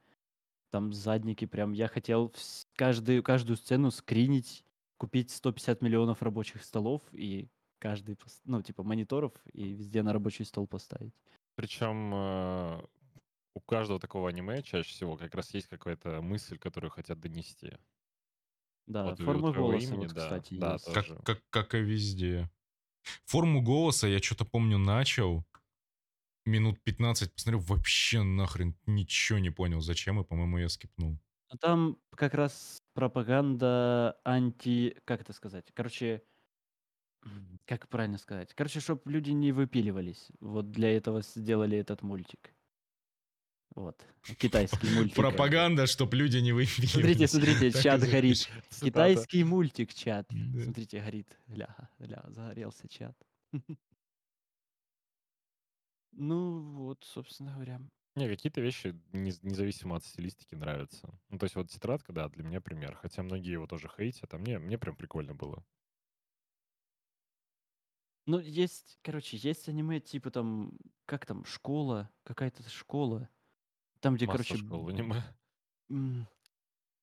[0.70, 1.72] Там задники прям.
[1.72, 4.64] Я хотел вс- каждую, каждую сцену скринить,
[4.96, 7.48] купить 150 миллионов рабочих столов и
[7.78, 11.14] каждый, ну, типа мониторов, и везде на рабочий стол поставить.
[11.54, 12.82] Причем э,
[13.54, 17.72] у каждого такого аниме чаще всего как раз есть какая-то мысль, которую хотят донести.
[18.86, 20.90] Да, Вот и у форма твоего голоса, имени, вот, да, кстати, да, есть.
[20.92, 21.20] Как, тоже.
[21.22, 22.50] как, как и везде.
[23.26, 25.46] Форму голоса я что-то помню начал.
[26.46, 31.18] Минут 15 посмотрел, вообще нахрен ничего не понял, зачем, и, по-моему, я скипнул.
[31.48, 34.96] А Там как раз пропаганда анти...
[35.04, 35.70] Как это сказать?
[35.74, 36.22] Короче,
[37.24, 38.54] м, как правильно сказать?
[38.54, 40.28] Короче, чтобы люди не выпиливались.
[40.40, 42.54] Вот для этого сделали этот мультик.
[43.74, 44.06] Вот.
[44.38, 45.16] Китайский мультик.
[45.16, 46.86] Пропаганда, чтоб люди не выпили.
[46.86, 48.48] Смотрите, смотрите, чат горит.
[48.80, 50.26] Китайский мультик, чат.
[50.30, 50.62] Да.
[50.62, 51.38] Смотрите, горит.
[51.48, 53.16] Ля, ля, загорелся чат.
[56.16, 57.80] Ну вот, собственно говоря.
[58.14, 61.12] Не, какие-то вещи не- независимо от стилистики нравятся.
[61.28, 62.94] Ну, то есть вот тетрадка, да, для меня пример.
[63.02, 65.64] Хотя многие его тоже хейтят, а мне, мне прям прикольно было.
[68.26, 73.28] Ну, есть, короче, есть аниме типа там, как там, школа, какая-то школа.
[74.04, 75.22] Там, где, короче, в аниме.
[75.90, 76.26] м,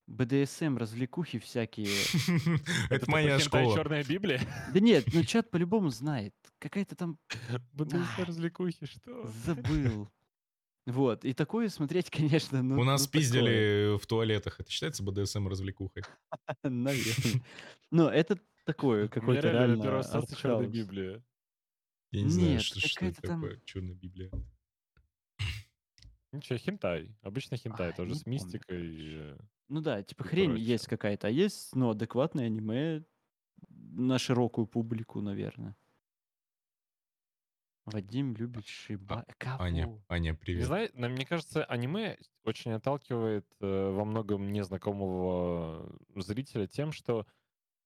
[0.06, 1.88] БДСМ, развлекухи всякие.
[2.92, 3.76] Это моя школа.
[3.76, 4.40] Черная Библия?
[4.72, 6.36] Да нет, ну чат по-любому знает.
[6.60, 7.18] Какая-то там
[7.74, 8.26] БДСМ Ай.
[8.26, 9.26] развлекухи, что?
[9.46, 10.10] забыл.
[10.86, 13.20] Вот, и такое смотреть, конечно, ну У нас ну, такое.
[13.20, 14.60] пиздили в туалетах.
[14.60, 16.04] Это считается БДСМ развлекухой?
[16.64, 17.42] Наверное.
[17.90, 20.76] Но это такое, У меня какое-то реально реально первое ассоциация Черная артхаус.
[20.76, 21.24] Библия.
[22.12, 23.60] Я не знаю, Нет, что, что это какая-то там- такое.
[23.66, 24.30] Черная Библия.
[26.32, 27.16] Ничего, хентай.
[27.22, 29.16] Обычно хентай, Ай, тоже не с помню, мистикой.
[29.34, 29.38] э,
[29.70, 30.66] Ну да, типа И хрень прочее.
[30.68, 33.04] есть какая-то, а есть, ну, адекватное аниме
[33.70, 35.76] на широкую публику, наверное.
[37.86, 39.26] Вадим любит Шиба...
[39.38, 39.64] Кого?
[39.64, 40.66] Аня, Аня, Не привет.
[40.68, 47.26] знаю, но мне кажется, аниме очень отталкивает э, во многом незнакомого зрителя тем, что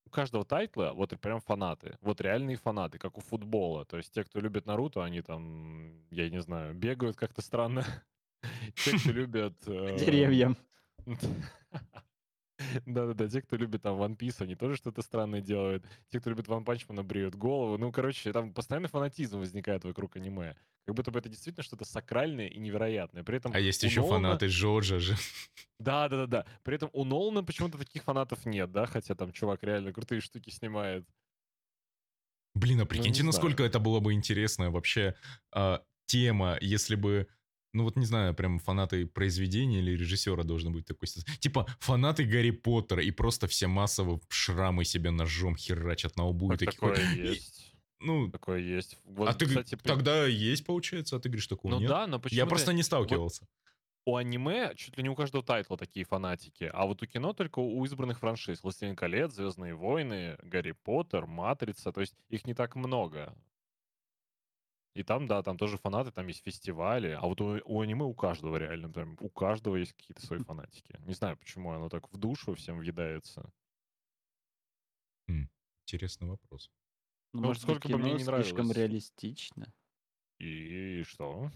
[0.06, 1.98] у каждого тайтла вот и прям фанаты.
[2.02, 3.86] Вот реальные фанаты, как у футбола.
[3.86, 7.84] То есть те, кто любит Наруто, они там, я не знаю, бегают как-то странно.
[8.76, 9.56] Те, кто любят...
[9.68, 10.58] э, Деревьям.
[12.86, 15.86] Да-да-да, те, кто любит там One Piece, они тоже что-то странное делают.
[16.10, 17.78] Те, кто любит One Punch Man, бреют голову.
[17.78, 20.56] Ну, короче, там постоянно фанатизм возникает вокруг аниме.
[20.86, 23.24] Как будто бы это действительно что-то сакральное и невероятное.
[23.24, 25.16] При этом А есть еще Нолана- фанаты Джорджа же.
[25.80, 26.46] Да, да, да, да.
[26.64, 30.50] При этом у Нолана почему-то таких фанатов нет, да, хотя там чувак реально крутые штуки
[30.50, 31.06] снимает.
[32.54, 33.26] Блин, а не прикиньте, знаю.
[33.28, 35.16] насколько это было бы интересная вообще
[35.52, 37.28] а, тема, если бы,
[37.76, 41.08] ну вот не знаю, прям фанаты произведения или режиссера должен быть такой.
[41.40, 46.48] Типа фанаты Гарри Поттера и просто все массово шрамы себе ножом херачат на лбу.
[46.48, 47.72] и Так такие, такое «И- есть.
[48.00, 48.98] Ну, Такое есть.
[49.06, 51.90] Вот, а ты, кстати, тогда есть, получается, а ты говоришь, такого Ну нет?
[51.90, 53.48] да, но почему Я просто не сталкивался.
[54.06, 57.34] у аниме чуть ли не у каждого title а такие фанатики, а вот у кино
[57.34, 58.62] только у избранных франшиз.
[58.64, 61.92] «Властелин колец», «Звездные войны», «Гарри Поттер», «Матрица».
[61.92, 63.34] То есть их не так много.
[64.96, 67.10] И там, да, там тоже фанаты, там есть фестивали.
[67.10, 70.98] А вот у, у аниме у каждого реально, прям у каждого есть какие-то свои фанатики.
[71.06, 73.52] Не знаю, почему оно так в душу всем въедается.
[75.88, 76.72] Интересный вопрос.
[77.34, 78.78] Ну, Ну, может сколько бы мне не слишком нравилось.
[78.78, 79.72] реалистично.
[80.40, 81.52] И что?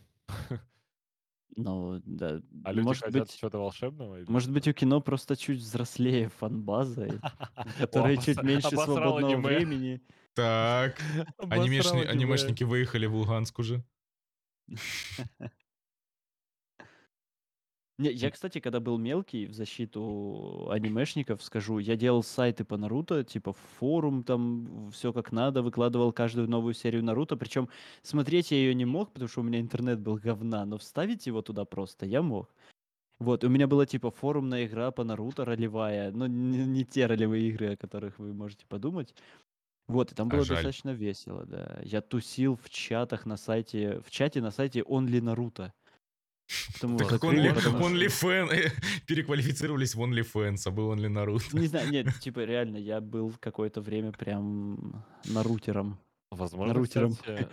[1.56, 2.41] Ну, да.
[2.64, 4.20] А люди может хотят быть, чего-то волшебного?
[4.20, 9.38] или может быть, у кино просто чуть взрослее фан-база, и- у которой чуть меньше свободного
[9.41, 10.02] времени.
[10.40, 11.02] Так,
[11.49, 12.10] анимешни- аниме.
[12.10, 13.84] анимешники выехали в Луганск уже.
[17.99, 23.26] Не, я, кстати, когда был мелкий, в защиту анимешников скажу, я делал сайты по Наруто,
[23.26, 27.68] типа форум там, все как надо, выкладывал каждую новую серию Наруто, причем
[28.02, 31.41] смотреть я ее не мог, потому что у меня интернет был говна, но вставить его
[31.41, 32.49] туда просто я мог.
[33.20, 37.49] Вот, у меня была типа форумная игра по Наруто ролевая, но не, не те ролевые
[37.49, 39.14] игры, о которых вы можете подумать.
[39.90, 40.57] Вот, и там А было жаль.
[40.57, 41.80] достаточно весело, да.
[41.84, 45.72] Я тусил в чатах на сайте, в чате на сайте Only Naruto.
[46.74, 48.70] Потом его Так как закрыли, Only, потому что- OnlyFan, э,
[49.07, 51.60] переквалифицировались в OnlyFans, а был Only Naruto.
[51.60, 55.99] Не знаю, нет, типа реально, я был какое-то время прям нарутером.
[56.32, 57.14] Возможно, Нарутером.
[57.14, 57.49] кстати,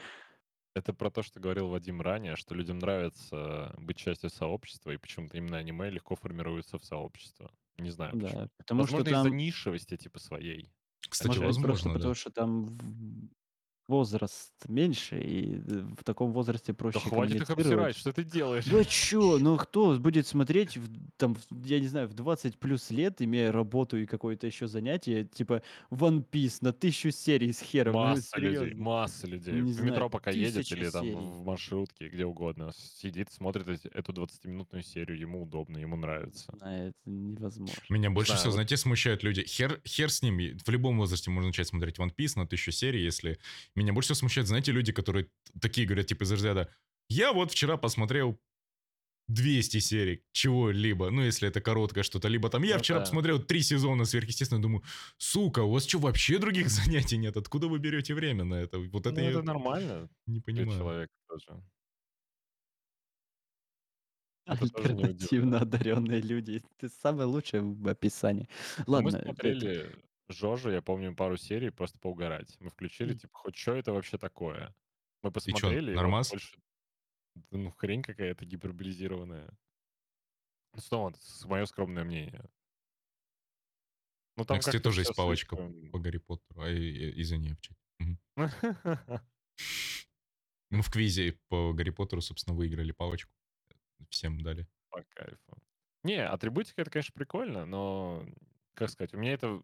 [0.75, 5.39] это про то, что говорил Вадим ранее, что людям нравится быть частью сообщества, и почему-то
[5.39, 7.51] именно аниме легко формируется в сообщество.
[7.79, 8.41] Не знаю почему.
[8.43, 9.27] Да, потому Возможно, что там...
[9.27, 10.71] из-за нишевости типа своей.
[11.09, 11.99] Кстати, может быть, просто возможно, да.
[11.99, 12.79] потому что там
[13.89, 17.91] возраст меньше, и в таком возрасте проще Да хватит их коммуницировать.
[17.91, 18.65] обсирать, что ты делаешь?
[18.67, 22.91] Да чё, ну кто будет смотреть, в- там, в- я не знаю, в 20 плюс
[22.91, 27.93] лет, имея работу и какое-то еще занятие, типа One Piece на тысячу серий с хером,
[27.95, 28.83] ну, Масса людей, серьезно.
[28.85, 29.55] масса людей.
[29.55, 31.17] Не в знаю, метро пока едет тысяча или там серий.
[31.17, 36.53] в маршрутке, где угодно, сидит, смотрит эти- эту 20-минутную серию, ему удобно, ему нравится.
[36.61, 37.75] А, это невозможно.
[37.89, 39.45] Меня больше знаю, всего, вот- знаете, смущают люди.
[39.47, 40.57] Хер, хер с ними.
[40.65, 43.39] В любом возрасте можно начать смотреть One Piece на тысячу серий, если...
[43.77, 45.29] Меня больше всего смущают, знаете, люди, которые
[45.61, 46.75] такие говорят, типа, из разряда,
[47.09, 48.41] я вот вчера посмотрел
[49.29, 53.05] 200 серий чего-либо, ну, если это короткое что-то, либо там, я Ну вчера да.
[53.05, 54.85] посмотрел три сезона сверхъестественно, думаю,
[55.19, 57.37] сука, у вас что, вообще других занятий нет?
[57.37, 58.79] Откуда вы берете время на это?
[58.79, 60.79] Вот это Ну, я это нормально не для понимаю.
[60.79, 61.63] человека тоже.
[64.47, 66.63] Это Альтернативно одаренные люди.
[66.79, 68.49] Это самое лучшее в описании.
[68.87, 69.97] Ну, Ладно, Мы смотрели
[70.29, 72.57] Жожа, я помню, пару серий просто поугарать.
[72.61, 73.19] Мы включили, М.
[73.19, 74.75] типа, хоть что это вообще такое?
[75.23, 76.31] Мы посмотрели, и вот нормас?
[76.31, 76.59] больше...
[77.35, 79.57] Да Ну, хрень какая-то гиперболизированная.
[80.75, 81.13] Ну, снова,
[81.45, 82.49] мое скромное мнение.
[84.37, 86.61] Ну, У меня, кстати, как-то тоже всё есть палочка слишком- по Гарри Поттеру.
[86.61, 87.57] А, и- и- извини.
[87.99, 88.19] Мгм.
[90.71, 93.31] Мы в квизе по Гарри Поттеру, собственно, выиграли палочку.
[94.11, 94.67] Всем дали.
[94.91, 95.59] По кайфу.
[96.05, 98.27] Не, атрибутика это, конечно, прикольно, но,
[98.75, 99.61] как сказать, у меня это э,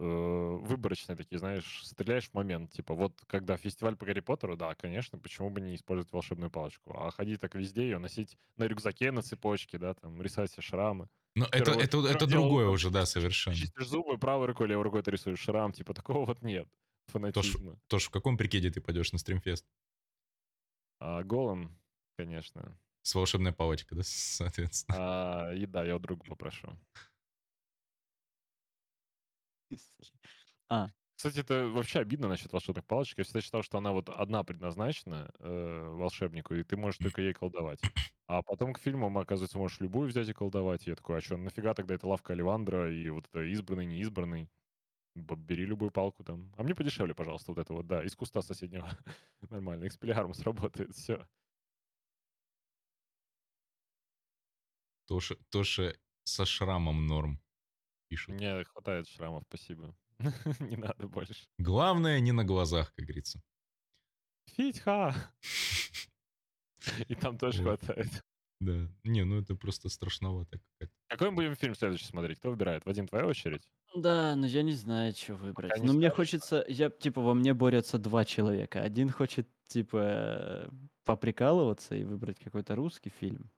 [0.00, 2.72] выборочные такие, знаешь, стреляешь в момент.
[2.72, 6.92] Типа, вот когда фестиваль по Гарри Поттеру, да, конечно, почему бы не использовать волшебную палочку?
[6.96, 11.08] А ходить так везде, ее носить на рюкзаке, на цепочке, да, там, рисовать себе шрамы.
[11.34, 13.56] Но это, это, это другое уже, да, совершенно.
[13.56, 16.68] Чистишь зубы, правой рукой, левой рукой ты рисуешь шрам, типа, такого вот нет.
[17.06, 17.78] Фанатизма.
[17.88, 19.66] Тоже в каком прикиде ты пойдешь на стримфест?
[20.98, 21.76] А голым,
[22.16, 22.78] конечно.
[23.02, 24.96] С волшебной палочкой, да, соответственно.
[24.98, 26.68] А, и да, я у друга попрошу.
[30.68, 33.18] А, Кстати, это вообще обидно насчет волшебных палочек.
[33.18, 37.34] Я всегда считал, что она вот одна предназначена э, волшебнику, и ты можешь только ей
[37.34, 37.80] колдовать.
[38.26, 40.86] А потом к фильмам, оказывается, можешь любую взять и колдовать.
[40.86, 44.48] И я такой, а что, нафига тогда это лавка Оливандра и вот это избранный, неизбранный?
[45.16, 46.52] Бери любую палку там.
[46.56, 48.90] А мне подешевле, пожалуйста, вот это вот, да, из куста соседнего.
[49.50, 51.26] Нормально, экспеллиармус сработает, все.
[55.06, 55.94] Тоша, Тоша
[56.24, 57.38] со шрамом норм
[58.10, 58.34] пишут.
[58.34, 59.94] Мне хватает шрамов, спасибо.
[60.60, 61.34] Не надо больше.
[61.58, 63.40] Главное, не на глазах, как говорится.
[64.56, 65.14] Фитьха!
[67.08, 68.24] И там тоже хватает.
[68.60, 68.88] Да.
[69.04, 70.60] Не, ну это просто страшновато.
[71.08, 72.38] Какой мы будем фильм следующий смотреть?
[72.38, 72.84] Кто выбирает?
[72.84, 73.62] Вадим, твоя очередь?
[73.94, 75.72] да, но я не знаю, что выбрать.
[75.78, 78.82] Но мне скажешь, хочется, я, типа, во мне борются два человека.
[78.82, 80.70] Один хочет, типа,
[81.04, 83.50] поприкалываться и выбрать какой-то русский фильм.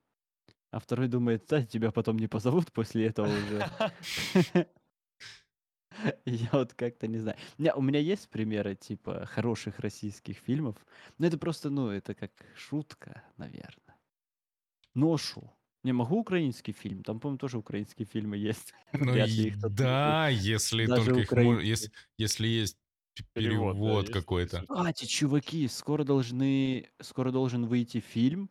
[0.72, 3.70] А второй думает, да, тебя потом не позовут после этого уже.
[6.24, 7.36] Я вот как-то не знаю.
[7.58, 10.76] Не, у меня есть примеры, типа, хороших российских фильмов,
[11.18, 13.96] но это просто, ну, это как шутка, наверное.
[14.94, 15.50] Ношу.
[15.84, 18.72] Не могу украинский фильм, там, по-моему, тоже украинские фильмы есть.
[18.92, 21.68] Ну и их да, если Даже только их украинские.
[21.68, 22.78] если, если есть
[23.34, 24.64] Перевод, да, перевод есть, какой-то.
[24.68, 28.50] Кстати, чуваки, скоро должны, скоро должен выйти фильм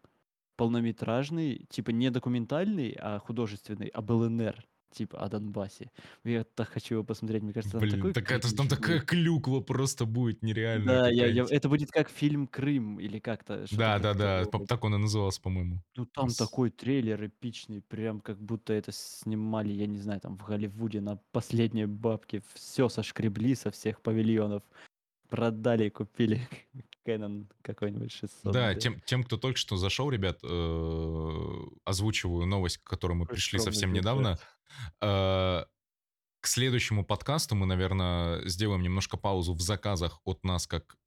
[0.62, 5.90] полнометражный, типа не документальный, а художественный, об ЛНР, типа о Донбассе.
[6.24, 9.62] Я так хочу его посмотреть, мне кажется, там Блин, такой такая, там кринж такая клюква
[9.62, 11.02] просто будет нереальная.
[11.02, 13.66] Да, я, я- это будет как фильм Крым или как-то.
[13.72, 14.62] Да, да, да, такого.
[14.64, 15.82] по- так он и назывался, по-моему.
[15.98, 20.38] Ну там С- такой трейлер эпичный, прям как будто это снимали, я не знаю, там
[20.38, 22.44] в Голливуде на последние бабки.
[22.54, 24.62] Все сошкребли со всех павильонов.
[25.32, 26.48] Продали, купили
[27.08, 28.52] Canon какой-нибудь 600.
[28.54, 33.58] Да, тем, тем, кто только что зашел, ребят, э, озвучиваю новость, к которой мы пришли
[33.58, 34.04] совсем бюджет.
[34.04, 34.40] недавно.
[35.02, 35.64] Э,
[36.42, 40.98] К следующему подкасту мы, наверное, сделаем немножко паузу в заказах от нас, как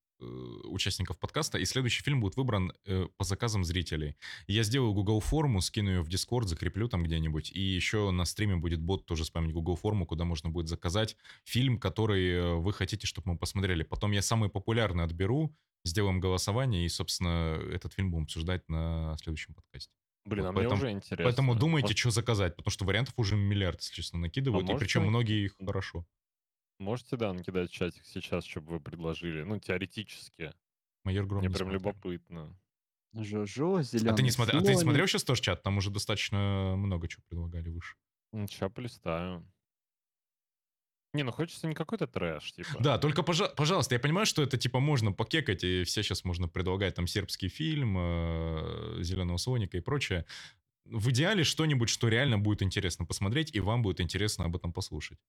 [0.65, 4.16] участников подкаста, и следующий фильм будет выбран э, по заказам зрителей.
[4.47, 8.57] Я сделаю Google форму, скину ее в Discord, закреплю там где-нибудь, и еще на стриме
[8.57, 13.07] будет бот тоже спамить Google форму, куда можно будет заказать фильм, который э, вы хотите,
[13.07, 13.82] чтобы мы посмотрели.
[13.82, 15.55] Потом я самый популярный отберу,
[15.85, 19.93] сделаем голосование, и, собственно, этот фильм будем обсуждать на следующем подкасте.
[20.24, 21.24] Блин, Вот а мне поэтому- уже интересно.
[21.24, 24.86] Поэтому думайте, Может, что заказать, потому что вариантов уже миллиард, если честно, накидывают, и можете
[24.86, 26.07] причем вы- многие их хорошо.
[26.79, 29.43] Можете, да, накидать в чатик сейчас, чтобы вы предложили?
[29.43, 30.53] Ну, теоретически.
[31.05, 31.81] Майор Гром Мне не прям смотрел.
[31.81, 32.59] любопытно.
[33.13, 34.61] Жожо, зеленый А ты не смотрел?
[34.61, 35.63] А ты смотрел сейчас тоже чат?
[35.63, 37.95] Там уже достаточно много чего предлагали выше.
[38.33, 39.49] Сейчас полистаю.
[41.13, 42.71] Не, ну хочется не какой-то трэш, типа.
[42.81, 46.49] Да, только, пожа- пожалуйста, я понимаю, что это, типа, можно покекать, и все сейчас можно
[46.49, 47.95] предлагать там сербский фильм,
[49.01, 50.27] Зеленого Соника и прочее.
[50.85, 55.21] В идеале что-нибудь, что реально будет интересно посмотреть, и вам будет интересно об этом послушать.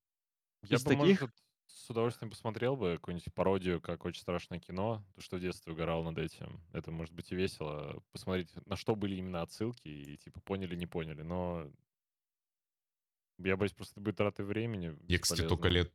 [0.64, 1.36] Я из бы, таких- может,
[1.68, 6.04] с удовольствием посмотрел бы какую-нибудь пародию, как «Очень страшное кино», то, что в детстве угорал
[6.04, 6.62] над этим.
[6.74, 8.02] Это может быть и весело.
[8.12, 11.22] Посмотреть, на что были именно отсылки, и, типа, поняли, не поняли.
[11.22, 11.70] Но
[13.40, 14.96] я боюсь, просто это будет тратой времени.
[15.08, 15.94] Я, кстати, только лет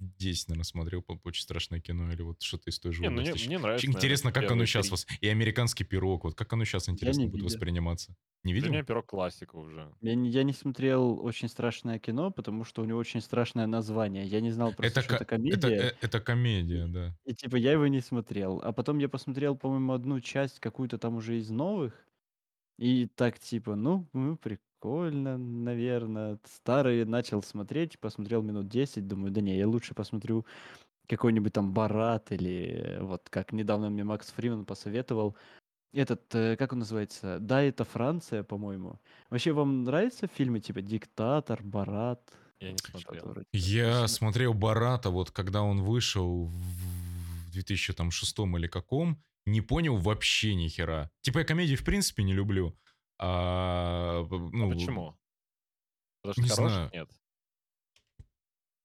[0.00, 3.22] 10, наверное, смотрел по очень страшное кино или вот что-то из той же Не, ну,
[3.22, 3.90] мне, мне нравится.
[3.90, 5.06] Очень Интересно, как наверное, оно первые сейчас вас...
[5.20, 7.44] И американский пирог, вот как оно сейчас интересно будет видел.
[7.44, 8.16] восприниматься.
[8.44, 8.70] Не Для видел?
[8.70, 9.94] меня пирог классика уже.
[10.00, 14.26] Я не, я не смотрел очень страшное кино, потому что у него очень страшное название.
[14.26, 15.76] Я не знал просто, Это, что это ко- это, комедия.
[15.78, 17.16] э, это комедия, да.
[17.24, 18.60] И типа я его не смотрел.
[18.62, 22.06] А потом я посмотрел, по-моему, одну часть, какую-то там уже из новых.
[22.78, 26.38] И так типа, ну, ну, прикольно, наверное.
[26.44, 30.46] Старые начал смотреть, посмотрел минут 10, думаю, да не, я лучше посмотрю
[31.08, 35.36] какой-нибудь там Барат или э, вот как недавно мне Макс Фриман посоветовал.
[35.92, 37.38] Этот, э, как он называется?
[37.40, 39.00] Да, это Франция, по-моему.
[39.28, 42.22] Вообще, вам нравятся фильмы типа «Диктатор», «Барат»?
[42.60, 43.36] Я не смотрел.
[43.52, 50.68] Я смотрел Барата, вот когда он вышел в 2006 или каком, не понял вообще ни
[50.68, 51.10] хера.
[51.22, 52.76] Типа я комедии в принципе не люблю.
[53.22, 55.16] А, А ну, почему?
[56.22, 56.90] Потому что не хороших знаю.
[56.94, 57.08] нет.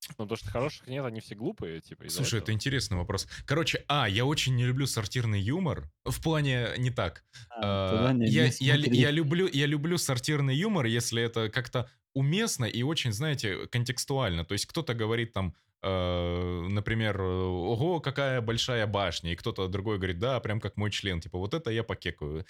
[0.10, 2.56] Ну, потому что хороших нет, они все глупые, типа, Слушай, это этого.
[2.56, 3.28] интересный вопрос.
[3.46, 5.90] Короче, а, я очень не люблю сортирный юмор.
[6.04, 7.24] В плане не так.
[7.50, 12.66] А, А, не- я, я, я люблю, я люблю сортирный юмор, если это как-то уместно
[12.66, 14.46] и очень, знаете, контекстуально.
[14.46, 20.20] То есть кто-то говорит там, э, например, ого, какая большая башня, и кто-то другой говорит,
[20.20, 21.20] да, прям как мой член.
[21.20, 22.46] Типа вот это я покекаю.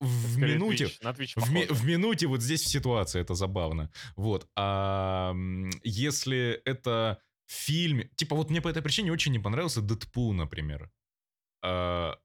[0.00, 3.34] В Скорее минуте, Twitch, на Twitch в, ми- в минуте вот здесь в ситуации это
[3.34, 3.90] забавно.
[4.16, 4.48] Вот.
[4.56, 5.34] А
[5.82, 8.08] если это фильм...
[8.14, 10.90] Типа вот мне по этой причине очень не понравился Дэдпул, например.
[11.64, 12.16] А,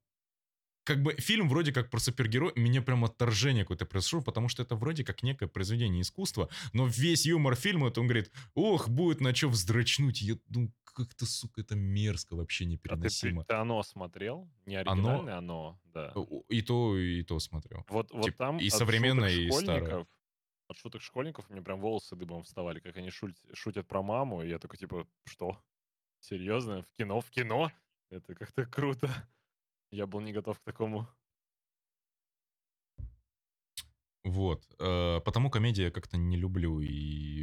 [0.83, 4.75] как бы фильм вроде как про супергероя, меня прям отторжение какое-то произошло, потому что это
[4.75, 9.33] вроде как некое произведение искусства, но весь юмор фильма, это он говорит, ох, будет на
[9.33, 10.21] что вздрачнуть.
[10.21, 13.45] Я, ну, как-то, сука, это мерзко, вообще А ты, непереносимо.
[13.45, 14.49] ты оно смотрел?
[14.65, 16.13] Не оригинальное оно, да.
[16.49, 17.85] И то, и то смотрел.
[17.89, 20.07] Вот, вот тип- там и современное, и старое.
[20.67, 24.43] от шуток школьников у меня прям волосы дыбом вставали, как они шуль- шутят про маму,
[24.43, 25.61] и я такой, типа, что?
[26.19, 26.83] Серьезно?
[26.83, 27.19] В кино?
[27.21, 27.71] В кино?
[28.09, 29.09] Это как-то круто.
[29.91, 31.07] Я был не готов к такому.
[34.23, 34.63] Вот.
[34.79, 36.87] э, потому комедии я как-то не люблю и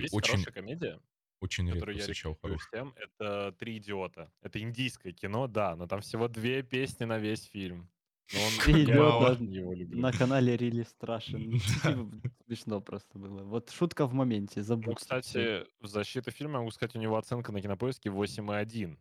[0.01, 1.01] Есть очень, хорошая комедия,
[1.41, 2.69] очень редко которую я встречал хороших.
[2.69, 2.95] всем.
[2.97, 4.31] Это «Три идиота».
[4.43, 7.89] Это индийское кино, да, но там всего две песни на весь фильм.
[8.33, 8.39] Но
[9.27, 10.01] он.
[10.01, 11.51] На канале Рили Страшен.
[11.85, 11.93] Да.
[11.95, 13.43] Типа, Смешно просто было.
[13.43, 14.97] Вот шутка в моменте, Ну, забудь.
[14.99, 18.97] кстати, в защиту фильма могу сказать, у него оценка на кинопоиске 8,1.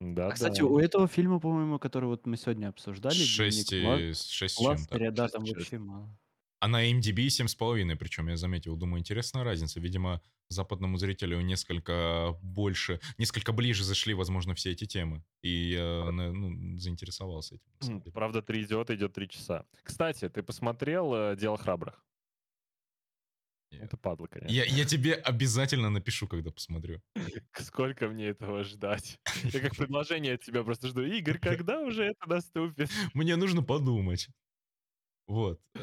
[0.00, 0.66] Да, А, кстати, да.
[0.66, 4.58] у этого фильма, по-моему, который вот мы сегодня обсуждали, Шесть, «Дневник Ла- и- шесть с
[4.58, 5.10] чем-то.
[5.10, 5.56] Да, там и шесть.
[5.58, 6.10] вообще мало.
[6.58, 8.76] А на MDB 7,5, причем я заметил.
[8.76, 9.78] Думаю, интересная разница.
[9.80, 15.22] Видимо, западному зрителю несколько больше, несколько ближе зашли, возможно, все эти темы.
[15.42, 18.00] И я ну, заинтересовался этим.
[18.12, 19.66] Правда, «Три идиота» идет три часа.
[19.82, 22.02] Кстати, ты посмотрел э, «Дело храбрых»?
[23.72, 23.82] Нет.
[23.82, 24.54] Это падла, конечно.
[24.54, 27.02] Я, я тебе обязательно напишу, когда посмотрю.
[27.54, 29.18] Сколько мне этого ждать?
[29.52, 31.02] Я как предложение от тебя просто жду.
[31.02, 32.90] Игорь, когда уже это наступит?
[33.12, 34.28] Мне нужно подумать.
[35.26, 35.60] Вот.
[35.74, 35.80] э,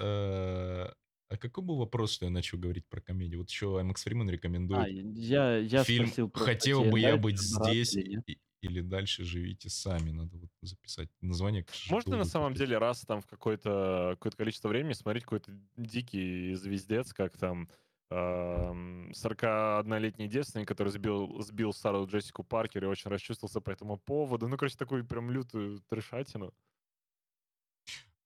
[1.29, 3.39] А какой был вопрос, что я начал говорить про комедию?
[3.41, 7.17] Вот еще Аймакс Фриман А, рекомендует я, я фильм спросил просто, «Хотел тебе бы я
[7.17, 10.11] быть здесь» или или «Дальше живите сами».
[10.11, 11.65] Надо вот записать название.
[11.85, 17.13] Можно на самом деле раз там в какое-то какое количество времени смотреть какой-то дикий звездец,
[17.13, 17.69] как там
[18.09, 24.47] эм, 41-летний девственник, который сбил, сбил Сару Джессику Паркер и очень расчувствовался по этому поводу.
[24.47, 26.53] Ну, короче, такую прям лютую трешатину.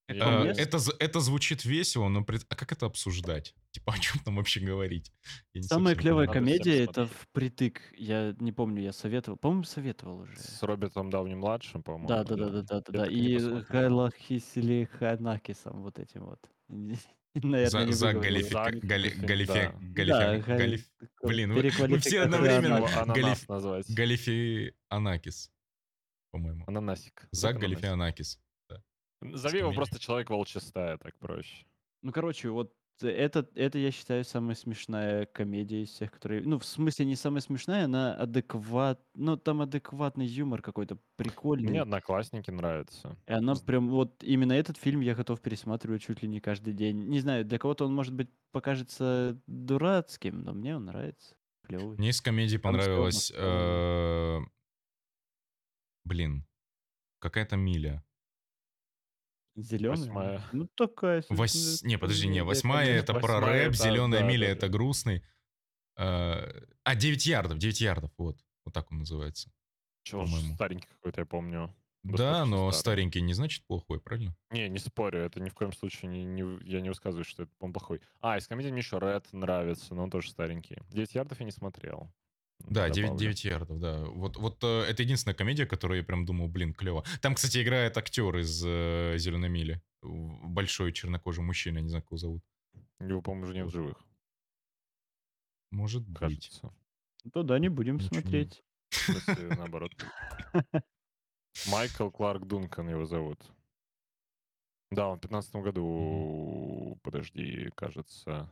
[0.09, 0.55] Э, знаю.
[0.55, 3.53] Это, з- это звучит весело, но пред- а как это обсуждать?
[3.71, 5.11] Типа, о чем там вообще говорить?
[5.53, 7.81] Я Самая клевая комедия это впритык.
[7.97, 9.37] Я не помню, я советовал.
[9.37, 10.37] По-моему, советовал уже.
[10.37, 12.81] С Робертом Дауни-младшим, по-моему, Да, да, да, да, да.
[12.81, 13.03] да, да, Я да.
[13.05, 13.65] так и не И посмотрел.
[13.69, 16.39] Галахисили Ханакисом вот этим вот.
[17.35, 18.51] Наверное, За, за галифи...
[18.53, 19.53] Галифи- галифе...
[19.53, 19.73] да.
[20.03, 22.77] галифе- Да, галь- галиф- такой Блин, вы- мы все одновременно.
[22.77, 23.01] Его переквалификация.
[23.03, 23.89] ананас Галиф- назвать.
[23.93, 25.51] Галифи Анакис,
[26.31, 26.63] по-моему.
[26.65, 27.27] Ананасик.
[27.31, 27.85] За Зак Галифи.
[27.85, 28.39] Анакис.
[29.21, 31.65] Зови его просто человек волчья стая, так проще.
[32.01, 36.41] Ну, короче, вот это, это, я считаю, самая смешная комедия из всех, которые...
[36.43, 39.01] Ну, в смысле, не самая смешная, она адекват...
[39.13, 41.69] Ну, там адекватный юмор какой-то прикольный.
[41.69, 43.15] Мне одноклассники нравятся.
[43.27, 43.89] И она прям...
[43.89, 47.07] Вот именно этот фильм я готов пересматривать чуть ли не каждый день.
[47.07, 51.35] Не знаю, для кого-то он, может быть, покажется дурацким, но мне он нравится.
[51.67, 51.97] Клевый.
[51.97, 53.11] Мне из комедии настроено.
[53.35, 54.39] э,
[56.05, 56.45] Блин,
[57.19, 58.03] какая-то Миля.
[59.57, 59.97] Зеленый?
[59.97, 60.43] Восьмая.
[60.51, 61.23] Ну, такая...
[61.29, 61.81] Вось...
[61.83, 65.23] Не, подожди, не, восьмая это про рэп, зеленая да, миля это грустный.
[65.97, 68.37] Э, А, 9 ярдов, 9 ярдов, вот.
[68.65, 69.51] Вот так он называется.
[70.03, 70.53] Чего по-моему.
[70.53, 71.75] старенький какой-то, я помню.
[72.03, 72.79] Да, но старый.
[72.79, 74.35] старенький не значит плохой, правильно?
[74.51, 77.51] Не, не спорю, это ни в коем случае не, не я не высказываю, что это
[77.59, 77.99] он плохой.
[78.21, 80.77] А, из комедии мне еще Ред нравится, но он тоже старенький.
[80.89, 82.13] 9 ярдов я не смотрел.
[82.59, 83.19] Да, 9, Добавлю.
[83.19, 84.03] 9 ярдов, да.
[84.05, 87.03] Вот, вот э, это единственная комедия, которую я прям думал, блин, клево.
[87.21, 89.81] Там, кстати, играет актер из э, Зеленой мили.
[90.01, 92.43] Большой чернокожий мужчина, не знаю, как его зовут.
[92.99, 93.97] Его, по-моему, уже нет в живых,
[95.71, 96.17] Может быть.
[96.19, 96.73] кажется.
[97.33, 98.63] То да, не будем Ничего смотреть.
[98.89, 99.91] В смысле, наоборот.
[101.67, 103.39] Майкл Кларк Дункан его зовут.
[104.91, 108.49] Да, он в 15 году, подожди, кажется.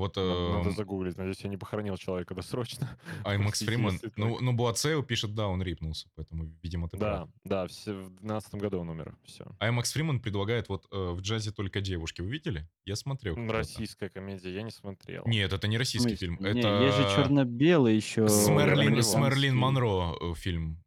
[0.00, 1.18] Вот Надо, надо э, загуглить.
[1.18, 2.88] Надеюсь, я не похоронил человека досрочно.
[3.22, 7.28] Аймакс Простите, Фриман, если ну, ну, Буацео пишет, да, он рипнулся, поэтому, видимо, ты прав.
[7.44, 9.14] Да, да, все, в 12 году он умер.
[9.24, 9.44] Все.
[9.58, 12.22] Аймакс Фриман предлагает вот э, в джазе только девушки.
[12.22, 12.66] Вы видели?
[12.86, 13.36] Я смотрел.
[13.50, 15.22] Российская комедия, я не смотрел.
[15.26, 16.38] Нет, это не российский фильм.
[16.40, 18.26] Не, это есть же черно-белый еще.
[18.26, 19.14] с Мерлин, с.
[19.14, 20.82] Мерлин Монро э, фильм.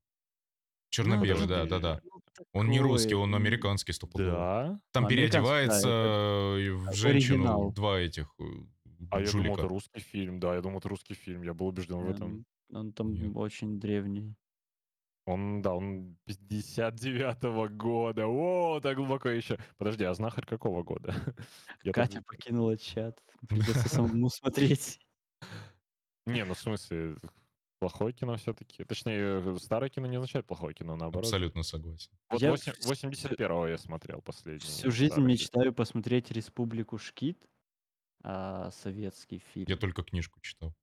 [0.90, 2.02] Черно-белый, да, да, да.
[2.52, 4.32] Он не русский, он американский стопудово.
[4.32, 4.80] Да?
[4.92, 8.34] Там Ну, переодевается да, э, в женщину два этих
[9.12, 10.40] А я думал, это русский фильм.
[10.40, 11.44] Да, я думал, это русский фильм.
[11.44, 12.46] Я был убежден в этом.
[12.72, 13.32] Он, там Нет.
[13.36, 14.36] очень древний.
[15.26, 18.28] Он, да, он 59-го года.
[18.28, 19.58] О, так глубоко еще.
[19.78, 21.14] Подожди, а знахарь какого года?
[21.84, 23.18] Я так Катя покинула чат.
[23.48, 25.00] Придется самому смотреть.
[26.26, 27.16] Не, ну в смысле,
[27.80, 28.84] плохое кино все-таки.
[28.84, 31.26] Точнее, старое кино не означает плохое кино, наоборот.
[31.26, 32.12] Абсолютно согласен.
[32.30, 34.60] Вот Я восемь- вс- 81-го я смотрел последний.
[34.60, 37.46] Всю жизнь мечтаю посмотреть «Республику Шкит»,
[38.24, 39.66] а, советский фильм.
[39.68, 40.74] Я только книжку читал.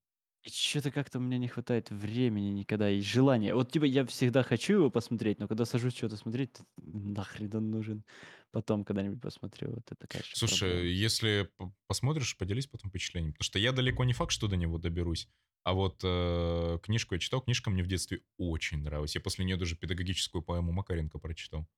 [0.43, 3.55] Что-то как-то у меня не хватает времени никогда и желания.
[3.55, 7.71] Вот типа я всегда хочу его посмотреть, но когда сажусь что-то смотреть, то нахрен он
[7.71, 8.05] нужен.
[8.51, 9.75] Потом когда-нибудь посмотрю.
[9.75, 10.89] Вот это, конечно, Слушай, проблема.
[10.89, 11.51] если
[11.87, 13.35] посмотришь, поделись потом впечатлением.
[13.35, 15.29] Потому что я далеко не факт, что до него доберусь.
[15.63, 19.15] А вот э, книжку я читал, книжка мне в детстве очень нравилась.
[19.15, 21.69] Я после нее даже педагогическую поэму Макаренко прочитал.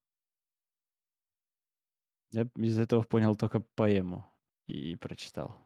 [2.30, 4.31] Я из этого понял только поэму
[4.66, 5.56] и прочитал.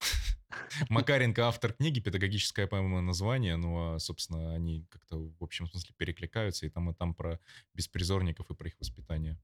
[0.88, 6.66] Макаренко автор книги, педагогическая поэма название, ну, а, собственно, они как-то в общем смысле перекликаются,
[6.66, 7.40] и там, и там про
[7.74, 9.38] беспризорников и про их воспитание.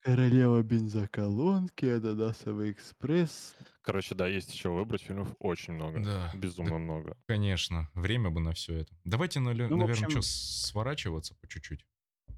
[0.00, 3.56] Королева бензоколонки, Ананасовый экспресс.
[3.80, 5.98] Короче, да, есть еще выбрать фильмов очень много.
[6.04, 7.16] Да, Безумно много.
[7.26, 8.94] Конечно, время бы на все это.
[9.04, 11.86] Давайте, наверное, Ну, что, общем- сворачиваться по чуть-чуть.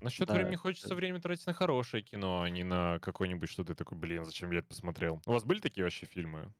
[0.01, 3.75] Насчет Да, времени это- хочется время тратить на хорошее кино, а не на какое-нибудь что-то
[3.75, 5.23] такое, блин, зачем я это посмотрел.
[5.27, 6.53] У вас были такие вообще фильмы,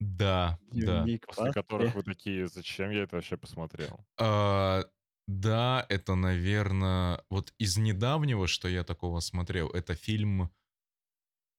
[0.00, 1.06] Да, да.
[1.26, 4.04] После которых вы такие, зачем я это вообще посмотрел?
[4.18, 4.84] А,
[5.28, 10.50] да, это, наверное, вот из недавнего, что я такого смотрел, это фильм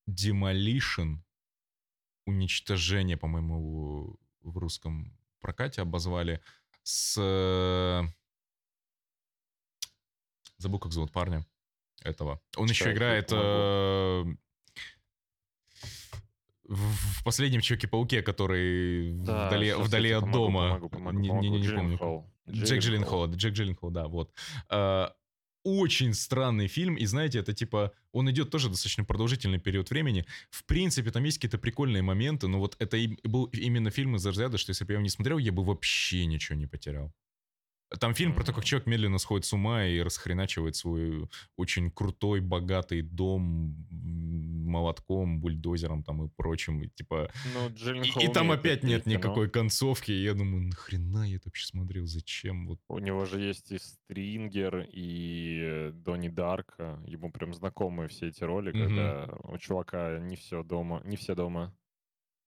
[0.09, 1.19] Demolition.
[2.25, 6.41] Уничтожение, по-моему, в русском прокате обозвали.
[6.83, 7.17] С...
[10.63, 11.45] Забыл, как зовут парня
[12.03, 12.39] этого.
[12.55, 14.23] Он еще Читаю, играет э,
[16.63, 20.67] в последнем Человеке-пауке, который Да, вдали, вдали от помогу, дома.
[20.69, 21.97] помогу, помогу, Не- не- не- не помогу.
[21.97, 21.97] помню.
[22.49, 22.65] Джилленхол.
[22.65, 24.33] Джек Джилленхол, Джек Джилленхол, да, вот.
[24.69, 25.13] А,
[25.65, 30.25] Очень странный фильм, и знаете, это типа, он идет тоже достаточно продолжительный период времени.
[30.49, 34.25] В принципе, там есть какие-то прикольные моменты, но вот это и был именно фильм из
[34.25, 37.13] разряда, что если бы я его не смотрел, я бы вообще ничего не потерял.
[37.99, 42.41] Там фильм про то, как человек медленно сходит с ума и расхреначивает свой очень крутой,
[42.41, 46.81] богатый дом молотком, бульдозером там и прочим.
[46.81, 49.15] И, типа, Ну, и, и там опять нет кино.
[49.17, 50.11] никакой концовки.
[50.11, 52.65] И я думаю, нахрена я это вообще смотрел, зачем?
[52.67, 52.79] Вот.
[52.89, 56.99] У него же есть и Стрингер, и Донни Дарка.
[57.05, 58.87] Ему прям знакомы все эти роли, Мгм.
[58.87, 61.75] когда у чувака не все дома, не все дома.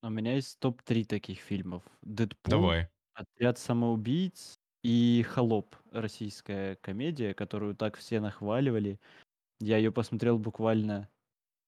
[0.02, 1.82] У меня есть топ-3 таких фильмов.
[2.02, 2.88] «Дэдпул», Давай.
[3.14, 5.74] «Отряд самоубийц» и «Холоп».
[5.90, 9.00] Российская комедия, которую так все нахваливали.
[9.58, 11.08] Я ее посмотрел буквально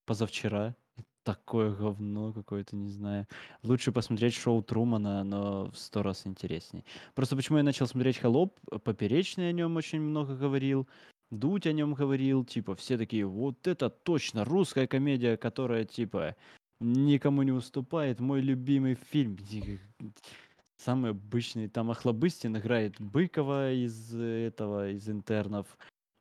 [0.07, 0.77] позавчера.
[1.25, 3.27] Такое говно какое-то, не знаю.
[3.65, 6.85] Лучше посмотреть шоу Трумана, но в сто раз интересней.
[7.17, 8.57] Просто почему я начал смотреть «Холоп»?
[8.85, 10.87] Поперечный о нем очень много говорил.
[11.33, 16.37] Дудь о нем говорил, типа, все такие, вот это точно русская комедия, которая, типа,
[16.79, 19.37] никому не уступает, мой любимый фильм.
[20.79, 25.67] Самый обычный, там Охлобыстин играет Быкова из э, этого, из интернов.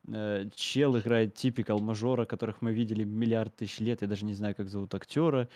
[0.08, 4.56] Э, Чел играет типикал мажора, которых мы видели миллиард тысяч лет, я даже не знаю,
[4.56, 5.48] как зовут актера.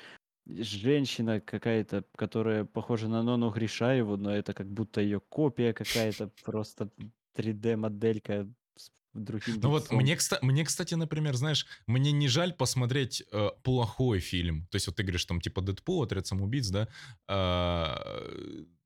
[0.48, 6.90] Женщина какая-то, которая похожа на Нону Гришаеву, но это как будто ее копия какая-то, просто
[7.36, 13.49] 3D-моделька с другим Ну вот мне, мне, кстати, например, знаешь, мне не жаль посмотреть э,
[13.64, 14.68] плохой фильм.
[14.72, 16.88] То есть вот ты говоришь, там, типа, Дэдпул, Отряд самоубийц, да?
[17.28, 17.99] А,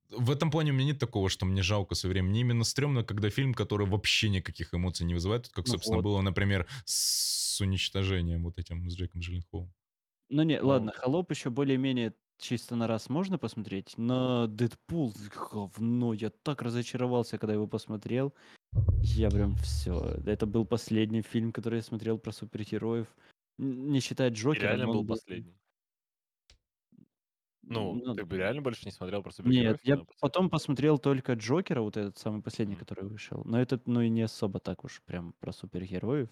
[0.10, 2.32] в этом плане у меня нет такого, что мне жалко со временем.
[2.32, 6.04] Мне именно стрёмно, когда фильм, который вообще никаких эмоций не вызывает, как, Ну собственно, вот.
[6.04, 9.74] было, например, с уничтожением вот этим, с Джейком Джилленхолом.
[10.30, 15.14] Ну не, Ну, ладно, Холоп еще более-менее чисто на раз можно посмотреть, но Дэдпул
[15.52, 18.34] говно, я так разочаровался, когда его посмотрел.
[19.02, 20.18] Я прям все.
[20.26, 23.08] Это был последний фильм, который я смотрел про супергероев.
[23.58, 25.16] Не считая И Джокера, реально но был он был...
[25.16, 25.58] последний.
[27.70, 30.50] Ну, Ну, ты бы реально больше не смотрел про нет, супергероев я кино после потом
[30.50, 30.50] этого?
[30.50, 32.78] посмотрел только Джокера, вот этот самый последний, Мгм.
[32.78, 33.44] который вышел.
[33.46, 36.30] Но этот, ну и не особо так уж прям про супергероев.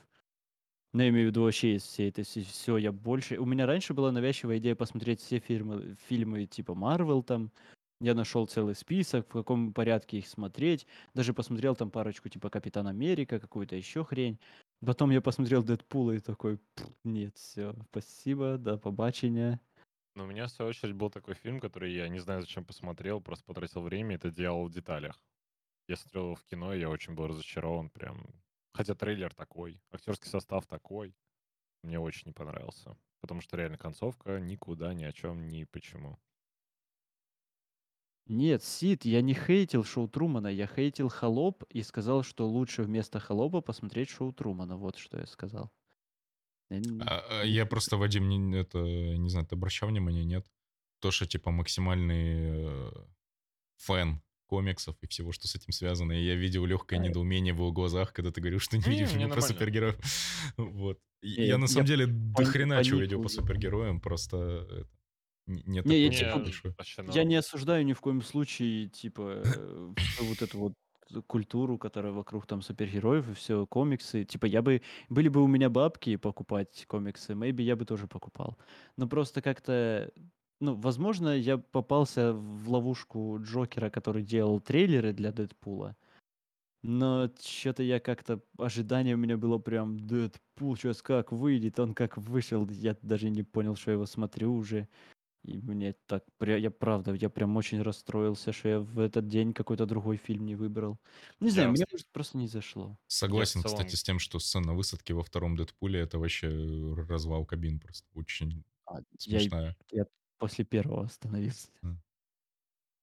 [0.93, 3.37] Ну, я имею в виду вообще из всей этой все, я больше...
[3.39, 7.51] У меня раньше была навязчивая идея посмотреть все фильмы, фильмы типа Марвел там.
[8.01, 10.87] Я нашел целый список, в каком порядке их смотреть.
[11.15, 14.39] Даже посмотрел там парочку типа Капитан Америка, какую-то еще хрень.
[14.85, 19.61] Потом я посмотрел Дэдпула и такой, «Пф, нет, все, спасибо, до побачення.
[20.15, 23.19] Но у меня, в свою очередь, был такой фильм, который я не знаю, зачем посмотрел,
[23.19, 25.19] просто потратил время, это «Дьявол в деталях».
[25.87, 28.25] Я смотрел его в кино, и я очень был разочарован прям.
[28.73, 31.15] Хотя трейлер такой, актерский состав такой.
[31.83, 32.95] Мне очень не понравился.
[33.21, 36.19] Потому что реально концовка никуда, ни о чем, ни почему.
[38.25, 43.19] Нет, Сид, я не хейтил шоу Трумана, я хейтил Холоп и сказал, что лучше вместо
[43.19, 44.77] Холопа посмотреть шоу Трумана.
[44.77, 45.71] Вот что я сказал.
[46.69, 50.45] А, а, я просто, Вадим, не, это, не знаю, ты обращал внимание, нет?
[50.99, 52.91] То, что, типа, максимальный э,
[53.77, 56.13] фэн комиксов и всего, что с этим связано.
[56.13, 59.09] И я видел легкое А, недоумение в его глазах, когда ты говорил, что не видишь
[59.09, 59.97] фильмы про супергероев.
[60.57, 60.99] Вот.
[61.21, 64.89] Я на я самом деле пани- дохрена чего видел по супергероям, просто это,
[65.47, 66.75] нет Не, я такой типа,
[67.13, 70.73] я не осуждаю ни в коем случае, типа, э, вот эту вот
[71.27, 74.23] культуру, которая вокруг там супергероев и все, комиксы.
[74.23, 78.57] Типа, я бы, были бы у меня бабки покупать комиксы, maybe я бы тоже покупал.
[78.97, 80.11] Но просто как-то,
[80.59, 85.95] ну, возможно, я попался в ловушку Джокера, который делал трейлеры для Дэдпула.
[86.83, 88.41] Но что-то я как-то...
[88.57, 90.05] Ожидание у меня было прям...
[90.05, 92.67] Дэдпул сейчас как выйдет, он как вышел.
[92.69, 94.89] Я даже не понял, что я его смотрю уже.
[95.43, 96.23] И мне так...
[96.39, 100.45] пря- Я правда, я прям очень расстроился, что я в этот день какой-то другой фильм
[100.45, 100.99] не выбрал.
[101.41, 102.89] Не знаю, Я, мне, может, просто не зашло.
[102.89, 103.97] я в Согласен, кстати, целом...
[103.97, 106.47] с тем, что сцена высадки во втором Дэдпуле это вообще
[107.09, 108.07] развал кабин просто.
[108.13, 109.75] Очень А, Я, и- смешная.
[109.91, 110.05] я
[110.37, 111.67] после первого остановился.
[111.83, 112.01] М.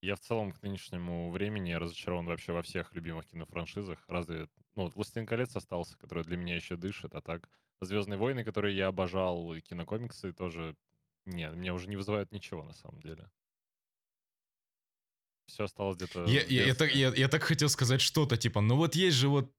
[0.02, 4.02] Я в целом к нынешнему времени разочарован вообще во всех любимых кинофраншизах.
[4.08, 4.48] Разве...
[4.74, 7.50] Ну, вот «Властелин колец» остался, который для меня еще дышит, а так
[7.82, 10.74] «Звездные войны», которые я обожал, и кинокомиксы тоже...
[11.26, 13.30] Нет, меня уже не вызывают ничего, на самом деле.
[15.47, 18.76] Все осталось где-то Я, я, я так, я, я так хотел сказать что-то, типа, ну
[18.76, 19.52] вот есть же вот...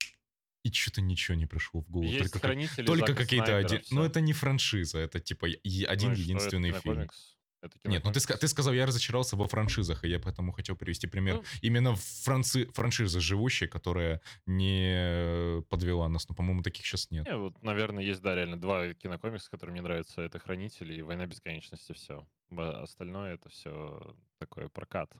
[0.64, 2.08] И что-то ничего не пришло в голову.
[2.08, 3.82] Есть Только, как- только какие-то один...
[3.90, 4.06] Ну всё.
[4.06, 6.82] это не франшиза, это типа е- один Ну единственный фильм.
[6.84, 7.38] кинокомикс.
[7.62, 11.08] Это Нет, ну ты, ты сказал, я разочаровался во франшизах, и я поэтому хотел привести
[11.08, 11.36] пример.
[11.36, 12.66] Ну, Именно франци...
[12.74, 16.28] франшиза живущая, которая не подвела нас.
[16.28, 17.28] Ну, по-моему, таких сейчас нет.
[17.28, 20.22] не, вот, наверное, есть, да, реально два кинокомикса, которые мне нравятся.
[20.22, 22.28] Это «Хранители» и «Война бесконечности», все.
[22.58, 25.12] Остальное это все такой прокат.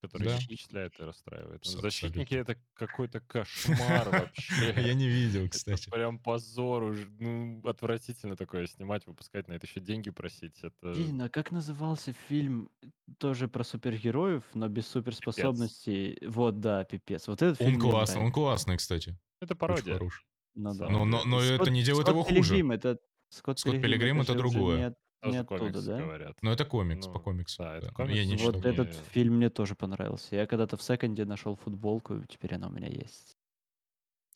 [0.00, 0.36] Который Да.
[0.36, 1.64] и впечатляет и расстраивает.
[1.64, 2.52] С- Защитники абсолютно.
[2.52, 4.74] это какой-то кошмар вообще.
[4.76, 5.90] Я не видел, Это кстати.
[5.90, 7.06] прям позор уже.
[7.18, 10.58] Ну, отвратительно такое снимать, выпускать на это еще деньги просить.
[10.62, 12.70] Это Блин, а как назывался фильм
[13.18, 16.18] тоже про супергероев, но без суперспособностей?
[16.26, 17.28] Вот, да, пипец.
[17.28, 19.18] Вот этот Он фильм классный, он классный, кстати.
[19.40, 19.92] это Очень пародия.
[19.94, 20.24] хороший.
[20.54, 20.88] Ну да.
[20.88, 22.50] Но, но, но это Скотт- не делает Скотт его хуже.
[22.54, 22.98] Пилигрим, это
[23.28, 24.96] Скотт, Скотт Пилигрим это же уже другое.
[25.22, 25.98] Не, не Тоже оттуда, комиксы да?
[25.98, 26.38] говорят.
[26.42, 27.62] Но это комикс, по Ну, комиксу.
[27.62, 28.52] да, это Ну, комикс, Я не читал.
[28.52, 30.36] Вот не- этот фильм мне тоже понравился.
[30.36, 33.36] Я когда-то в секонде нашел футболку, и теперь она у меня есть.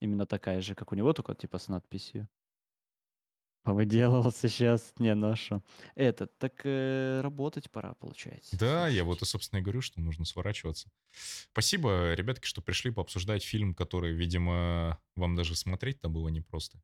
[0.01, 2.29] Именно такая же, как у него, только типа с надписью.
[3.63, 5.63] Повыделывался сейчас, не ношу.
[5.95, 8.59] Этот, так э, работать пора, получается.
[8.59, 10.91] Да, я вот и, собственно, и говорю, что нужно сворачиваться.
[11.51, 16.79] Спасибо, ребятки, что пришли пообсуждать фильм, который, видимо, вам даже смотреть-то было непросто.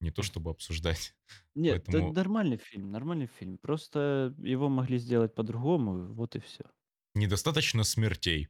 [0.00, 1.14] Не то, чтобы обсуждать.
[1.54, 3.58] Нет, поэтому- это нормальный фильм, нормальный фильм.
[3.58, 6.64] Просто его могли сделать по-другому, вот и все.
[7.14, 8.48] Недостаточно смертей.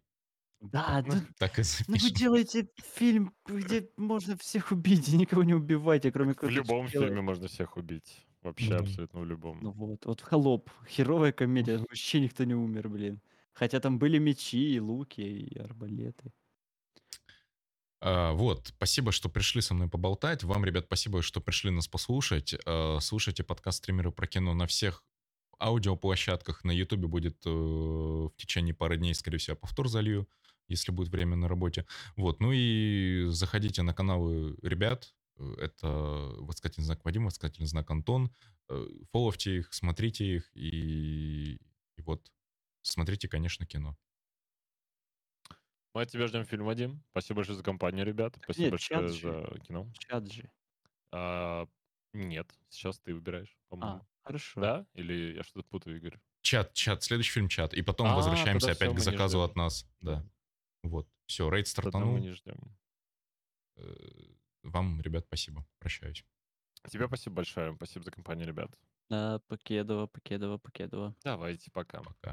[0.60, 5.44] Да, Ну, да, Так и ну вы делаете фильм, где можно всех убить, и никого
[5.44, 7.06] не убивайте, кроме В любом чела.
[7.06, 8.26] фильме можно всех убить.
[8.42, 8.78] Вообще Да.
[8.78, 9.58] абсолютно в любом.
[9.62, 13.20] Ну вот, вот «Холоп», херовая комедия, вообще никто не умер, блин.
[13.52, 16.32] Хотя там были мечи, и луки, и арбалеты.
[18.06, 20.44] А, вот, спасибо, что пришли со мной поболтать.
[20.44, 22.55] Вам, ребят, спасибо, что пришли нас послушать.
[22.66, 25.02] А, Слушайте подкаст «Стримеры про кино» на всех
[25.59, 26.64] аудиоплощадках.
[26.64, 30.28] На Ютубе будет э, в течение пары дней, скорее всего, повтор залью,
[30.68, 31.86] если будет время на работе.
[32.14, 35.14] Вот, ну и заходите на каналы ребят.
[35.56, 38.31] Это восклицательный знак Вадим, восклицательный знак Антон.
[38.68, 41.59] Э, Фоловьте их, смотрите их и,
[41.97, 42.31] и вот
[42.82, 43.97] смотрите, конечно, кино.
[45.94, 47.02] Мы от тебя ждем фильм, Вадим.
[47.10, 48.36] Спасибо большое за компанию, ребят.
[48.42, 49.48] Спасибо Нет, большое чат же.
[49.52, 49.92] за кино.
[49.98, 50.50] Чат же.
[51.12, 51.68] А,
[52.12, 53.98] нет, сейчас ты выбираешь, по-моему.
[53.98, 54.60] А, хорошо.
[54.60, 54.86] Да?
[54.94, 56.18] Или я что-то путаю, Игорь?
[56.42, 57.74] Чат, чат, следующий фильм чат.
[57.74, 59.86] И потом А, возвращаемся опять к заказу от нас.
[60.00, 60.24] Да.
[60.82, 61.08] Вот.
[61.26, 62.18] Все, рейд Тогда мы стартанул.
[62.18, 62.58] не ждем.
[63.76, 63.94] Э,
[64.64, 65.64] Вам, ребят, спасибо.
[65.78, 66.24] Прощаюсь.
[66.90, 67.74] Тебе спасибо большое.
[67.76, 68.70] Спасибо за компанию, ребят.
[69.08, 71.14] Да, Покедова, Покедова, Покедова.
[71.22, 72.02] Давайте, пока.
[72.02, 72.32] Пока.